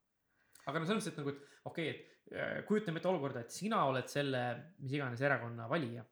aga 0.65 0.79
no 0.81 0.87
selles 0.89 1.05
mõttes, 1.05 1.13
et 1.13 1.19
nagu, 1.21 1.33
et 1.33 1.67
okei 1.69 1.89
okay,, 1.91 2.05
et 2.27 2.37
äh, 2.41 2.55
kujutame 2.67 2.99
ette 2.99 3.11
olukorda, 3.11 3.43
et 3.45 3.53
sina 3.53 3.83
oled 3.87 4.09
selle 4.11 4.41
mis 4.81 4.97
iganes 4.97 5.21
erakonna 5.21 5.67
valija 5.69 6.03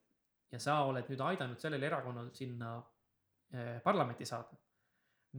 ja 0.53 0.61
sa 0.61 0.77
oled 0.87 1.09
nüüd 1.09 1.23
aidanud 1.25 1.59
sellel 1.59 1.83
erakonnal 1.89 2.29
sinna 2.37 2.75
äh, 2.77 3.81
parlamenti 3.83 4.27
saada. 4.29 4.55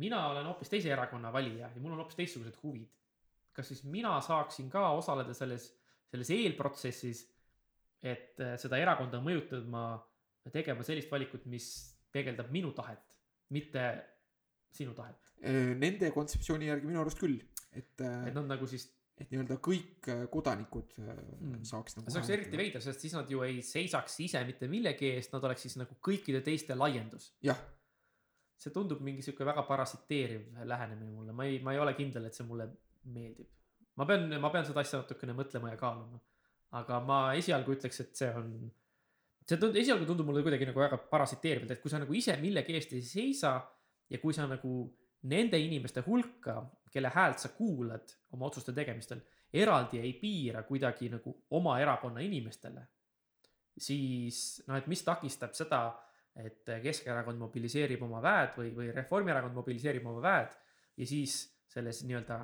Mina 0.01 0.21
olen 0.31 0.47
hoopis 0.51 0.71
teise 0.73 0.93
erakonna 0.93 1.33
valija 1.33 1.71
ja 1.73 1.81
mul 1.83 1.95
on 1.97 2.03
hoopis 2.05 2.19
teistsugused 2.19 2.59
huvid. 2.63 2.89
kas 3.57 3.71
siis 3.73 3.85
mina 3.89 4.19
saaksin 4.21 4.69
ka 4.71 4.91
osaleda 4.93 5.33
selles, 5.35 5.71
selles 6.13 6.31
eelprotsessis, 6.31 7.23
et 8.03 8.41
äh, 8.45 8.59
seda 8.61 8.77
erakonda 8.79 9.21
mõjutama 9.25 9.87
tegema 10.53 10.85
sellist 10.85 11.11
valikut, 11.11 11.47
mis 11.49 11.71
peegeldab 12.13 12.51
minu 12.53 12.73
tahet, 12.77 13.17
mitte 13.51 13.87
sinu 14.77 14.93
tahet. 14.95 15.33
Nende 15.81 16.11
kontseptsiooni 16.13 16.69
järgi 16.69 16.89
minu 16.89 17.01
arust 17.01 17.19
küll, 17.21 17.41
et, 17.73 17.97
et 17.97 18.37
nad 18.37 18.45
nagu 18.45 18.69
siis 18.69 18.87
et 19.17 19.31
nii-öelda 19.33 19.57
kõik 19.65 20.09
äh, 20.13 20.27
kodanikud 20.33 20.99
äh, 21.01 21.15
Mm. 21.37 21.63
saaks 21.65 21.97
nagu. 21.97 22.11
see 22.11 22.19
oleks 22.21 22.33
eriti 22.35 22.59
veider, 22.59 22.83
sest 22.85 23.03
siis 23.05 23.15
nad 23.17 23.31
ju 23.31 23.43
ei 23.45 23.63
seisaks 23.65 24.19
ise 24.25 24.41
mitte 24.49 24.69
millegi 24.69 25.11
eest, 25.15 25.33
nad 25.33 25.45
oleks 25.45 25.67
siis 25.67 25.77
nagu 25.81 25.97
kõikide 26.05 26.43
teiste 26.45 26.77
laiendus. 26.77 27.31
jah, 27.45 27.59
see 28.57 28.73
tundub 28.73 29.03
mingi 29.05 29.25
sihuke 29.25 29.45
väga 29.45 29.63
parasiteeriv 29.69 30.63
lähenemine 30.65 31.13
mulle, 31.13 31.35
ma 31.37 31.45
ei, 31.45 31.61
ma 31.65 31.75
ei 31.75 31.83
ole 31.83 31.93
kindel, 31.99 32.29
et 32.29 32.37
see 32.37 32.47
mulle 32.49 32.69
meeldib. 33.13 33.49
ma 33.97 34.07
pean, 34.09 34.27
ma 34.41 34.51
pean 34.53 34.67
seda 34.69 34.83
asja 34.83 35.03
natukene 35.03 35.37
mõtlema 35.37 35.73
ja 35.73 35.81
kaaluma. 35.81 36.21
aga 36.81 37.01
ma 37.05 37.21
esialgu 37.39 37.77
ütleks, 37.77 38.01
et 38.03 38.17
see 38.23 38.31
on, 38.35 38.51
see 39.47 39.61
tund-, 39.61 39.77
esialgu 39.81 40.09
tundub 40.09 40.29
mulle 40.29 40.43
kuidagi 40.47 40.69
nagu 40.69 40.83
väga 40.83 40.99
parasiteerivalt, 41.13 41.77
et 41.77 41.83
kui 41.83 41.93
sa 41.93 42.01
nagu 42.03 42.17
ise 42.17 42.37
millegi 42.41 42.77
eest 42.77 42.97
ei 42.97 43.05
seisa 43.07 43.55
ja 44.11 44.21
kui 44.23 44.35
sa 44.37 44.49
nagu 44.49 44.75
nende 45.31 45.59
inimeste 45.61 46.03
hulka, 46.07 46.61
kelle 46.93 47.11
häält 47.13 47.43
sa 47.43 47.53
kuulad 47.53 48.13
oma 48.33 48.49
otsuste 48.49 48.73
tegemistel, 48.73 49.21
eraldi 49.53 50.01
ei 50.01 50.13
piira 50.19 50.63
kuidagi 50.67 51.11
nagu 51.13 51.33
oma 51.57 51.77
erakonna 51.81 52.23
inimestele, 52.25 52.83
siis 53.77 54.63
noh, 54.67 54.79
et 54.79 54.89
mis 54.91 55.03
takistab 55.05 55.55
seda, 55.57 55.81
et 56.43 56.73
Keskerakond 56.83 57.41
mobiliseerib 57.41 58.03
oma 58.05 58.21
väed 58.25 58.57
või, 58.59 58.73
või 58.77 58.91
Reformierakond 58.95 59.57
mobiliseerib 59.57 60.07
oma 60.07 60.23
väed 60.25 60.57
ja 61.01 61.09
siis 61.09 61.39
selles 61.73 62.03
nii-öelda 62.05 62.41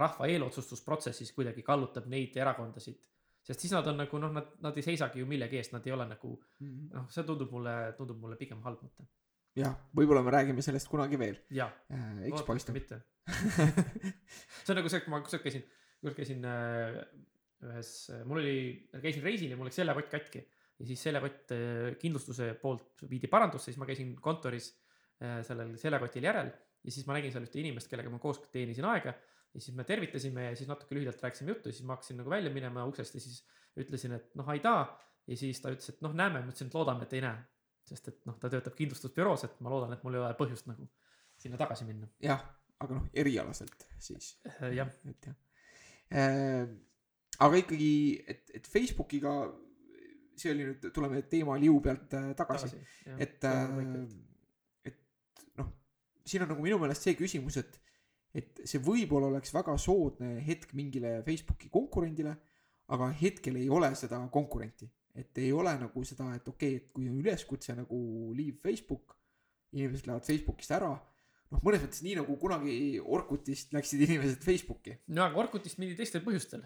rahva 0.00 0.28
eelotsustusprotsessis 0.30 1.32
kuidagi 1.36 1.64
kallutab 1.66 2.06
neid 2.10 2.36
erakondasid. 2.36 3.00
sest 3.42 3.64
siis 3.64 3.72
nad 3.72 3.86
on 3.90 3.96
nagu 4.02 4.18
noh, 4.20 4.32
nad, 4.32 4.52
nad 4.60 4.76
ei 4.76 4.84
seisagi 4.84 5.22
ju 5.22 5.26
millegi 5.26 5.58
eest, 5.58 5.72
nad 5.72 5.86
ei 5.86 5.94
ole 5.96 6.06
nagu 6.10 6.34
noh, 6.60 7.08
see 7.10 7.24
tundub 7.26 7.50
mulle, 7.54 7.74
tundub 7.98 8.20
mulle 8.20 8.36
pigem 8.40 8.60
halb 8.66 8.84
mõte. 8.84 9.08
jah, 9.58 9.74
võib-olla 9.96 10.22
me 10.26 10.36
räägime 10.36 10.62
sellest 10.62 10.90
kunagi 10.92 11.18
veel, 11.18 11.40
jaa, 11.50 11.70
eks 12.28 12.46
paistab. 12.46 12.76
mitte. 12.76 13.00
see 14.62 14.72
on 14.74 14.80
nagu 14.82 14.92
see, 14.92 15.02
kui 15.04 15.12
ma 15.12 15.24
kusagil 15.24 15.48
käisin, 15.48 15.66
kusagil 16.00 16.18
käisin 16.20 16.46
äh, 16.46 17.00
ühes, 17.70 17.92
mul 18.28 18.44
oli, 18.44 18.56
käisin 19.00 19.24
reisil 19.24 19.52
ja 19.52 19.58
mul 19.58 19.68
läks 19.68 19.80
seljakott 19.80 20.12
katki 20.12 20.44
ja 20.80 20.88
siis 20.88 21.02
seljakott 21.04 21.52
äh, 21.54 21.90
kindlustuse 22.00 22.54
poolt 22.60 23.04
viidi 23.10 23.28
parandusse, 23.30 23.70
siis 23.70 23.80
ma 23.80 23.88
käisin 23.88 24.14
kontoris 24.22 24.72
äh, 25.20 25.40
sellel 25.46 25.76
seljakotil 25.80 26.28
järel 26.30 26.50
ja 26.50 26.94
siis 26.94 27.06
ma 27.08 27.16
nägin 27.16 27.34
seal 27.34 27.44
ühte 27.44 27.60
inimest, 27.60 27.90
kellega 27.90 28.12
ma 28.12 28.20
koos 28.22 28.40
teenisin 28.52 28.88
aega 28.88 29.12
ja 29.54 29.60
siis 29.60 29.76
me 29.76 29.84
tervitasime 29.84 30.48
ja 30.48 30.56
siis 30.56 30.70
natuke 30.70 30.94
lühidalt 30.96 31.22
rääkisime 31.22 31.54
juttu 31.54 31.68
ja 31.68 31.76
siis 31.76 31.86
ma 31.86 31.96
hakkasin 31.96 32.20
nagu 32.22 32.30
välja 32.30 32.52
minema 32.54 32.84
uksest 32.88 33.16
ja 33.18 33.22
siis 33.22 33.42
ütlesin, 33.80 34.14
et 34.16 34.34
noh, 34.38 34.48
aitaa 34.48 34.84
ja 35.26 35.36
siis 35.38 35.60
ta 35.62 35.72
ütles, 35.74 35.92
et 35.92 36.02
noh, 36.04 36.14
näeme, 36.16 36.42
ma 36.42 36.52
ütlesin, 36.52 36.70
et 36.70 36.76
loodame, 36.78 37.06
et 37.06 37.16
ei 37.18 37.24
näe. 37.24 37.46
sest 37.90 38.08
et 38.10 38.26
noh, 38.28 38.36
ta 38.38 38.50
töötab 38.52 38.76
kindlustusbüroos, 38.78 39.42
et 39.48 39.56
ma 39.64 39.70
loodan, 39.72 39.92
et 39.96 40.02
mul 40.06 40.14
ei 40.14 40.20
ole 40.22 40.34
põhjust 40.38 40.68
nagu 40.70 40.84
sinna 41.40 41.58
tagasi 41.58 41.86
minna. 41.88 42.06
jah, 42.22 42.42
aga 42.78 42.98
noh, 42.98 43.08
erialaselt 43.22 43.86
siis, 43.98 44.36
jah, 44.78 44.92
et 45.10 45.30
jah 45.30 45.36
äh,. 46.14 46.68
aga 47.40 47.62
ikkagi, 47.64 47.92
et, 48.28 48.44
et 48.54 48.70
Facebookiga, 48.70 49.34
see 50.40 50.54
oli 50.54 50.66
nüüd, 50.68 50.88
tuleme 50.94 51.22
teema 51.30 51.56
liu 51.60 51.78
pealt 51.84 52.14
äh, 52.18 52.30
tagasi, 52.38 52.70
tagasi, 52.72 53.18
et 53.26 53.46
äh,, 53.48 53.74
et 54.90 55.56
noh, 55.60 55.70
siin 56.26 56.46
on 56.46 56.52
nagu 56.54 56.64
minu 56.64 56.78
meelest 56.80 57.06
see 57.06 57.16
küsimus, 57.18 57.60
et, 57.60 57.80
et 58.36 58.62
see 58.64 58.82
võib-olla 58.84 59.30
oleks 59.32 59.52
väga 59.54 59.76
soodne 59.80 60.36
hetk 60.46 60.74
mingile 60.78 61.18
Facebooki 61.26 61.70
konkurendile, 61.72 62.36
aga 62.90 63.10
hetkel 63.20 63.60
ei 63.60 63.68
ole 63.70 63.92
seda 63.98 64.18
konkurenti, 64.32 64.88
et 65.14 65.38
ei 65.42 65.52
ole 65.54 65.74
nagu 65.78 66.04
seda, 66.06 66.32
et 66.36 66.48
okei 66.48 66.76
okay,, 66.76 66.82
et 66.82 66.92
kui 66.94 67.08
on 67.10 67.20
üleskutse 67.22 67.76
nagu 67.78 68.00
leave 68.36 68.58
Facebook, 68.62 69.16
inimesed 69.76 70.08
lähevad 70.08 70.26
Facebookist 70.26 70.74
ära, 70.74 70.90
noh, 71.50 71.62
mõnes 71.62 71.84
mõttes 71.84 72.02
nii 72.06 72.16
nagu 72.18 72.36
kunagi 72.40 72.74
Orkutist 73.00 73.74
läksid 73.76 74.02
inimesed 74.08 74.42
Facebooki, 74.46 74.96
no 75.14 75.26
aga 75.26 75.38
Orkutist 75.44 75.78
mindi 75.82 75.98
teistel 75.98 76.24
põhjustel. 76.26 76.64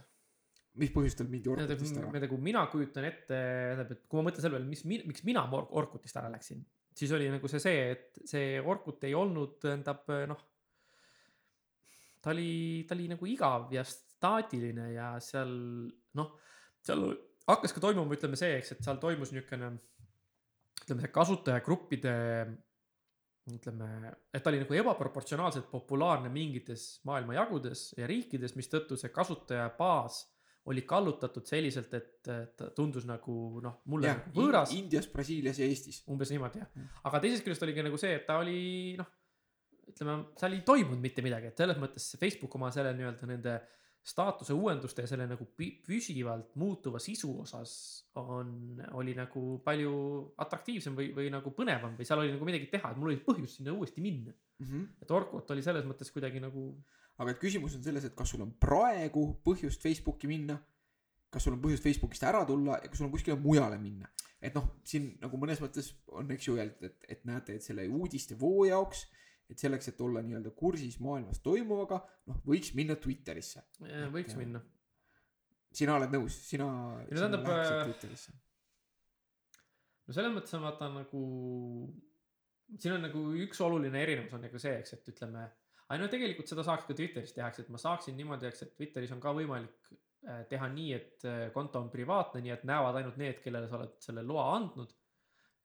Mis 0.81 0.91
põhjustel 0.95 1.29
mindi 1.31 1.51
Orkutist 1.53 1.99
ära? 2.01 2.11
nagu 2.25 2.39
mina 2.43 2.65
kujutan 2.71 3.07
ette, 3.07 3.35
tähendab, 3.35 3.93
et 3.95 4.07
kui 4.09 4.19
ma 4.19 4.29
mõtlen 4.29 4.45
selle 4.45 4.59
peale, 4.59 4.71
mis, 4.71 4.83
miks 5.07 5.27
mina 5.27 5.45
Or- 5.55 5.71
Orkutist 5.83 6.19
ära 6.19 6.33
läksin, 6.33 6.65
siis 6.95 7.13
oli 7.15 7.29
nagu 7.33 7.51
see 7.51 7.63
see, 7.63 7.85
et 7.95 8.25
see 8.31 8.59
Orkut 8.61 9.07
ei 9.07 9.15
olnud, 9.19 9.57
tähendab 9.63 10.11
noh, 10.31 10.43
ta 12.25 12.35
oli, 12.35 12.83
ta 12.89 12.97
oli 12.97 13.09
nagu 13.13 13.31
igav 13.31 13.71
ja 13.75 13.85
staatiline 13.87 14.91
ja 14.97 15.15
seal 15.23 15.55
noh, 16.19 16.37
seal 16.85 17.07
hakkas 17.49 17.75
ka 17.77 17.83
toimuma, 17.85 18.17
ütleme 18.17 18.39
see, 18.41 18.59
eks, 18.59 18.75
et 18.75 18.87
seal 18.87 19.01
toimus 19.03 19.35
niisugune 19.35 19.75
ütleme, 20.85 21.09
kasutajagruppide 21.13 22.15
ütleme, 23.53 24.13
et 24.33 24.43
ta 24.43 24.51
oli 24.51 24.63
nagu 24.63 24.77
ebaproportsionaalselt 24.81 25.69
populaarne 25.71 26.31
mingites 26.33 27.03
maailmajagudes 27.09 27.91
ja 27.99 28.09
riikides, 28.09 28.57
mistõttu 28.57 28.97
see 29.01 29.13
kasutajabaas 29.13 30.23
oli 30.71 30.83
kallutatud 30.89 31.45
selliselt, 31.45 31.93
et 31.95 32.31
ta 32.57 32.71
tundus 32.77 33.05
nagu 33.05 33.61
noh, 33.65 33.81
mulle 33.93 34.09
jah 34.09 34.23
nagu, 34.23 34.33
võõras 34.39 34.73
Indias, 34.77 35.07
Brasiilias 35.13 35.59
ja 35.61 35.67
Eestis. 35.69 36.03
umbes 36.09 36.31
niimoodi 36.33 36.63
jah 36.63 36.71
Mm.. 36.75 36.89
aga 37.05 37.21
teisest 37.21 37.45
küljest 37.45 37.63
oligi 37.67 37.85
nagu 37.85 37.99
see, 38.01 38.15
et 38.17 38.27
ta 38.27 38.39
oli 38.41 38.95
noh, 38.99 39.11
ütleme, 39.91 40.19
seal 40.41 40.53
ei 40.57 40.63
toimunud 40.65 41.03
mitte 41.05 41.23
midagi, 41.23 41.51
et 41.53 41.61
selles 41.61 41.77
mõttes 41.83 42.15
Facebook 42.21 42.55
oma 42.57 42.71
selle 42.73 42.95
nii-öelda 42.97 43.29
nende 43.29 43.59
staatuse 44.05 44.53
uuenduste 44.53 45.01
ja 45.05 45.09
selle 45.09 45.25
nagu 45.29 45.47
pü- 45.57 45.79
püsivalt 45.87 46.57
muutuva 46.61 46.99
sisu 47.01 47.31
osas 47.41 47.71
on, 48.21 48.77
oli 49.01 49.15
nagu 49.17 49.59
palju 49.65 49.93
atraktiivsem 50.45 50.97
või, 50.97 51.07
või 51.17 51.31
nagu 51.33 51.53
põnevam 51.57 51.95
või 51.97 52.05
seal 52.09 52.21
oli 52.21 52.35
nagu 52.35 52.45
midagi 52.45 52.69
teha, 52.73 52.91
et 52.93 53.01
mul 53.01 53.13
oli 53.13 53.23
põhjust 53.25 53.61
sinna 53.61 53.73
uuesti 53.73 54.05
minna. 54.05 54.33
et 55.03 55.11
Orkut 55.11 55.51
oli 55.51 55.63
selles 55.65 55.85
mõttes 55.89 56.13
kuidagi 56.13 56.41
nagu 56.41 56.67
aga 57.21 57.35
et 57.35 57.41
küsimus 57.41 57.77
on 57.79 57.83
selles, 57.85 58.07
et 58.07 58.15
kas 58.19 58.33
sul 58.35 58.43
on 58.45 58.53
praegu 58.61 59.27
põhjust 59.47 59.83
Facebooki 59.85 60.31
minna, 60.31 60.57
kas 61.35 61.47
sul 61.47 61.57
on 61.57 61.63
põhjust 61.63 61.85
Facebookist 61.87 62.27
ära 62.27 62.43
tulla 62.49 62.79
ja 62.81 62.91
kas 62.91 63.01
sul 63.01 63.09
on 63.09 63.15
kuskile 63.15 63.39
mujale 63.41 63.79
minna. 63.83 64.11
et 64.45 64.53
noh, 64.53 64.67
siin 64.85 65.07
nagu 65.23 65.39
mõnes 65.41 65.61
mõttes 65.63 65.87
on, 66.13 66.29
eks 66.35 66.49
ju 66.51 66.59
öeldud, 66.59 66.83
et, 66.85 67.07
et 67.15 67.23
näete, 67.25 67.55
et 67.57 67.65
selle 67.65 67.87
uudistevoo 67.89 68.67
jaoks, 68.69 69.07
et 69.49 69.61
selleks, 69.61 69.89
et 69.89 70.01
olla 70.05 70.21
nii-öelda 70.25 70.53
kursis 70.57 70.99
maailmas 71.01 71.41
toimuvaga, 71.45 72.03
noh, 72.29 72.43
võiks 72.45 72.75
minna 72.77 72.97
Twitterisse. 73.01 73.63
võiks 74.13 74.37
minna. 74.37 74.61
sina 75.73 75.97
oled 75.97 76.13
nõus, 76.13 76.37
sina. 76.49 76.67
no 76.67 77.09
tähendab, 77.09 77.49
äh, 77.55 77.87
Twitterisse. 77.89 78.37
no 80.05 80.19
selles 80.19 80.37
mõttes 80.37 80.59
on 80.59 80.67
vaata 80.67 80.91
nagu, 80.93 81.25
siin 82.77 82.99
on 82.99 83.09
nagu 83.09 83.25
üks 83.47 83.65
oluline 83.65 84.03
erinevus 84.03 84.37
on 84.37 84.45
nagu 84.45 84.61
see, 84.61 84.77
eks, 84.83 84.99
et 84.99 85.13
ütleme, 85.15 85.49
aga 85.89 86.01
no 86.01 86.09
tegelikult 86.13 86.51
seda 86.51 86.65
saaks 86.67 86.89
ka 86.89 86.97
Twitteris 86.97 87.35
teha, 87.37 87.51
eks, 87.51 87.65
et 87.65 87.71
ma 87.73 87.81
saaksin 87.81 88.17
niimoodi, 88.19 88.49
eks, 88.49 88.65
et 88.67 88.75
Twitteris 88.79 89.13
on 89.15 89.23
ka 89.23 89.35
võimalik 89.37 89.91
äh, 89.91 90.45
teha 90.51 90.69
nii, 90.73 90.93
et 90.97 91.27
äh, 91.29 91.41
konto 91.55 91.83
on 91.83 91.91
privaatne, 91.93 92.43
nii 92.45 92.55
et 92.55 92.69
näevad 92.69 93.01
ainult 93.01 93.19
need, 93.21 93.41
kellele 93.45 93.69
sa 93.71 93.81
oled 93.81 93.99
selle 94.05 94.25
loa 94.27 94.47
andnud. 94.59 94.95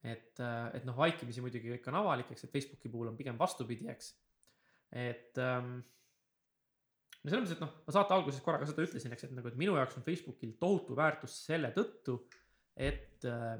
et, 0.00 0.40
et 0.40 0.84
noh, 0.88 0.96
vaikimisi 0.96 1.42
muidugi 1.44 1.74
kõik 1.74 1.88
on 1.90 1.98
avalik, 2.00 2.30
eks, 2.32 2.46
et 2.46 2.52
Facebooki 2.52 2.88
puhul 2.88 3.10
on 3.10 3.16
pigem 3.18 3.36
vastupidi, 3.40 3.88
eks. 3.92 4.14
et 4.96 5.40
ähm, 5.44 5.74
no 7.20 7.28
selles 7.28 7.42
mõttes, 7.42 7.56
et 7.58 7.64
noh, 7.64 7.74
ma 7.86 7.94
saate 7.94 8.16
alguses 8.16 8.44
korra 8.44 8.62
ka 8.62 8.68
seda 8.70 8.86
ütlesin, 8.86 9.12
eks, 9.12 9.26
et 9.28 9.34
nagu, 9.36 9.50
et 9.50 9.58
minu 9.60 9.76
jaoks 9.76 9.98
on 10.00 10.06
Facebookil 10.06 10.54
tohutu 10.60 10.96
väärtus 10.96 11.36
selle 11.48 11.72
tõttu, 11.76 12.16
et 12.80 13.28
äh, 13.28 13.58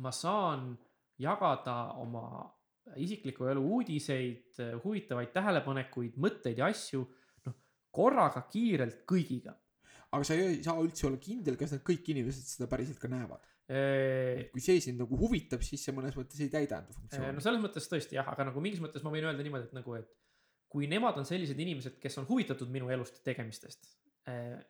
ma 0.00 0.12
saan 0.16 0.72
jagada 1.20 1.76
oma 2.00 2.24
isikliku 2.98 3.48
elu 3.50 3.62
uudiseid, 3.76 4.60
huvitavaid 4.84 5.32
tähelepanekuid, 5.34 6.16
mõtteid 6.20 6.60
ja 6.60 6.70
asju, 6.70 7.04
noh, 7.46 7.56
korraga 7.94 8.42
kiirelt 8.50 9.04
kõigiga. 9.08 9.56
aga 10.10 10.26
sa 10.26 10.34
ei 10.34 10.58
saa 10.62 10.80
üldse 10.82 11.06
olla 11.06 11.20
kindel, 11.22 11.54
kas 11.58 11.76
need 11.76 11.84
kõik 11.86 12.08
inimesed 12.10 12.48
seda 12.56 12.66
päriselt 12.70 12.98
ka 12.98 13.10
näevad. 13.10 13.44
no 13.70 14.46
kui 14.50 14.62
see 14.64 14.80
sind 14.82 14.98
nagu 14.98 15.14
huvitab, 15.14 15.62
siis 15.62 15.84
see 15.86 15.94
mõnes 15.94 16.16
mõttes 16.18 16.40
ei 16.42 16.50
täida 16.50 16.80
enda 16.82 16.96
funktsiooni. 16.96 17.42
selles 17.44 17.62
mõttes 17.62 17.86
tõesti 17.86 18.18
jah, 18.18 18.26
aga 18.26 18.48
nagu 18.48 18.60
mingis 18.64 18.82
mõttes 18.82 19.04
ma 19.06 19.12
võin 19.14 19.28
öelda 19.28 19.46
niimoodi, 19.46 19.68
et 19.70 19.76
nagu, 19.76 19.94
et 19.94 20.10
kui 20.70 20.88
nemad 20.90 21.18
on 21.18 21.26
sellised 21.26 21.58
inimesed, 21.58 21.98
kes 22.02 22.18
on 22.18 22.26
huvitatud 22.26 22.70
minu 22.70 22.90
elust 22.90 23.20
ja 23.20 23.28
tegemistest, 23.30 23.92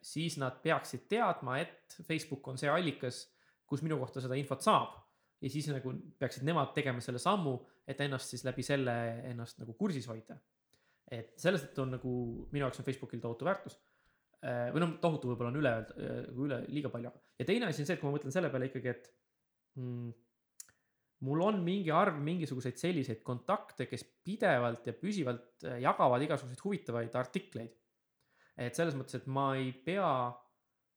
siis 0.05 0.37
nad 0.41 0.61
peaksid 0.61 1.07
teadma, 1.09 1.57
et 1.61 1.97
Facebook 2.05 2.47
on 2.47 2.61
see 2.61 2.69
allikas, 2.69 3.25
kus 3.65 3.81
minu 3.85 3.97
kohta 4.01 4.21
seda 4.21 4.37
infot 4.37 4.61
saab 4.61 4.99
ja 5.41 5.49
siis 5.49 5.67
nagu 5.73 5.93
peaksid 6.21 6.45
nemad 6.45 6.73
tegema 6.75 7.01
selle 7.03 7.21
sammu, 7.21 7.55
et 7.91 8.01
ennast 8.05 8.33
siis 8.33 8.45
läbi 8.47 8.63
selle 8.65 8.95
ennast 9.29 9.59
nagu 9.61 9.75
kursis 9.79 10.07
hoida. 10.11 10.39
et 11.11 11.33
selles 11.41 11.65
tõttu 11.65 11.83
on 11.83 11.95
nagu 11.97 12.11
minu 12.51 12.65
jaoks 12.65 12.79
on 12.79 12.87
Facebookil 12.87 13.19
tohutu 13.23 13.45
väärtus. 13.45 13.77
või 14.41 14.81
noh, 14.81 14.95
tohutu 15.01 15.29
võib-olla 15.29 15.51
on 15.51 15.59
üle 15.59 15.71
öelda, 15.77 16.11
üle 16.33 16.63
liiga 16.73 16.89
palju, 16.89 17.11
ja 17.37 17.45
teine 17.45 17.67
asi 17.67 17.83
on 17.83 17.89
see, 17.89 17.97
et 17.97 18.01
kui 18.01 18.09
ma 18.09 18.15
mõtlen 18.15 18.33
selle 18.33 18.49
peale 18.49 18.71
ikkagi, 18.71 18.89
et 18.89 19.11
mm, 19.77 20.13
mul 21.27 21.43
on 21.45 21.59
mingi 21.65 21.91
arv 21.93 22.17
mingisuguseid 22.23 22.79
selliseid 22.81 23.21
kontakte, 23.25 23.87
kes 23.89 24.03
pidevalt 24.25 24.87
ja 24.89 24.95
püsivalt 24.97 25.65
äh, 25.67 25.79
jagavad 25.83 26.23
igasuguseid 26.25 26.63
huvitavaid 26.65 27.17
artikleid. 27.17 27.77
et 28.61 28.77
selles 28.77 28.97
mõttes, 28.97 29.15
et 29.17 29.27
ma 29.31 29.51
ei 29.57 29.71
pea, 29.85 30.07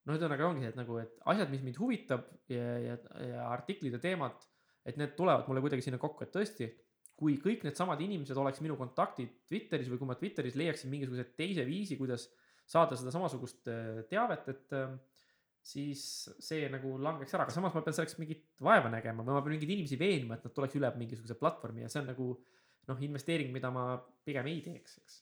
noh, 0.05 0.13
ühesõnaga 0.13 0.49
ongi 0.49 0.65
see, 0.65 0.73
et 0.73 0.77
nagu, 0.77 0.97
et 1.01 1.13
asjad, 1.31 1.49
mis 1.53 1.63
mind 1.65 1.79
huvitab 1.81 2.25
ja, 2.51 2.65
ja, 2.83 2.97
ja 3.25 3.45
artiklid 3.47 3.95
ja 3.95 4.01
teemad, 4.03 4.43
et 4.85 4.99
need 5.01 5.15
tulevad 5.17 5.47
mulle 5.49 5.63
kuidagi 5.63 5.85
sinna 5.85 5.97
kokku, 6.01 6.25
et 6.25 6.33
tõesti, 6.35 6.67
kui 7.15 7.37
kõik 7.39 7.63
needsamad 7.63 8.01
inimesed 8.03 8.37
oleks 8.37 8.61
minu 8.63 8.75
kontaktid 8.79 9.31
Twitteris 9.47 9.87
või 9.91 10.01
kui 10.01 10.09
ma 10.09 10.17
Twitteris 10.19 10.57
leiaksin 10.59 10.91
mingisuguse 10.91 11.29
teise 11.37 11.63
viisi, 11.67 11.97
kuidas 11.99 12.27
saada 12.67 12.97
seda 12.99 13.13
samasugust 13.13 13.69
äh, 13.71 14.01
teavet, 14.09 14.49
et 14.51 14.75
äh, 14.75 14.95
siis 15.65 16.01
see 16.43 16.67
nagu 16.69 16.95
langeks 17.01 17.33
ära, 17.33 17.45
aga 17.47 17.55
samas 17.55 17.73
ma 17.73 17.83
pean 17.85 17.95
selleks 17.97 18.19
mingit 18.21 18.43
vaeva 18.63 18.91
nägema 18.93 19.23
või 19.25 19.37
ma 19.37 19.43
pean 19.45 19.55
mingeid 19.55 19.71
inimesi 19.73 19.99
veenma, 20.01 20.37
et 20.37 20.45
nad 20.45 20.53
tuleks 20.53 20.77
üle 20.77 20.91
mingisuguse 20.99 21.37
platvormi 21.39 21.85
ja 21.85 21.91
see 21.91 22.03
on 22.03 22.11
nagu 22.11 22.27
noh, 22.89 23.05
investeering, 23.07 23.53
mida 23.53 23.71
ma 23.73 23.93
pigem 24.27 24.51
ei 24.51 24.61
teeks, 24.65 24.99
eks. 25.01 25.21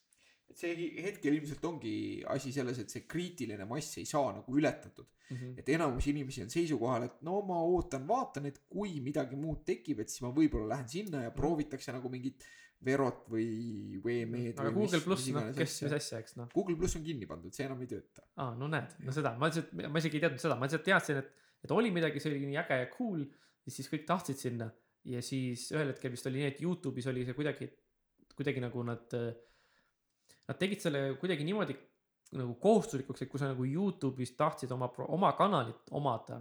Et 0.53 0.61
see 0.61 0.87
hetkel 1.03 1.35
ilmselt 1.35 1.65
ongi 1.65 1.95
asi 2.29 2.53
selles, 2.55 2.79
et 2.79 2.93
see 2.93 3.07
kriitiline 3.09 3.65
mass 3.69 3.97
ei 4.01 4.07
saa 4.09 4.31
nagu 4.37 4.57
ületatud. 4.59 5.09
Mhm. 5.33 5.53
et 5.57 5.69
enamus 5.71 6.05
inimesi 6.11 6.43
on 6.43 6.49
seisukohal, 6.51 7.05
et 7.07 7.21
no 7.25 7.39
ma 7.47 7.55
ootan, 7.65 8.03
vaatan, 8.05 8.49
et 8.49 8.59
kui 8.69 8.99
midagi 9.01 9.37
muud 9.39 9.63
tekib, 9.65 10.03
et 10.03 10.11
siis 10.11 10.21
ma 10.21 10.33
võib-olla 10.35 10.75
lähen 10.75 10.89
sinna 10.91 11.23
ja 11.23 11.31
proovitakse 11.33 11.95
nagu 11.95 12.11
mingit 12.11 12.43
Verot 12.83 13.29
või 13.31 14.01
VME-d. 14.03 14.59
aga 14.59 14.73
Google 14.75 14.99
pluss, 15.05 15.29
noh, 15.31 15.45
kes, 15.55 15.77
mis 15.85 15.95
asja, 15.95 16.19
eks 16.19 16.35
noh. 16.35 16.49
Google 16.51 16.75
pluss 16.75 16.97
on 16.99 17.05
kinni 17.05 17.29
pandud, 17.29 17.55
see 17.55 17.63
enam 17.65 17.79
ei 17.81 17.89
tööta. 17.93 18.25
aa, 18.35 18.51
no 18.59 18.67
näed, 18.67 18.97
no 19.07 19.15
seda, 19.15 19.31
ma 19.39 19.47
lihtsalt, 19.47 19.71
ma 19.79 20.01
isegi 20.03 20.19
ei 20.19 20.25
teadnud 20.25 20.43
seda, 20.43 20.57
ma 20.59 20.67
lihtsalt 20.67 20.83
teadsin, 20.89 21.21
et, 21.23 21.47
et 21.63 21.73
oli 21.73 21.93
midagi, 21.95 22.19
see 22.19 22.33
oli 22.33 22.43
nii 22.49 22.59
äge 22.59 22.81
ja 22.81 22.89
cool 22.91 23.23
ja 23.23 23.71
siis 23.71 23.87
kõik 23.91 24.03
tahtsid 24.09 24.43
sinna 24.43 24.67
ja 25.07 25.23
siis 25.23 25.69
ühel 25.75 25.93
hetkel 25.93 26.11
vist 26.13 26.27
oli 26.27 26.41
nii, 26.41 26.51
et 26.51 26.61
Youtube'is 26.63 27.07
oli 27.11 27.23
see 27.27 27.37
kuidagi, 27.37 27.69
kuidagi 28.35 28.63
nagu 28.63 28.83
nad, 28.87 29.15
nad 30.47 30.59
tegid 30.59 30.81
selle 30.83 31.03
kuidagi 31.21 31.45
niimoodi 31.47 31.75
nagu 32.33 32.55
kohustuslikuks, 32.61 33.21
et 33.21 33.29
kui 33.29 33.39
sa 33.39 33.51
nagu 33.51 33.65
Youtube'is 33.67 34.33
tahtsid 34.37 34.71
oma, 34.73 34.87
oma 35.13 35.31
kanalit 35.37 35.91
omada, 35.93 36.39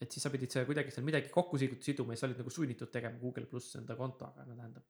et 0.00 0.12
siis 0.12 0.22
sa 0.22 0.30
pidid 0.30 0.52
seal 0.52 0.66
kuidagi 0.68 0.92
seal 0.94 1.04
midagi 1.06 1.30
kokku 1.32 1.58
siduma 1.58 2.14
ja 2.14 2.20
sa 2.20 2.28
olid 2.28 2.38
nagu 2.38 2.50
sunnitud 2.54 2.90
tegema 2.94 3.18
Google 3.18 3.46
pluss 3.50 3.74
enda 3.80 3.96
kontoga, 3.98 4.44
no 4.46 4.54
tähendab. 4.54 4.84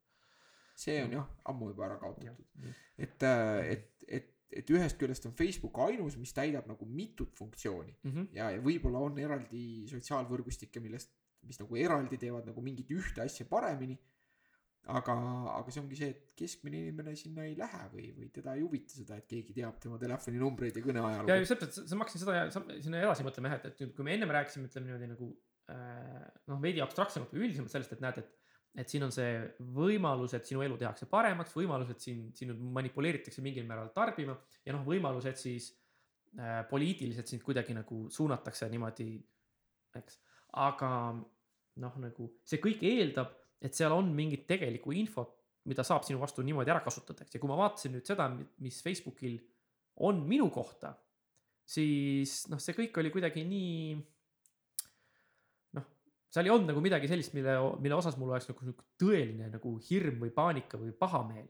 see 0.77 0.99
on 1.05 1.13
jah, 1.15 1.27
ammu 1.49 1.69
juba 1.71 1.85
ära 1.87 1.97
kaotatud. 2.03 2.45
et, 2.99 3.23
et, 3.71 4.05
et, 4.09 4.31
et 4.51 4.71
ühest 4.75 4.99
küljest 5.01 5.27
on 5.27 5.33
Facebook 5.39 5.79
ainus, 5.87 6.17
mis 6.21 6.33
täidab 6.35 6.67
nagu 6.69 6.87
mitut 6.87 7.33
funktsiooni 7.39 7.95
Mhm. 8.03 8.27
ja, 8.35 8.51
ja 8.51 8.61
võib-olla 8.61 8.99
on 9.07 9.19
eraldi 9.19 9.87
sotsiaalvõrgustikke, 9.89 10.81
millest, 10.83 11.15
mis 11.43 11.61
nagu 11.61 11.77
eraldi 11.77 12.19
teevad 12.19 12.47
nagu 12.47 12.61
mingit 12.61 12.91
ühte 12.91 13.23
asja 13.25 13.47
paremini. 13.47 13.97
aga, 14.93 15.15
aga 15.55 15.73
see 15.73 15.81
ongi 15.81 15.97
see, 15.99 16.11
et 16.13 16.33
keskmine 16.37 16.81
inimene 16.83 17.15
sinna 17.17 17.47
ei 17.49 17.55
lähe 17.57 17.83
või, 17.93 18.07
või 18.19 18.29
teda 18.35 18.55
ei 18.57 18.65
huvita 18.65 18.93
seda, 18.99 19.17
et 19.21 19.27
keegi 19.31 19.57
teab 19.57 19.79
tema 19.81 19.97
telefoninumbreid 20.01 20.77
ja 20.77 20.83
ja 20.83 20.87
kõneajalugu. 20.87 21.37
just 21.41 21.55
täpselt, 21.55 21.93
ma 21.95 22.05
hakkasin 22.05 22.23
seda 22.25 22.65
sinna 22.85 23.01
edasi 23.01 23.25
mõtlema 23.25 23.53
jah, 23.53 23.61
et, 23.63 23.69
et 23.71 23.85
nüüd, 23.85 23.95
kui 23.97 24.07
me 24.07 24.17
ennem 24.17 24.35
rääkisime, 24.37 24.69
ütleme 24.69 24.91
niimoodi 24.91 25.09
nagu 25.15 25.29
äh, 25.73 26.25
noh, 26.53 26.61
veidi 26.65 26.83
abstraktsemalt 26.85 27.33
või 27.33 27.47
üldisemalt 27.47 27.73
sellest, 27.73 27.95
et 27.97 28.03
näed, 28.05 28.19
et, 28.21 28.59
et 28.85 28.93
siin 28.93 29.07
on 29.07 29.15
see 29.15 29.31
võimalus, 29.79 30.35
et 30.37 30.51
sinu 30.51 30.65
elu 30.67 30.77
tehakse 30.83 31.09
paremaks, 31.09 31.57
võimalus, 31.57 31.95
et 31.95 32.05
siin, 32.05 32.27
siin 32.37 32.53
manipuleeritakse 32.77 33.45
mingil 33.45 33.65
määral 33.69 33.89
tarbima 33.97 34.37
ja 34.67 34.77
noh, 34.77 34.85
võimalus, 34.85 35.31
et 35.31 35.41
siis 35.41 35.71
äh, 36.37 36.61
poliitiliselt 36.69 37.33
sind 37.33 37.47
kuidagi 37.47 37.77
nagu 37.77 38.05
suunatakse 38.13 38.69
niimoodi, 38.75 39.15
eks. 39.97 40.21
aga 40.61 40.91
noh, 41.81 41.97
nagu 42.05 42.29
see 42.45 42.61
kõik 42.63 42.85
eeldab, 42.85 43.33
et 43.63 43.77
seal 43.77 43.93
on 43.95 44.11
mingit 44.15 44.47
tegelikku 44.49 44.95
infot, 44.97 45.33
mida 45.69 45.85
saab 45.87 46.05
sinu 46.05 46.21
vastu 46.21 46.45
niimoodi 46.45 46.73
ära 46.73 46.83
kasutada, 46.85 47.25
eks, 47.25 47.37
ja 47.37 47.41
kui 47.41 47.51
ma 47.51 47.57
vaatasin 47.59 47.95
nüüd 47.97 48.09
seda, 48.09 48.29
mis 48.63 48.81
Facebookil 48.85 49.39
on 50.05 50.21
minu 50.29 50.51
kohta, 50.53 50.93
siis 51.65 52.43
noh, 52.53 52.61
see 52.61 52.77
kõik 52.77 53.01
oli 53.01 53.13
kuidagi 53.15 53.45
nii 53.49 53.95
noh, 55.79 55.87
seal 56.35 56.51
ei 56.51 56.53
olnud 56.53 56.69
nagu 56.73 56.85
midagi 56.85 57.09
sellist, 57.09 57.33
mille, 57.37 57.57
mille 57.81 57.97
osas 57.97 58.19
mul 58.21 58.35
oleks 58.35 58.51
nagu 58.51 58.67
niisugune 58.67 59.01
tõeline 59.01 59.51
nagu 59.55 59.77
hirm 59.89 60.21
või 60.27 60.35
paanika 60.35 60.81
või 60.81 60.93
pahameel. 60.99 61.49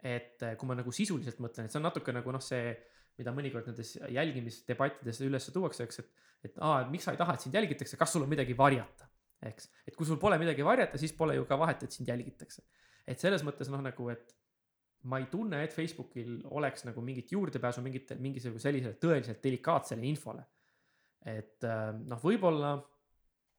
et 0.00 0.42
eh, 0.44 0.54
kui 0.56 0.68
ma 0.68 0.76
nagu 0.76 0.92
sisuliselt 0.92 1.40
mõtlen, 1.44 1.66
et 1.66 1.72
see 1.72 1.80
on 1.80 1.84
natuke 1.84 2.12
nagu 2.16 2.32
noh, 2.32 2.40
see, 2.40 2.72
mida 3.20 3.32
mõnikord 3.36 3.66
nendes 3.68 3.98
jälgimisdebattides 4.08 5.20
üles 5.26 5.48
tuuakse, 5.52 5.84
eks, 5.84 6.00
et, 6.00 6.28
et 6.48 6.60
aa, 6.64 6.86
miks 6.88 7.04
sa 7.04 7.12
ei 7.12 7.20
taha, 7.20 7.34
et 7.36 7.44
sind 7.44 7.56
jälgitakse, 7.56 7.98
kas 8.00 8.14
sul 8.16 8.24
on 8.24 8.32
midagi 8.32 8.56
varjata 8.56 9.09
eks, 9.48 9.70
et 9.88 9.96
kui 9.96 10.08
sul 10.08 10.20
pole 10.20 10.38
midagi 10.40 10.64
varjata, 10.66 10.98
siis 11.00 11.14
pole 11.16 11.36
ju 11.38 11.46
ka 11.48 11.58
vahet, 11.60 11.84
et 11.86 11.96
sind 11.96 12.08
jälgitakse. 12.08 12.62
et 13.08 13.18
selles 13.18 13.42
mõttes 13.42 13.70
noh, 13.72 13.80
nagu, 13.82 14.08
et 14.12 14.34
ma 15.10 15.18
ei 15.18 15.26
tunne, 15.32 15.62
et 15.64 15.72
Facebookil 15.72 16.42
oleks 16.52 16.84
nagu 16.84 17.02
mingit 17.02 17.32
juurdepääsu 17.32 17.82
mingitele, 17.82 18.20
mingisugusele 18.20 18.60
sellisele 18.60 18.98
tõeliselt 19.00 19.42
delikaatsele 19.42 20.06
infole. 20.06 20.44
et 21.24 21.64
äh, 21.64 21.92
noh, 22.00 22.20
võib-olla 22.22 22.76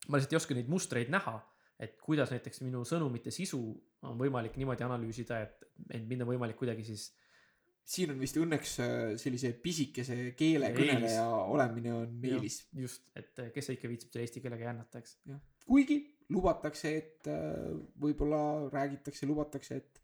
ma 0.09 0.17
lihtsalt 0.17 0.33
ei 0.33 0.41
oska 0.41 0.57
neid 0.57 0.69
mustreid 0.69 1.09
näha, 1.13 1.35
et 1.81 1.97
kuidas 2.01 2.31
näiteks 2.33 2.61
minu 2.61 2.83
sõnumite 2.85 3.33
sisu 3.33 3.61
on 4.05 4.17
võimalik 4.17 4.55
niimoodi 4.57 4.85
analüüsida, 4.85 5.41
et, 5.45 5.65
et 5.89 6.05
mind 6.05 6.25
on 6.25 6.31
võimalik 6.33 6.57
kuidagi 6.57 6.85
siis 6.85 7.11
siin 7.91 8.13
on 8.13 8.19
vist 8.21 8.37
õnneks 8.39 8.75
äh, 8.83 8.97
sellise 9.21 9.53
pisikese 9.61 10.17
keelekõneleja 10.37 11.25
olemine 11.51 11.93
on 11.95 12.27
eelis. 12.29 12.61
just, 12.77 13.07
et 13.17 13.39
äh, 13.41 13.49
kes 13.55 13.73
ikka 13.75 13.89
viitsib 13.91 14.13
selle 14.13 14.27
eesti 14.27 14.43
keelega 14.43 14.69
jännata, 14.69 15.01
eks. 15.01 15.17
Kuigi 15.67 15.99
lubatakse, 16.31 16.93
et 16.97 17.27
äh, 17.27 17.73
võib-olla 18.01 18.69
räägitakse, 18.71 19.27
lubatakse, 19.27 19.81
et 19.81 20.01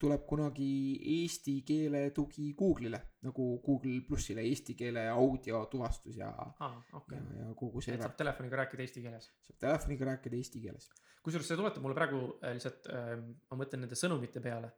tuleb 0.00 0.24
kunagi 0.28 0.70
eesti 1.18 1.58
keele 1.68 2.06
tugi 2.16 2.50
Google'ile 2.56 3.00
nagu 3.26 3.46
Google 3.64 4.00
plussile 4.06 4.44
eesti 4.48 4.74
keele 4.78 5.04
audiotuvastus 5.12 6.16
ja 6.22 6.30
aa, 6.32 6.70
okei 6.96 7.18
ja, 7.18 7.40
ja 7.42 7.54
kogu 7.58 7.82
see 7.84 7.98
et 7.98 8.04
saab 8.04 8.16
telefoniga 8.16 8.62
rääkida 8.62 8.86
eesti 8.86 9.02
keeles. 9.04 9.28
saab 9.44 9.58
telefoniga 9.66 10.08
rääkida 10.08 10.38
eesti 10.40 10.62
keeles. 10.64 10.88
kusjuures 11.24 11.50
see 11.52 11.58
tuletab 11.60 11.84
mulle 11.84 11.98
praegu 11.98 12.22
äh, 12.40 12.54
lihtsalt 12.56 12.88
äh,, 12.94 13.12
ma 13.50 13.60
mõtlen 13.60 13.84
nende 13.84 13.98
sõnumite 13.98 14.40
peale. 14.44 14.72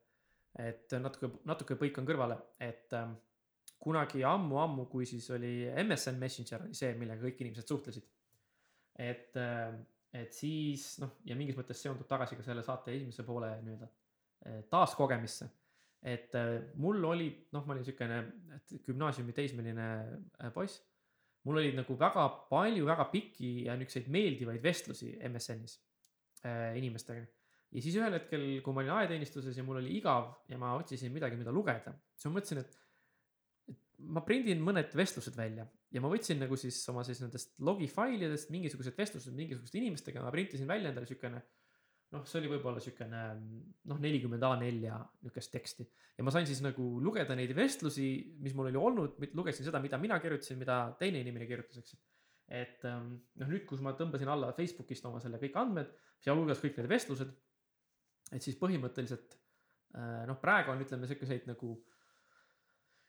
et 0.58 0.92
natuke, 1.00 1.30
natuke 1.48 1.78
põikan 1.80 2.08
kõrvale, 2.08 2.40
et 2.60 2.92
äh, 2.98 3.14
kunagi 3.82 4.26
ammu-ammu, 4.26 4.88
kui 4.90 5.06
siis 5.06 5.30
oli 5.34 5.54
MSN 5.70 6.18
Messenger 6.18 6.66
oli 6.66 6.76
see, 6.78 6.92
millega 6.98 7.22
kõik 7.22 7.46
inimesed 7.46 7.70
suhtlesid. 7.70 8.10
et 8.98 9.38
äh,, 9.38 9.70
et 10.12 10.32
siis 10.36 10.98
noh, 11.00 11.16
ja 11.24 11.36
mingis 11.38 11.56
mõttes 11.56 11.80
seondub 11.80 12.08
tagasi 12.08 12.36
ka 12.36 12.44
selle 12.44 12.64
saate 12.66 12.94
esimese 12.96 13.24
poole 13.24 13.48
nii-öelda 13.64 13.88
äh, 13.88 14.62
taaskogemisse. 14.70 15.48
et 16.02 16.34
äh, 16.36 16.56
mul 16.82 17.04
oli, 17.08 17.28
noh, 17.52 17.64
ma 17.66 17.76
olin 17.76 17.86
siukene 17.86 18.18
gümnaasiumi 18.86 19.32
teismeline 19.36 19.86
äh, 19.88 20.50
poiss 20.54 20.82
mul 21.46 21.58
oli 21.62 21.72
nagu 21.74 21.96
väga 21.98 22.26
palju 22.50 22.86
väga 22.86 23.08
pikki 23.10 23.52
ja 23.66 23.76
niukseid 23.78 24.10
meeldivaid 24.12 24.62
vestlusi 24.62 25.16
MSN-is 25.28 25.80
inimestega. 26.76 27.24
ja 27.70 27.82
siis 27.82 27.96
ühel 27.98 28.14
hetkel, 28.14 28.44
kui 28.62 28.74
ma 28.74 28.82
olin 28.82 28.94
ajateenistuses 28.98 29.56
ja 29.56 29.64
mul 29.66 29.80
oli 29.80 29.96
igav 29.98 30.28
ja 30.50 30.58
ma 30.58 30.74
otsisin 30.74 31.12
midagi, 31.14 31.38
mida 31.38 31.54
lugeda, 31.54 31.94
siis 32.14 32.28
ma 32.28 32.36
mõtlesin, 32.36 32.62
et 32.62 32.78
ma 34.10 34.22
prindin 34.26 34.62
mõned 34.64 34.94
vestlused 34.98 35.36
välja 35.38 35.66
ja 35.92 36.02
ma 36.02 36.10
võtsin 36.12 36.40
nagu 36.42 36.56
siis 36.58 36.78
oma 36.90 37.04
siis 37.06 37.20
nendest 37.22 37.54
logifailidest 37.62 38.52
mingisugused 38.54 38.96
vestlused 38.98 39.34
mingisuguste 39.36 39.78
inimestega, 39.78 40.22
ma 40.24 40.32
printisin 40.34 40.70
välja 40.70 40.90
endale 40.90 41.08
siukene 41.10 41.42
noh, 42.12 42.24
see 42.28 42.40
oli 42.42 42.50
võib-olla 42.52 42.80
siukene 42.82 43.20
noh, 43.88 44.00
nelikümmend 44.00 44.44
A4 44.44 44.96
niukest 45.26 45.52
teksti 45.54 45.86
ja 46.18 46.24
ma 46.26 46.32
sain 46.34 46.48
siis 46.48 46.60
nagu 46.64 46.86
lugeda 47.02 47.36
neid 47.38 47.54
vestlusi, 47.56 48.08
mis 48.44 48.56
mul 48.56 48.70
oli 48.70 48.80
olnud, 48.80 49.20
lugesin 49.36 49.66
seda, 49.66 49.80
mida 49.82 50.00
mina 50.00 50.18
kirjutasin, 50.22 50.60
mida 50.60 50.78
teine 51.00 51.22
inimene 51.24 51.48
kirjutas, 51.48 51.80
eks. 51.80 51.96
et 52.52 52.84
ähm, 52.88 53.14
noh, 53.40 53.48
nüüd, 53.48 53.64
kus 53.68 53.80
ma 53.84 53.94
tõmbasin 53.98 54.30
alla 54.32 54.52
Facebookist 54.56 55.08
oma 55.08 55.22
selle 55.24 55.40
kõik 55.42 55.56
andmed, 55.60 55.94
sealhulgas 56.24 56.60
kõik 56.62 56.78
need 56.80 56.90
vestlused. 56.92 57.32
et 58.32 58.44
siis 58.44 58.58
põhimõtteliselt 58.60 59.38
äh, 59.96 60.22
noh, 60.28 60.38
praegu 60.40 60.72
on, 60.72 60.84
ütleme 60.84 61.08
siukeseid 61.08 61.48
nagu 61.48 61.74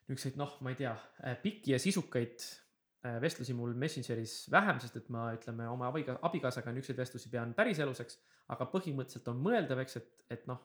niukseid 0.09 0.37
noh, 0.39 0.57
ma 0.65 0.73
ei 0.73 0.79
tea, 0.79 0.93
äh, 1.23 1.37
pikki 1.41 1.73
ja 1.73 1.79
sisukaid 1.81 2.43
äh, 2.43 3.17
vestlusi 3.23 3.55
mul 3.57 3.75
Messengeris 3.79 4.49
vähem, 4.51 4.81
sest 4.83 4.99
et 4.99 5.09
ma 5.13 5.29
ütleme 5.37 5.67
oma 5.71 5.89
abiga, 5.91 6.17
abikaasaga 6.27 6.73
niisuguseid 6.75 6.99
vestlusi 6.99 7.31
pean 7.31 7.55
päriseluseks, 7.57 8.19
aga 8.53 8.67
põhimõtteliselt 8.71 9.31
on 9.31 9.41
mõeldav, 9.45 9.83
eks, 9.83 9.99
et, 10.01 10.13
et 10.37 10.45
noh, 10.49 10.61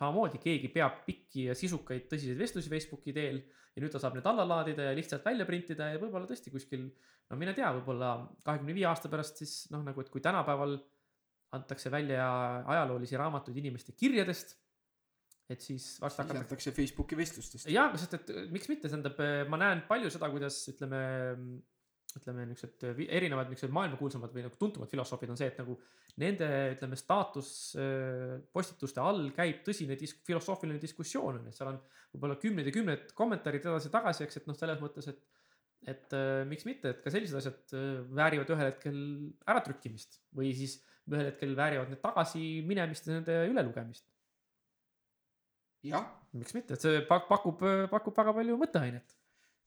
samamoodi 0.00 0.40
keegi 0.42 0.70
peab 0.72 1.02
pikki 1.06 1.48
ja 1.50 1.56
sisukaid 1.58 2.08
tõsiseid 2.10 2.38
vestlusi 2.40 2.72
Facebooki 2.72 3.14
teel 3.16 3.42
ja 3.74 3.82
nüüd 3.82 3.92
ta 3.92 4.00
saab 4.02 4.16
need 4.16 4.26
alla 4.26 4.46
laadida 4.48 4.88
ja 4.88 4.94
lihtsalt 4.96 5.26
välja 5.26 5.46
printida 5.46 5.90
ja 5.92 6.00
võib-olla 6.00 6.28
tõesti 6.28 6.52
kuskil, 6.52 6.88
no 7.30 7.38
mine 7.38 7.54
tea, 7.56 7.68
võib-olla 7.76 8.14
kahekümne 8.46 8.74
viie 8.76 8.88
aasta 8.90 9.10
pärast 9.12 9.42
siis 9.42 9.54
noh, 9.74 9.84
nagu, 9.86 10.02
et 10.02 10.10
kui 10.10 10.24
tänapäeval 10.24 10.78
antakse 11.54 11.90
välja 11.90 12.24
ajaloolisi 12.70 13.18
raamatuid 13.18 13.56
inimeste 13.60 13.94
kirjadest, 13.98 14.56
et 15.50 15.64
siis 15.64 15.84
varsti 16.02 16.26
hakatakse 16.28 16.72
Facebooki 16.76 17.18
vestlustest. 17.18 17.68
jaa, 17.72 17.88
sest 17.98 18.16
et 18.20 18.32
miks 18.54 18.68
mitte, 18.70 18.88
tähendab, 18.88 19.16
ma 19.50 19.56
näen 19.60 19.78
palju 19.88 20.08
seda, 20.12 20.26
kuidas 20.32 20.56
ütleme, 20.72 21.00
ütleme 22.18 22.46
niisugused 22.50 22.96
vi- 22.98 23.08
erinevad 23.18 23.46
niisugused 23.50 23.74
maailmakuulsamad 23.74 24.30
või 24.34 24.44
nagu 24.46 24.56
tuntumad 24.60 24.88
filosoofid 24.90 25.32
on 25.34 25.40
see, 25.40 25.48
et 25.50 25.60
nagu 25.62 25.74
nende, 26.22 26.48
ütleme, 26.76 26.96
staatuspostituste 26.98 29.02
all 29.02 29.22
käib 29.36 29.56
tõsine 29.66 29.94
disk-, 29.98 30.22
filosoofiline 30.26 30.80
diskussioon 30.82 31.38
on 31.38 31.44
ju, 31.46 31.52
et 31.52 31.58
seal 31.58 31.72
on 31.72 31.78
võib-olla 32.14 32.36
kümneid 32.42 32.70
ja 32.70 32.74
kümneid 32.74 33.02
kommentaarid 33.18 33.66
edasi-tagasi, 33.66 34.26
eks, 34.26 34.40
et 34.40 34.48
noh, 34.50 34.58
selles 34.58 34.82
mõttes, 34.82 35.06
et 35.12 35.20
et 35.88 36.12
äh, 36.12 36.42
miks 36.44 36.66
mitte, 36.68 36.90
et 36.92 36.98
ka 37.00 37.08
sellised 37.12 37.38
asjad 37.38 37.72
äh, 37.72 38.02
väärivad 38.12 38.50
ühel 38.52 38.68
hetkel 38.68 38.96
äratrükkimist 39.48 40.18
või 40.36 40.50
siis 40.52 40.74
ühel 41.08 41.30
hetkel 41.30 41.54
väärivad 41.56 41.88
need 41.88 42.02
tagasi 42.02 42.42
minemist 42.68 43.08
ja 43.08 43.16
nende 43.16 43.38
ülelugemist. 43.48 44.04
Jah, 45.86 46.06
miks 46.36 46.54
mitte, 46.56 46.76
et 46.76 46.84
see 46.84 47.02
pak- 47.08 47.28
pakub, 47.28 47.64
pakub 47.90 48.16
väga 48.16 48.34
palju 48.36 48.56
mõtteainet. 48.60 49.16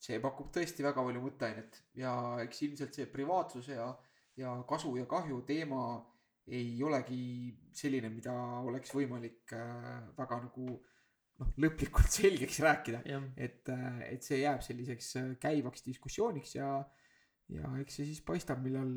see 0.03 0.19
pakub 0.19 0.49
tõesti 0.53 0.83
väga 0.85 1.03
palju 1.03 1.21
mõtteainet 1.23 1.81
ja 1.99 2.15
eks 2.43 2.65
ilmselt 2.67 2.93
see 2.93 3.05
privaatsuse 3.09 3.77
ja, 3.77 3.91
ja 4.37 4.55
kasu 4.69 4.97
ja 4.97 5.05
kahju 5.09 5.41
teema 5.47 5.83
ei 6.51 6.81
olegi 6.83 7.53
selline, 7.75 8.09
mida 8.11 8.33
oleks 8.63 8.91
võimalik 8.95 9.53
äh, 9.55 10.01
väga 10.17 10.39
nagu 10.47 10.65
noh, 10.73 11.53
lõplikult 11.63 12.11
selgeks 12.19 12.59
rääkida. 12.65 13.03
et, 13.37 13.69
äh, 13.71 14.01
et 14.09 14.25
see 14.25 14.41
jääb 14.43 14.63
selliseks 14.65 15.15
äh, 15.21 15.29
käivaks 15.41 15.85
diskussiooniks 15.87 16.57
ja, 16.57 16.73
ja 17.53 17.71
eks 17.81 17.99
see 17.99 18.09
siis 18.09 18.23
paistab, 18.25 18.63
millal 18.63 18.91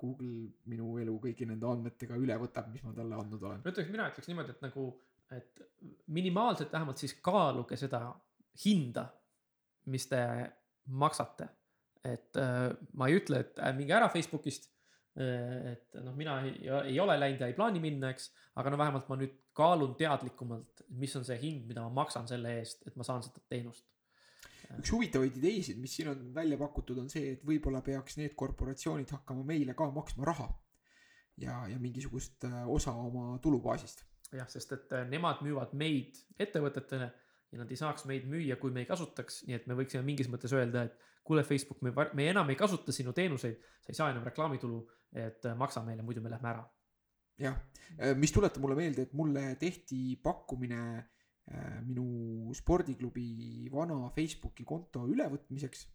Google 0.00 0.50
minu 0.68 0.98
elu 1.00 1.16
kõigi 1.24 1.48
nende 1.48 1.68
andmetega 1.70 2.18
üle 2.20 2.36
võtab, 2.42 2.68
mis 2.72 2.84
ma 2.84 2.92
talle 2.96 3.16
andnud 3.16 3.48
olen. 3.48 3.64
no 3.64 3.72
ütleks, 3.72 3.92
mina 3.92 4.10
ütleks 4.12 4.28
niimoodi, 4.28 4.56
et 4.56 4.66
nagu, 4.66 4.90
et 5.36 5.62
minimaalselt 6.12 6.72
vähemalt 6.72 7.00
siis 7.00 7.14
kaaluge 7.24 7.76
seda 7.80 8.02
hinda, 8.64 9.06
mis 9.90 10.06
te 10.10 10.20
maksate. 10.90 11.48
et 12.04 12.36
äh, 12.40 12.70
ma 12.96 13.10
ei 13.10 13.18
ütle, 13.18 13.42
et 13.44 13.58
äh, 13.60 13.74
minge 13.76 13.92
ära 13.92 14.08
Facebookist 14.08 14.70
äh,. 15.20 15.74
et 15.74 15.98
noh, 16.00 16.14
mina 16.16 16.38
ei, 16.46 16.54
ei 16.88 16.96
ole 17.00 17.18
läinud 17.20 17.42
ja 17.44 17.50
ei 17.50 17.56
plaani 17.56 17.82
minna, 17.82 18.08
eks, 18.14 18.30
aga 18.56 18.72
no 18.72 18.78
vähemalt 18.80 19.10
ma 19.10 19.18
nüüd 19.20 19.34
kaalun 19.56 19.92
teadlikumalt, 19.98 20.86
mis 20.96 21.16
on 21.18 21.26
see 21.28 21.36
hind, 21.42 21.66
mida 21.68 21.84
ma 21.84 21.92
maksan 22.00 22.28
selle 22.30 22.54
eest, 22.62 22.86
et 22.88 22.96
ma 22.96 23.04
saan 23.04 23.24
seda 23.26 23.42
teenust. 23.52 23.84
üks 24.78 24.94
huvitavaid 24.94 25.36
ideesid, 25.36 25.80
mis 25.82 25.92
siin 25.98 26.08
on 26.14 26.24
välja 26.34 26.56
pakutud, 26.56 27.02
on 27.02 27.12
see, 27.12 27.34
et 27.34 27.44
võib-olla 27.44 27.82
peaks 27.84 28.16
need 28.16 28.36
korporatsioonid 28.38 29.12
hakkama 29.18 29.44
meile 29.44 29.76
ka 29.76 29.90
maksma 29.92 30.24
raha. 30.30 30.48
ja, 31.36 31.60
ja 31.68 31.78
mingisugust 31.80 32.48
osa 32.66 32.96
oma 32.96 33.36
tulubaasist. 33.44 34.06
Jah, 34.36 34.48
sest 34.50 34.72
et 34.76 34.94
äh, 34.96 35.06
nemad 35.10 35.42
müüvad 35.44 35.74
meid 35.78 36.18
ettevõtetele 36.40 37.10
ja 37.50 37.58
nad 37.58 37.70
ei 37.70 37.78
saaks 37.78 38.06
meid 38.06 38.26
müüa, 38.30 38.56
kui 38.60 38.72
me 38.74 38.84
ei 38.84 38.88
kasutaks, 38.88 39.42
nii 39.48 39.58
et 39.58 39.66
me 39.70 39.76
võiksime 39.78 40.04
mingis 40.06 40.30
mõttes 40.30 40.52
öelda, 40.54 40.86
et 40.86 41.06
kuule, 41.26 41.42
Facebook, 41.46 41.82
me, 41.82 41.92
me 42.16 42.28
enam 42.30 42.50
ei 42.50 42.58
kasuta 42.58 42.94
sinu 42.94 43.14
teenuseid, 43.16 43.58
sa 43.82 43.92
ei 43.92 43.98
saa 43.98 44.10
enam 44.12 44.26
reklaamitulu, 44.26 44.80
et 45.18 45.48
äh, 45.50 45.56
maksa 45.58 45.82
meile, 45.86 46.06
muidu 46.06 46.22
me 46.24 46.32
lähme 46.32 46.52
ära. 46.52 46.66
jah, 47.40 47.56
mis 48.20 48.34
tuletab 48.36 48.60
mulle 48.60 48.76
meelde, 48.76 49.06
et 49.08 49.12
mulle 49.16 49.54
tehti 49.58 50.18
pakkumine 50.22 50.80
äh, 51.00 51.78
minu 51.86 52.52
spordiklubi 52.54 53.70
vana 53.72 54.10
Facebooki 54.14 54.66
konto 54.68 55.06
ülevõtmiseks. 55.08 55.86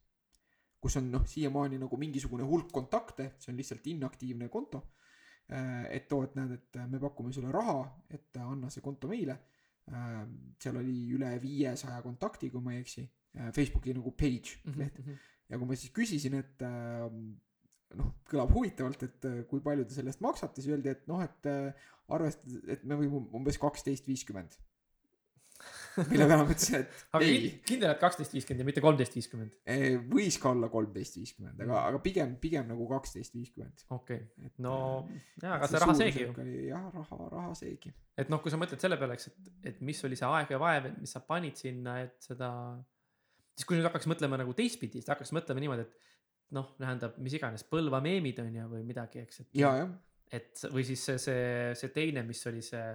kus 0.82 0.98
on 1.00 1.08
noh, 1.10 1.24
siiamaani 1.26 1.80
nagu 1.82 1.98
mingisugune 1.98 2.46
hulk 2.46 2.68
kontakte, 2.74 3.32
see 3.40 3.52
on 3.54 3.58
lihtsalt 3.58 3.88
inaktiivne 3.90 4.50
konto. 4.54 4.84
Et 5.50 6.14
oo, 6.16 6.24
et 6.26 6.34
näed, 6.39 6.56
et 6.56 6.78
me 6.89 6.98
pakume 7.00 7.34
sulle 7.34 7.52
raha, 7.54 7.84
et 8.10 8.38
anna 8.41 8.72
see 8.74 8.82
konto 8.82 9.08
meile. 9.12 9.36
seal 10.58 10.80
oli 10.80 10.96
üle 11.14 11.36
viiesaja 11.41 12.00
kontakti, 12.02 12.50
kui 12.50 12.64
ma 12.66 12.74
ei 12.74 12.80
eksi. 12.82 13.04
Facebooki 13.54 13.93
nagu 13.93 14.16
page 14.18 14.58
leht 14.80 14.98
ja 15.50 15.60
kui 15.60 15.70
ma 15.70 15.78
siis 15.78 15.93
küsisin, 15.96 16.38
et 16.39 16.64
äh, 16.66 17.06
noh, 18.00 18.14
kõlab 18.30 18.54
huvitavalt, 18.56 19.06
et 19.08 19.28
äh, 19.30 19.41
kui 19.50 19.64
palju 19.66 19.86
te 19.88 19.98
selle 19.98 20.14
eest 20.14 20.24
maksate, 20.26 20.62
siis 20.62 20.74
öeldi, 20.74 20.93
et 20.93 21.06
noh, 21.12 21.22
et 21.24 21.50
äh, 21.52 21.89
arvestades, 22.16 22.64
et 22.72 22.86
me 22.88 22.98
võime 23.00 23.26
umbes 23.38 23.60
kaksteist 23.62 24.08
viiskümmend. 24.10 24.58
Mille 26.10 26.28
peale 26.28 26.43
ma 26.43 26.48
ütlesin, 26.50 26.82
et 26.82 27.04
aga 27.16 27.26
ei, 27.26 27.36
kin- 27.43 27.60
kindel, 27.72 27.93
et 27.93 28.02
kaksteist 28.02 28.36
viiskümmend 28.36 28.64
ja 28.64 28.68
mitte 28.68 28.84
kolmteist 28.84 29.18
viiskümmend. 29.18 29.58
võis 30.12 30.39
ka 30.41 30.52
olla 30.52 30.70
kolmteist 30.74 31.20
viiskümmend, 31.20 31.62
aga, 31.66 31.84
aga 31.91 32.02
pigem, 32.04 32.36
pigem 32.41 32.68
nagu 32.72 32.88
kaksteist 32.89 33.38
viiskümmend. 33.38 33.86
okei 33.89 34.24
okay., 34.24 34.50
et 34.50 34.64
no 34.64 34.76
äh, 35.04 35.22
jaa, 35.43 35.56
aga 35.58 35.70
see 35.72 35.84
raha 35.86 35.98
seegi 36.02 36.26
ju 36.26 36.34
jah, 36.70 36.89
raha, 36.93 37.30
raha 37.32 37.54
seegi. 37.60 37.93
et 38.18 38.32
noh, 38.34 38.41
kui 38.43 38.54
sa 38.54 38.60
mõtled 38.62 38.82
selle 38.82 39.00
peale, 39.02 39.20
eks, 39.20 39.32
et, 39.32 39.54
et 39.72 39.86
mis 39.86 40.04
oli 40.08 40.20
see 40.20 40.30
aeg 40.30 40.56
ja 40.56 40.62
vaev, 40.62 40.91
et 40.91 41.00
mis 41.04 41.16
sa 41.18 41.24
panid 41.26 41.60
sinna, 41.60 42.00
et 42.06 42.18
seda. 42.24 42.50
siis 43.56 43.68
kui 43.70 43.80
nüüd 43.80 43.88
hakkaks 43.89 44.10
mõtlema 44.12 44.39
nagu 44.41 44.56
teistpidi, 44.58 45.02
siis 45.02 45.14
hakkaks 45.14 45.34
mõtlema 45.36 45.64
niimoodi, 45.64 45.88
et 45.88 46.14
noh, 46.56 46.74
tähendab, 46.80 47.18
mis 47.24 47.36
iganes 47.38 47.66
Põlva 47.68 48.02
meemid 48.04 48.39
on 48.43 48.54
ju 48.54 48.68
või 48.76 48.84
midagi, 48.88 49.24
eks, 49.26 49.46
et. 49.46 49.58
et 50.36 50.66
või 50.74 50.86
siis 50.88 51.04
see, 51.08 51.20
see, 51.22 51.46
see 51.80 51.93
teine, 51.96 52.24
mis 52.28 52.41
oli 52.50 52.62
see, 52.66 52.86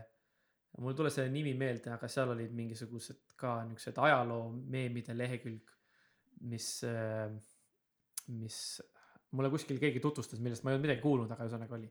mul 0.79 0.93
ei 0.93 0.99
tule 0.99 1.11
selle 1.13 1.33
nimi 1.33 1.55
meelde, 1.59 1.91
aga 1.95 2.09
seal 2.09 2.33
olid 2.35 2.53
mingisugused 2.57 3.35
ka 3.41 3.59
niisugused 3.67 3.99
ajaloo 4.07 4.51
meemide 4.73 5.17
lehekülg, 5.17 5.73
mis, 6.51 6.69
mis 8.39 8.61
mulle 9.37 9.51
kuskil 9.53 9.81
keegi 9.83 10.03
tutvustas, 10.03 10.41
millest 10.43 10.65
ma 10.65 10.71
ei 10.71 10.79
olnud 10.79 10.87
midagi 10.87 11.05
kuulnud, 11.05 11.33
aga 11.35 11.47
ühesõnaga 11.47 11.77
oli. 11.79 11.91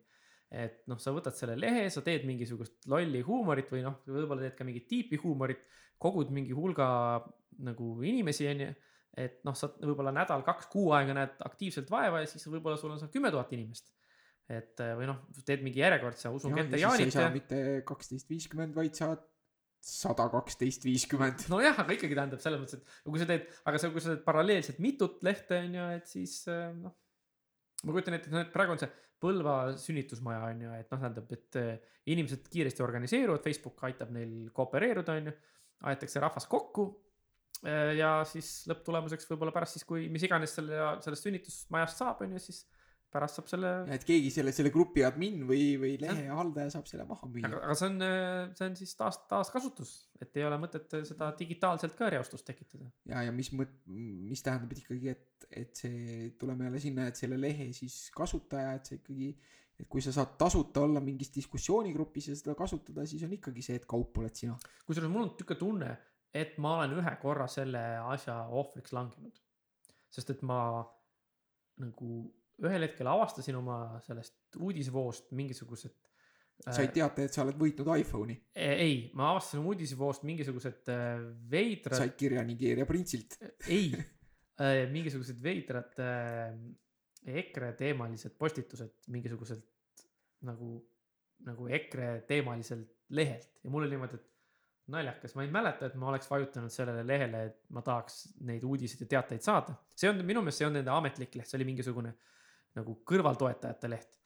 et 0.49 0.79
noh, 0.89 0.97
sa 0.97 1.11
võtad 1.13 1.35
selle 1.37 1.53
lehe, 1.59 1.83
sa 1.93 2.01
teed 2.01 2.23
mingisugust 2.25 2.87
lolli 2.89 3.19
huumorit 3.21 3.67
või 3.69 3.83
noh, 3.85 3.99
võib-olla 4.07 4.47
teed 4.47 4.55
ka 4.57 4.65
mingit 4.65 4.87
tiipi 4.89 5.19
huumorit, 5.21 5.61
kogud 6.01 6.31
mingi 6.33 6.55
hulga 6.57 6.87
nagu 7.67 7.91
inimesi, 8.01 8.47
onju 8.49 8.71
et 9.19 9.39
noh, 9.47 9.55
sa 9.57 9.69
võib-olla 9.81 10.13
nädal-kaks 10.15 10.69
kuu 10.71 10.91
aega 10.95 11.15
näed 11.17 11.41
aktiivselt 11.45 11.89
vaeva 11.91 12.21
ja 12.23 12.29
siis 12.29 12.45
võib-olla 12.49 12.77
sul 12.79 12.93
on 12.93 13.01
seal 13.01 13.11
kümme 13.13 13.31
tuhat 13.33 13.51
inimest. 13.55 13.91
Et 14.49 14.81
äh, 14.81 14.95
või 14.97 15.09
noh, 15.09 15.19
teed 15.45 15.61
mingi 15.65 15.83
järjekordse 15.83 16.31
Usun 16.33 16.55
ja, 16.55 16.63
kette 16.63 16.79
ja 16.81 17.27
mitte 17.33 17.59
kaksteist 17.87 18.31
viiskümmend, 18.31 18.73
vaid 18.77 18.97
saad 18.97 19.21
sada 19.85 20.25
kaksteist 20.33 20.83
viiskümmend. 20.83 21.45
nojah, 21.53 21.77
aga 21.83 21.95
ikkagi 21.95 22.17
tähendab 22.17 22.41
selles 22.43 22.59
mõttes, 22.61 22.79
et 22.81 23.11
kui 23.11 23.21
sa 23.21 23.27
teed, 23.29 23.45
aga 23.69 23.81
sa, 23.81 23.91
kui 23.93 24.03
sa 24.03 24.13
teed 24.13 24.25
paralleelselt 24.25 24.81
mitut 24.83 25.21
lehte 25.25 25.61
on 25.63 25.77
ju, 25.77 25.85
et 25.99 26.09
siis 26.09 26.33
äh, 26.51 26.65
noh. 26.75 26.95
ma 27.85 27.95
kujutan 27.95 28.17
ette, 28.17 28.33
et 28.41 28.51
praegu 28.55 28.75
on 28.75 28.81
see 28.81 28.91
Põlva 29.19 29.73
sünnitusmaja 29.75 30.45
on 30.47 30.61
ju, 30.63 30.73
et 30.79 30.93
noh, 30.93 30.99
tähendab, 31.01 31.31
et 31.35 31.57
äh, 31.59 31.95
inimesed 32.07 32.45
kiiresti 32.47 32.83
organiseeruvad, 32.85 33.43
Facebook 33.43 33.81
aitab 33.83 34.13
neil 34.15 34.47
koopereeruda, 34.55 35.17
on 35.19 35.27
ju. 35.27 35.33
aetakse 35.91 36.21
rahvas 36.23 36.47
kokku. 36.47 36.89
ja 37.99 38.21
siis 38.23 38.63
lõpptulemuseks 38.71 39.27
võib-olla 39.27 39.51
pärast 39.51 39.75
siis, 39.75 39.83
kui 39.83 40.05
mis 40.07 40.23
iganes 40.23 40.53
selle, 40.55 40.77
sellest 41.03 41.25
sünnitusmajast 41.27 41.99
saab, 41.99 42.21
on 42.23 42.37
ju, 42.37 42.39
siis 42.45 42.61
pärast 43.13 43.39
saab 43.39 43.49
selle 43.49 43.71
et 43.93 44.05
keegi 44.07 44.29
selle, 44.33 44.53
selle 44.55 44.71
grupi 44.73 45.03
admin 45.05 45.41
või, 45.49 45.73
või 45.81 45.95
lehe 46.01 46.27
haldaja 46.29 46.73
saab 46.75 46.89
selle 46.89 47.05
maha 47.09 47.29
müüa 47.31 47.49
aga, 47.49 47.75
see 47.77 47.89
on, 47.89 48.03
see 48.57 48.67
on 48.69 48.77
siis 48.79 48.93
taas, 48.99 49.19
taaskasutus, 49.29 49.93
et 50.21 50.37
ei 50.37 50.45
ole 50.47 50.59
mõtet 50.61 50.97
seda 51.09 51.31
digitaalselt 51.39 51.95
ka 51.97 52.11
reostust 52.13 52.45
tekitada. 52.47 52.89
ja, 53.09 53.23
ja 53.27 53.35
mis 53.35 53.51
mõt-, 53.55 53.79
mis 53.89 54.43
tähendab 54.45 54.75
ikkagi, 54.77 55.15
et, 55.15 55.47
et 55.63 55.83
see, 55.83 56.29
tuleme 56.41 56.69
jälle 56.69 56.83
sinna, 56.83 57.07
et 57.09 57.19
selle 57.19 57.39
lehe 57.41 57.71
siis 57.75 57.97
kasutaja, 58.15 58.75
et 58.77 58.91
see 58.91 59.01
ikkagi, 59.01 59.31
et 59.79 59.87
kui 59.89 60.03
sa 60.05 60.13
saad 60.15 60.35
tasuta 60.39 60.83
olla 60.85 61.01
mingis 61.03 61.33
diskussioonigrupis 61.35 62.31
ja 62.31 62.37
seda 62.37 62.55
kasutada, 62.59 63.07
siis 63.09 63.25
on 63.25 63.33
ikkagi 63.39 63.65
see, 63.65 63.79
et 63.79 63.89
kaup 63.89 64.21
oled 64.21 64.35
sina. 64.37 64.57
kusjuures 64.85 65.11
mul 65.11 65.25
on 65.25 65.33
niisugune 65.33 65.61
tunne, 65.61 65.91
et 66.35 66.57
ma 66.61 66.77
olen 66.77 66.97
ühe 66.99 67.15
korra 67.21 67.47
selle 67.49 67.81
asja 68.13 68.41
ohvriks 68.53 68.93
langenud. 68.93 69.41
sest 70.09 70.29
et 70.33 70.41
ma 70.45 70.59
nagu 71.79 72.09
ühel 72.65 72.85
hetkel 72.87 73.07
avastasin 73.09 73.57
oma 73.59 73.79
sellest 74.05 74.59
uudisevoost 74.59 75.31
mingisugused. 75.37 75.95
said 76.59 76.91
teate, 76.91 77.23
et 77.29 77.35
sa 77.35 77.45
oled 77.45 77.55
võitnud 77.59 77.87
iPhone'i, 78.01 78.35
ei, 78.59 78.95
ma 79.15 79.29
avastasin 79.31 79.61
oma 79.61 79.71
uudisevoost 79.73 80.25
mingisugused 80.27 80.91
äh, 80.91 81.21
veidrad, 81.51 82.01
said 82.01 82.17
kirja 82.19 82.43
Nigeeria 82.43 82.87
printsilt. 82.89 83.37
ei, 83.71 83.93
mingisugused 84.91 85.39
veidrad 85.43 86.01
äh, 86.03 86.51
EKRE 87.39 87.73
teemalised 87.79 88.35
postitused 88.39 89.07
mingisuguselt 89.11 89.63
nagu, 90.47 90.73
nagu 91.47 91.67
EKRE 91.79 92.11
teemaliselt 92.27 92.91
lehelt 93.15 93.63
ja 93.63 93.71
mul 93.71 93.85
oli 93.85 93.95
niimoodi, 93.95 94.19
et 94.19 94.27
naljakas, 94.89 95.35
ma 95.37 95.45
ei 95.45 95.51
mäleta, 95.53 95.87
et 95.87 95.95
ma 95.99 96.09
oleks 96.09 96.29
vajutanud 96.29 96.73
sellele 96.73 97.03
lehele, 97.07 97.43
et 97.49 97.57
ma 97.75 97.83
tahaks 97.85 98.21
neid 98.47 98.63
uudiseid 98.65 99.05
ja 99.05 99.09
teateid 99.15 99.45
saada. 99.45 99.75
see 99.95 100.09
on 100.09 100.19
minu 100.25 100.41
meelest, 100.41 100.61
see 100.61 100.67
olnud 100.67 100.81
nende 100.81 100.93
ametlik 100.95 101.35
leht, 101.37 101.49
see 101.49 101.59
oli 101.59 101.67
mingisugune 101.69 102.13
nagu 102.79 102.95
kõrvaltoetajate 103.09 103.91
leht. 103.91 104.17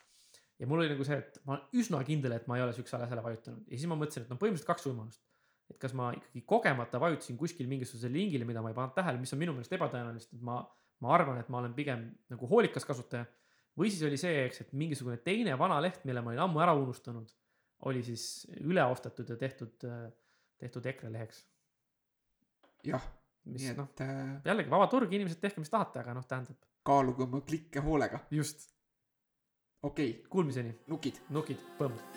ja 0.62 0.70
mul 0.70 0.84
oli 0.84 0.94
nagu 0.94 1.06
see, 1.08 1.20
et 1.20 1.40
ma 1.48 1.58
olen 1.58 1.82
üsna 1.82 2.02
kindel, 2.08 2.38
et 2.38 2.48
ma 2.48 2.58
ei 2.58 2.64
ole 2.66 2.74
siuksele 2.78 3.08
asjale 3.08 3.24
vajutanud 3.26 3.68
ja 3.68 3.78
siis 3.78 3.90
ma 3.92 4.00
mõtlesin, 4.00 4.26
et 4.26 4.34
no 4.34 4.40
põhimõtteliselt 4.42 4.70
kaks 4.70 4.88
võimalust. 4.90 5.24
et 5.72 5.80
kas 5.82 5.96
ma 5.98 6.12
ikkagi 6.16 6.44
kogemata 6.48 7.00
vajutasin 7.02 7.38
kuskil 7.40 7.70
mingisugusele 7.72 8.14
lingile, 8.14 8.46
mida 8.46 8.62
ma 8.62 8.72
ei 8.72 8.78
pannud 8.78 8.96
tähele, 8.98 9.22
mis 9.22 9.34
on 9.34 9.42
minu 9.42 9.56
meelest 9.56 9.74
ebatõenäoliselt, 9.74 10.36
et 10.38 10.44
ma, 10.46 10.60
ma 11.02 11.16
arvan, 11.16 11.40
et 11.42 11.50
ma 11.50 11.62
olen 11.62 11.74
pigem 11.78 12.10
nagu 12.34 12.50
hoolikas 12.52 12.86
kasutaja. 12.86 13.26
või 13.80 13.90
siis 13.90 14.04
oli 14.06 14.20
see, 14.22 14.44
eks, 14.46 14.62
et 14.62 14.76
mingisugune 14.78 15.18
teine 15.26 15.56
vana 15.58 15.80
leht, 15.82 16.04
mille 16.06 16.22
ma 16.22 16.34
olin 16.34 16.44
ammu 16.46 16.62
ära 16.62 16.76
unustanud, 16.78 17.32
oli 17.90 18.04
siis 18.06 18.46
üle 18.62 18.84
ostetud 18.86 19.30
ja 19.34 19.40
tehtud, 19.40 19.88
tehtud 20.60 20.86
EKRE 20.94 21.12
leheks. 21.16 21.42
jah, 22.84 23.08
mis 23.50 23.72
noh, 23.78 23.90
äh, 24.04 24.38
jällegi 24.46 24.72
vaba 24.72 24.88
turg, 24.92 25.12
inimesed 25.16 25.42
tehke, 25.42 25.64
mis 25.64 25.72
tahate, 25.72 26.04
aga 26.04 26.14
noh, 26.16 26.28
tähendab 26.28 26.60
kaaluge 26.84 27.24
oma 27.24 27.42
klikke 27.42 27.80
hoolega. 27.80 28.20
just 28.32 28.70
okei 29.84 30.10
okay,, 30.10 30.28
kuulmiseni, 30.30 30.76
nukid. 30.88 31.22
nukid, 31.30 31.58
põmm. 31.80 32.13